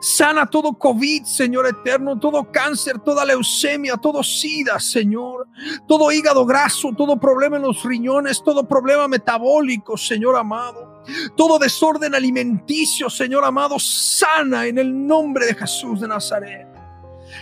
[0.01, 5.47] Sana todo COVID, Señor eterno, todo cáncer, toda leucemia, todo sida, Señor,
[5.87, 11.01] todo hígado graso, todo problema en los riñones, todo problema metabólico, Señor amado,
[11.35, 16.74] todo desorden alimenticio, Señor amado, sana en el nombre de Jesús de Nazaret.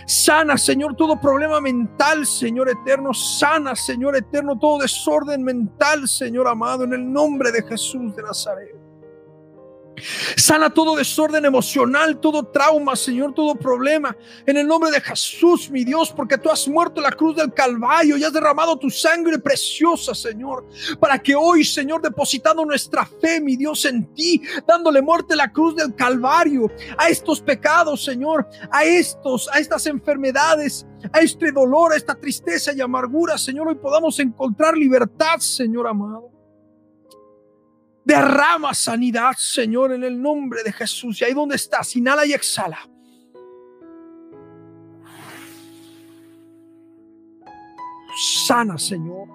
[0.06, 3.12] Sana, Señor, todo problema mental, Señor eterno.
[3.14, 8.83] Sana, Señor eterno, todo desorden mental, Señor amado, en el nombre de Jesús de Nazaret.
[10.36, 14.16] Sana todo desorden emocional, todo trauma, Señor, todo problema.
[14.46, 17.52] En el nombre de Jesús, mi Dios, porque tú has muerto en la cruz del
[17.52, 20.66] Calvario y has derramado tu sangre preciosa, Señor,
[20.98, 25.52] para que hoy, Señor, depositando nuestra fe, mi Dios, en ti, dándole muerte a la
[25.52, 31.92] cruz del Calvario, a estos pecados, Señor, a estos, a estas enfermedades, a este dolor,
[31.92, 36.33] a esta tristeza y amargura, Señor, hoy podamos encontrar libertad, Señor amado.
[38.04, 41.20] Derrama sanidad, Señor, en el nombre de Jesús.
[41.20, 42.78] Y ahí donde estás, inhala y exhala.
[48.46, 49.28] Sana, Señor.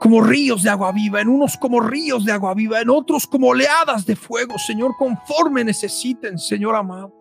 [0.00, 3.48] Como ríos de agua viva, en unos como ríos de agua viva, en otros como
[3.48, 7.12] oleadas de fuego, Señor, conforme necesiten, Señor amado.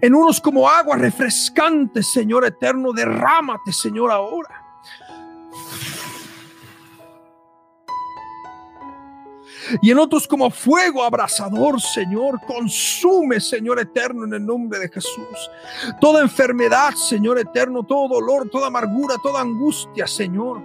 [0.00, 4.67] En unos como agua refrescante, Señor eterno, derrámate, Señor, ahora.
[9.82, 12.40] Y en otros como fuego abrasador, Señor.
[12.46, 15.50] Consume, Señor eterno, en el nombre de Jesús.
[16.00, 20.62] Toda enfermedad, Señor eterno, todo dolor, toda amargura, toda angustia, Señor.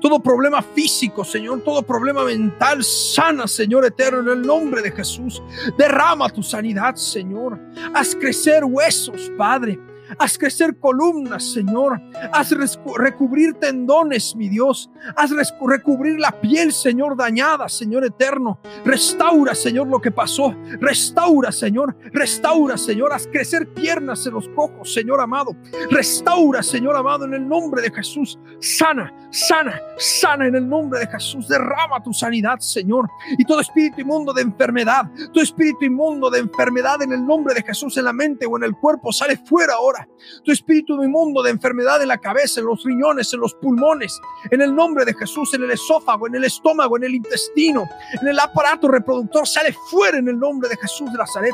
[0.00, 5.42] Todo problema físico, Señor, todo problema mental, sana, Señor eterno, en el nombre de Jesús.
[5.76, 7.58] Derrama tu sanidad, Señor.
[7.94, 9.78] Haz crecer huesos, Padre
[10.18, 12.00] Haz crecer columnas, Señor.
[12.32, 14.90] Haz recubrir tendones, mi Dios.
[15.16, 18.60] Haz recubrir la piel, Señor, dañada, Señor eterno.
[18.84, 20.54] Restaura, Señor, lo que pasó.
[20.80, 21.96] Restaura, Señor.
[22.12, 23.12] Restaura, Señor.
[23.12, 25.56] Haz crecer piernas en los cojos, Señor amado.
[25.90, 28.38] Restaura, Señor amado, en el nombre de Jesús.
[28.60, 31.48] Sana, sana, sana en el nombre de Jesús.
[31.48, 33.08] Derrama tu sanidad, Señor.
[33.38, 37.62] Y todo espíritu inmundo de enfermedad, todo espíritu inmundo de enfermedad en el nombre de
[37.62, 39.95] Jesús en la mente o en el cuerpo, sale fuera ahora.
[40.44, 44.20] Tu espíritu inmundo de enfermedad en la cabeza, en los riñones, en los pulmones,
[44.50, 47.88] en el nombre de Jesús, en el esófago, en el estómago, en el intestino,
[48.20, 51.52] en el aparato reproductor, sale fuera en el nombre de Jesús de Nazaret.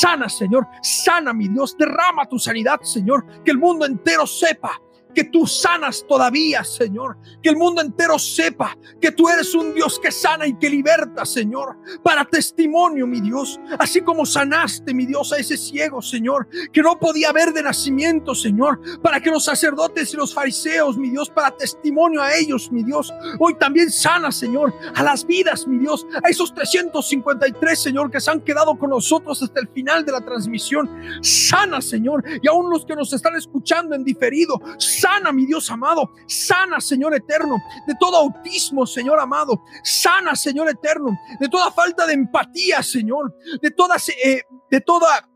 [0.00, 4.80] Sana, Señor, sana, mi Dios, derrama tu sanidad, Señor, que el mundo entero sepa
[5.16, 7.16] que tú sanas todavía, Señor.
[7.42, 11.24] Que el mundo entero sepa que tú eres un Dios que sana y que liberta,
[11.24, 11.78] Señor.
[12.02, 13.58] Para testimonio, mi Dios.
[13.78, 18.34] Así como sanaste, mi Dios, a ese ciego, Señor, que no podía ver de nacimiento,
[18.34, 18.78] Señor.
[19.00, 23.10] Para que los sacerdotes y los fariseos, mi Dios, para testimonio a ellos, mi Dios.
[23.38, 26.06] Hoy también sana, Señor, a las vidas, mi Dios.
[26.22, 30.20] A esos 353, Señor, que se han quedado con nosotros hasta el final de la
[30.20, 30.90] transmisión.
[31.22, 32.22] Sana, Señor.
[32.42, 34.60] Y aún los que nos están escuchando en diferido.
[35.32, 36.10] Mi Dios amado.
[36.26, 37.56] Sana, Señor eterno,
[37.86, 39.62] de todo autismo, Señor amado.
[39.82, 43.34] Sana, Señor eterno, de toda falta de empatía, Señor.
[43.60, 45.28] De toda, eh, de toda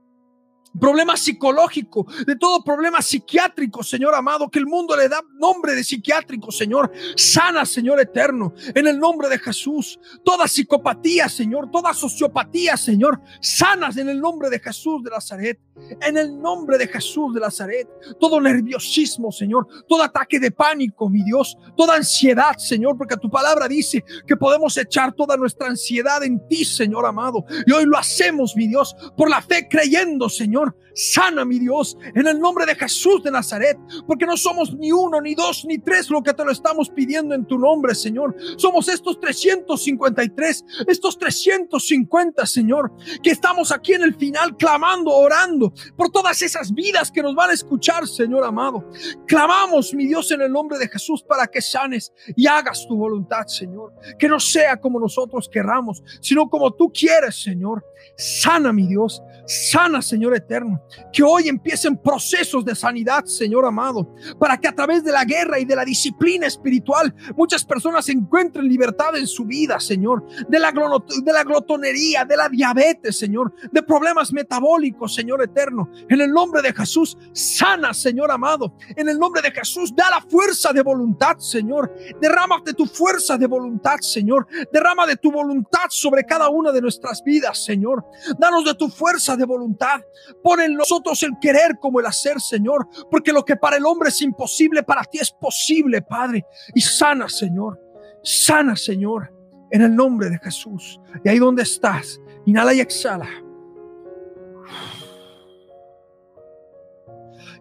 [0.79, 5.83] problema psicológico, de todo problema psiquiátrico, Señor amado, que el mundo le da nombre de
[5.83, 6.93] psiquiátrico, Señor.
[7.17, 9.99] Sana, Señor eterno, en el nombre de Jesús.
[10.25, 15.61] Toda psicopatía, Señor, toda sociopatía, Señor, sanas en el nombre de Jesús de Nazaret.
[16.03, 17.89] En el nombre de Jesús de Nazaret.
[18.19, 23.67] Todo nerviosismo, Señor, todo ataque de pánico, mi Dios, toda ansiedad, Señor, porque tu palabra
[23.67, 27.45] dice que podemos echar toda nuestra ansiedad en ti, Señor amado.
[27.67, 30.60] Y hoy lo hacemos, mi Dios, por la fe creyendo, Señor
[30.95, 35.21] Sana, mi Dios, en el nombre de Jesús de Nazaret, porque no somos ni uno,
[35.21, 38.35] ni dos, ni tres lo que te lo estamos pidiendo en tu nombre, Señor.
[38.57, 42.93] Somos estos 353, estos 350, Señor,
[43.23, 47.51] que estamos aquí en el final clamando, orando por todas esas vidas que nos van
[47.51, 48.89] a escuchar, Señor amado.
[49.27, 53.47] Clamamos, mi Dios, en el nombre de Jesús para que sanes y hagas tu voluntad,
[53.47, 53.93] Señor.
[54.19, 57.85] Que no sea como nosotros querramos, sino como tú quieres, Señor.
[58.17, 59.23] Sana, mi Dios.
[59.51, 60.81] Sana, Señor eterno.
[61.13, 65.59] Que hoy empiecen procesos de sanidad, Señor amado, para que a través de la guerra
[65.59, 70.25] y de la disciplina espiritual muchas personas encuentren libertad en su vida, Señor.
[70.49, 73.53] De la, glotonería, de la diabetes, Señor.
[73.73, 75.91] De problemas metabólicos, Señor eterno.
[76.09, 78.77] En el nombre de Jesús, sana, Señor amado.
[78.95, 81.93] En el nombre de Jesús, da la fuerza de voluntad, Señor.
[82.21, 84.47] Derrama de tu fuerza de voluntad, Señor.
[84.73, 88.05] Derrama de tu voluntad sobre cada una de nuestras vidas, Señor.
[88.39, 90.01] Danos de tu fuerza de voluntad.
[90.43, 94.09] Pon en nosotros el querer como el hacer, Señor, porque lo que para el hombre
[94.09, 96.45] es imposible, para ti es posible, Padre.
[96.75, 97.81] Y sana, Señor.
[98.23, 99.33] Sana, Señor,
[99.71, 101.01] en el nombre de Jesús.
[101.25, 103.29] Y ahí donde estás, inhala y exhala.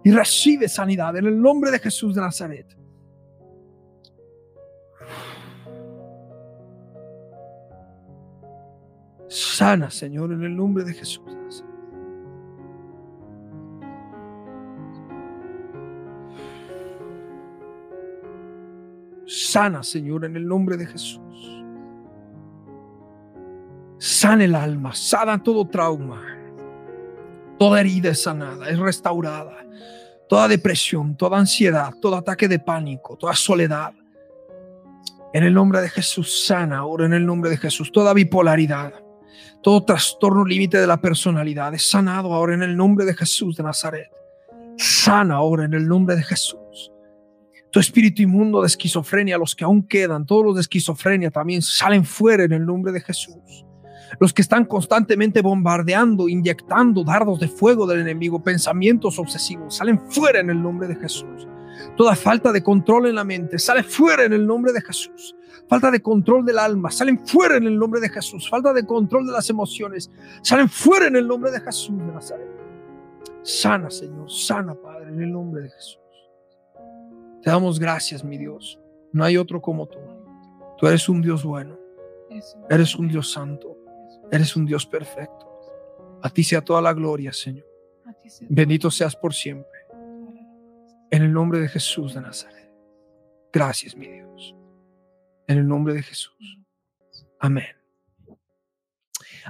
[0.03, 2.79] Y recibe sanidad en el nombre de Jesús de Nazaret.
[9.29, 11.38] Sana, Señor, en el nombre de Jesús.
[19.51, 21.63] Sana, Señor, en el nombre de Jesús.
[23.97, 26.21] Sana el alma, sana todo trauma.
[27.57, 29.57] Toda herida es sanada, es restaurada.
[30.27, 33.91] Toda depresión, toda ansiedad, todo ataque de pánico, toda soledad.
[35.33, 37.91] En el nombre de Jesús, sana ahora en el nombre de Jesús.
[37.91, 38.93] Toda bipolaridad,
[39.63, 43.63] todo trastorno límite de la personalidad es sanado ahora en el nombre de Jesús de
[43.63, 44.11] Nazaret.
[44.77, 46.91] Sana ahora en el nombre de Jesús.
[47.71, 52.03] Tu espíritu inmundo de esquizofrenia, los que aún quedan, todos los de esquizofrenia también salen
[52.03, 53.65] fuera en el nombre de Jesús.
[54.19, 60.39] Los que están constantemente bombardeando, inyectando dardos de fuego del enemigo, pensamientos obsesivos, salen fuera
[60.39, 61.47] en el nombre de Jesús.
[61.95, 65.35] Toda falta de control en la mente sale fuera en el nombre de Jesús.
[65.67, 68.49] Falta de control del alma, salen fuera en el nombre de Jesús.
[68.49, 70.09] Falta de control de las emociones,
[70.41, 72.47] salen fuera en el nombre de Jesús de Nazaret.
[73.43, 75.98] Sana, Señor, sana, Padre, en el nombre de Jesús.
[77.41, 78.79] Te damos gracias, mi Dios.
[79.11, 79.99] No hay otro como tú.
[80.77, 81.77] Tú eres un Dios bueno.
[82.69, 83.77] Eres un Dios santo.
[84.31, 85.47] Eres un Dios perfecto.
[86.21, 87.65] A ti sea toda la gloria, Señor.
[88.49, 89.79] Bendito seas por siempre.
[91.11, 92.71] En el nombre de Jesús de Nazaret.
[93.51, 94.55] Gracias, mi Dios.
[95.47, 96.59] En el nombre de Jesús.
[97.39, 97.65] Amén.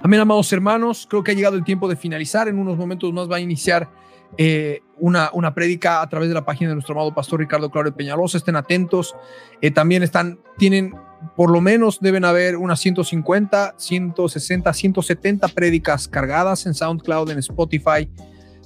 [0.01, 1.05] Amén, amados hermanos.
[1.09, 2.47] Creo que ha llegado el tiempo de finalizar.
[2.47, 3.89] En unos momentos más va a iniciar
[4.37, 7.95] eh, una, una prédica a través de la página de nuestro amado pastor Ricardo Claudio
[7.95, 8.37] Peñalosa.
[8.37, 9.15] Estén atentos.
[9.61, 10.93] Eh, también están, tienen,
[11.35, 18.09] por lo menos deben haber unas 150, 160, 170 prédicas cargadas en SoundCloud, en Spotify.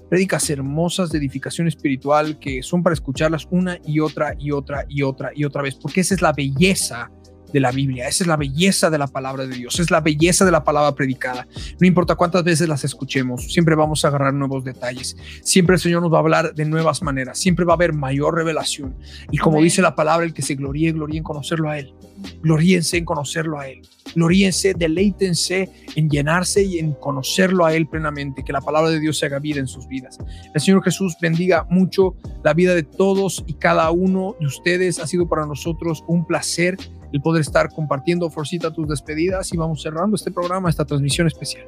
[0.09, 5.01] Prédicas hermosas de edificación espiritual que son para escucharlas una y otra y otra y
[5.01, 7.09] otra y otra vez, porque esa es la belleza
[7.53, 8.07] de la Biblia.
[8.07, 10.93] Esa es la belleza de la palabra de Dios, es la belleza de la palabra
[10.95, 11.47] predicada.
[11.79, 15.15] No importa cuántas veces las escuchemos, siempre vamos a agarrar nuevos detalles.
[15.43, 18.35] Siempre el Señor nos va a hablar de nuevas maneras, siempre va a haber mayor
[18.35, 18.95] revelación.
[19.31, 21.93] Y como dice la palabra, el que se gloríe, gloríe en conocerlo a Él.
[22.41, 23.81] Gloríense en conocerlo a Él.
[24.15, 28.43] Gloríense, deleítense en llenarse y en conocerlo a Él plenamente.
[28.43, 30.17] Que la palabra de Dios se haga vida en sus vidas.
[30.53, 34.99] El Señor Jesús bendiga mucho la vida de todos y cada uno de ustedes.
[34.99, 36.77] Ha sido para nosotros un placer
[37.13, 41.65] el poder estar compartiendo, Forcita, tus despedidas y vamos cerrando este programa, esta transmisión especial.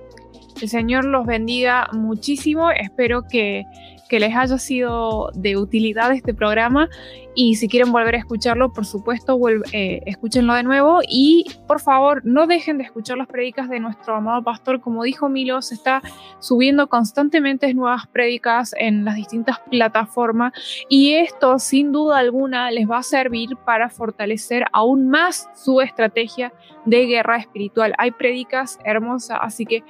[0.59, 2.71] El Señor los bendiga muchísimo.
[2.71, 3.63] Espero que,
[4.09, 6.89] que les haya sido de utilidad este programa
[7.35, 9.37] y si quieren volver a escucharlo, por supuesto,
[9.73, 14.15] eh, escúchenlo de nuevo y por favor no dejen de escuchar las prédicas de nuestro
[14.15, 14.79] amado pastor.
[14.79, 16.01] Como dijo Milo, se está
[16.39, 20.53] subiendo constantemente nuevas prédicas en las distintas plataformas
[20.87, 26.53] y esto sin duda alguna les va a servir para fortalecer aún más su estrategia
[26.85, 27.93] de guerra espiritual.
[27.97, 29.83] Hay prédicas hermosas, así que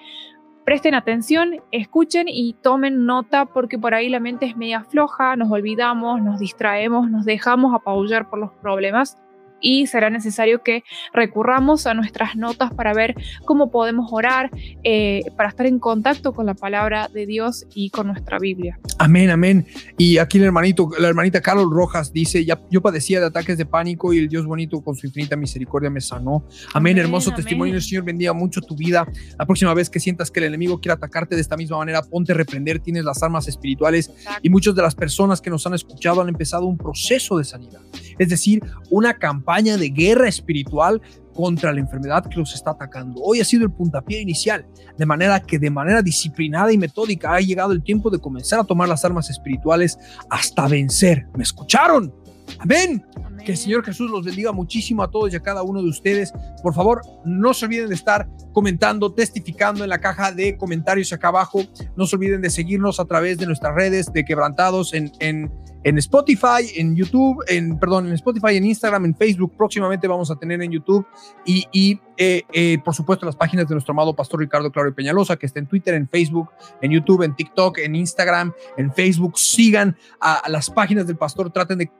[0.65, 5.51] presten atención, escuchen y tomen nota porque por ahí la mente es media floja, nos
[5.51, 9.17] olvidamos, nos distraemos, nos dejamos apabullar por los problemas
[9.61, 10.83] y será necesario que
[11.13, 13.15] recurramos a nuestras notas para ver
[13.45, 14.51] cómo podemos orar,
[14.83, 18.79] eh, para estar en contacto con la palabra de Dios y con nuestra Biblia.
[18.99, 19.65] Amén, amén.
[19.97, 23.65] Y aquí el hermanito, la hermanita Carol Rojas dice, ya, yo padecía de ataques de
[23.65, 26.45] pánico y el Dios bonito con su infinita misericordia me sanó.
[26.73, 27.75] Amén, hermoso testimonio.
[27.75, 29.07] El Señor bendiga mucho tu vida.
[29.37, 32.33] La próxima vez que sientas que el enemigo quiera atacarte de esta misma manera, ponte
[32.33, 34.11] a reprender, tienes las armas espirituales
[34.41, 37.81] y muchas de las personas que nos han escuchado han empezado un proceso de sanidad.
[38.17, 41.01] Es decir, una campaña de guerra espiritual
[41.33, 43.21] contra la enfermedad que los está atacando.
[43.21, 44.65] Hoy ha sido el puntapié inicial,
[44.97, 48.63] de manera que de manera disciplinada y metódica ha llegado el tiempo de comenzar a
[48.63, 49.99] tomar las armas espirituales
[50.29, 51.27] hasta vencer.
[51.35, 52.13] ¿Me escucharon?
[52.59, 53.05] Amén.
[53.45, 56.33] Que el Señor Jesús los bendiga muchísimo a todos y a cada uno de ustedes.
[56.63, 61.27] Por favor, no se olviden de estar comentando, testificando en la caja de comentarios acá
[61.29, 61.61] abajo.
[61.95, 65.51] No se olviden de seguirnos a través de nuestras redes de quebrantados en, en
[65.85, 69.53] en Spotify, en YouTube, en, perdón, en Spotify, en Instagram, en Facebook.
[69.55, 71.05] Próximamente vamos a tener en YouTube
[71.45, 75.35] y, y eh, eh, por supuesto, las páginas de nuestro amado pastor Ricardo Claro Peñalosa,
[75.35, 76.49] que está en Twitter, en Facebook,
[76.81, 79.37] en YouTube, en TikTok, en Instagram, en Facebook.
[79.37, 81.91] Sigan a, las páginas del pastor, traten de,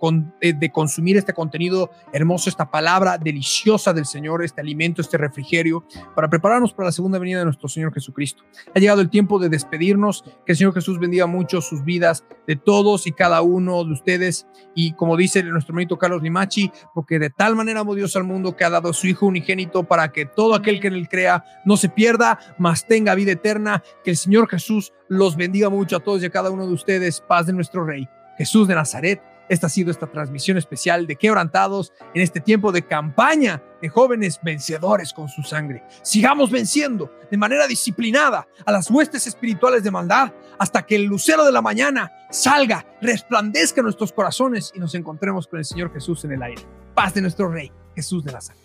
[0.42, 5.86] eh, de, consumir este contenido hermoso, esta palabra deliciosa del Señor, este alimento, este refrigerio,
[6.16, 8.44] para prepararnos para la segunda venida de nuestro Señor Jesucristo.
[8.74, 12.56] Ha llegado el tiempo de despedirnos, que el Señor Jesús bendiga mucho sus vidas de
[12.56, 14.48] todos y cada uno de ustedes.
[14.74, 18.56] Y como dice nuestro hermanito Carlos Limachi, porque de tal manera amó Dios al mundo
[18.56, 21.44] que ha dado a su Hijo unigénito para que todo aquel que en él crea
[21.66, 23.84] no se pierda, mas tenga vida eterna.
[24.04, 27.22] Que el Señor Jesús los bendiga mucho a todos y a cada uno de ustedes.
[27.22, 28.08] Paz de nuestro Rey,
[28.38, 29.35] Jesús de Nazaret.
[29.48, 34.40] Esta ha sido esta transmisión especial de Quebrantados en este tiempo de campaña de jóvenes
[34.42, 35.84] vencedores con su sangre.
[36.02, 41.46] Sigamos venciendo de manera disciplinada a las huestes espirituales de maldad hasta que el lucero
[41.46, 46.24] de la mañana salga, resplandezca en nuestros corazones y nos encontremos con el Señor Jesús
[46.26, 46.62] en el aire.
[46.94, 48.65] Paz de nuestro Rey, Jesús de Nazaret.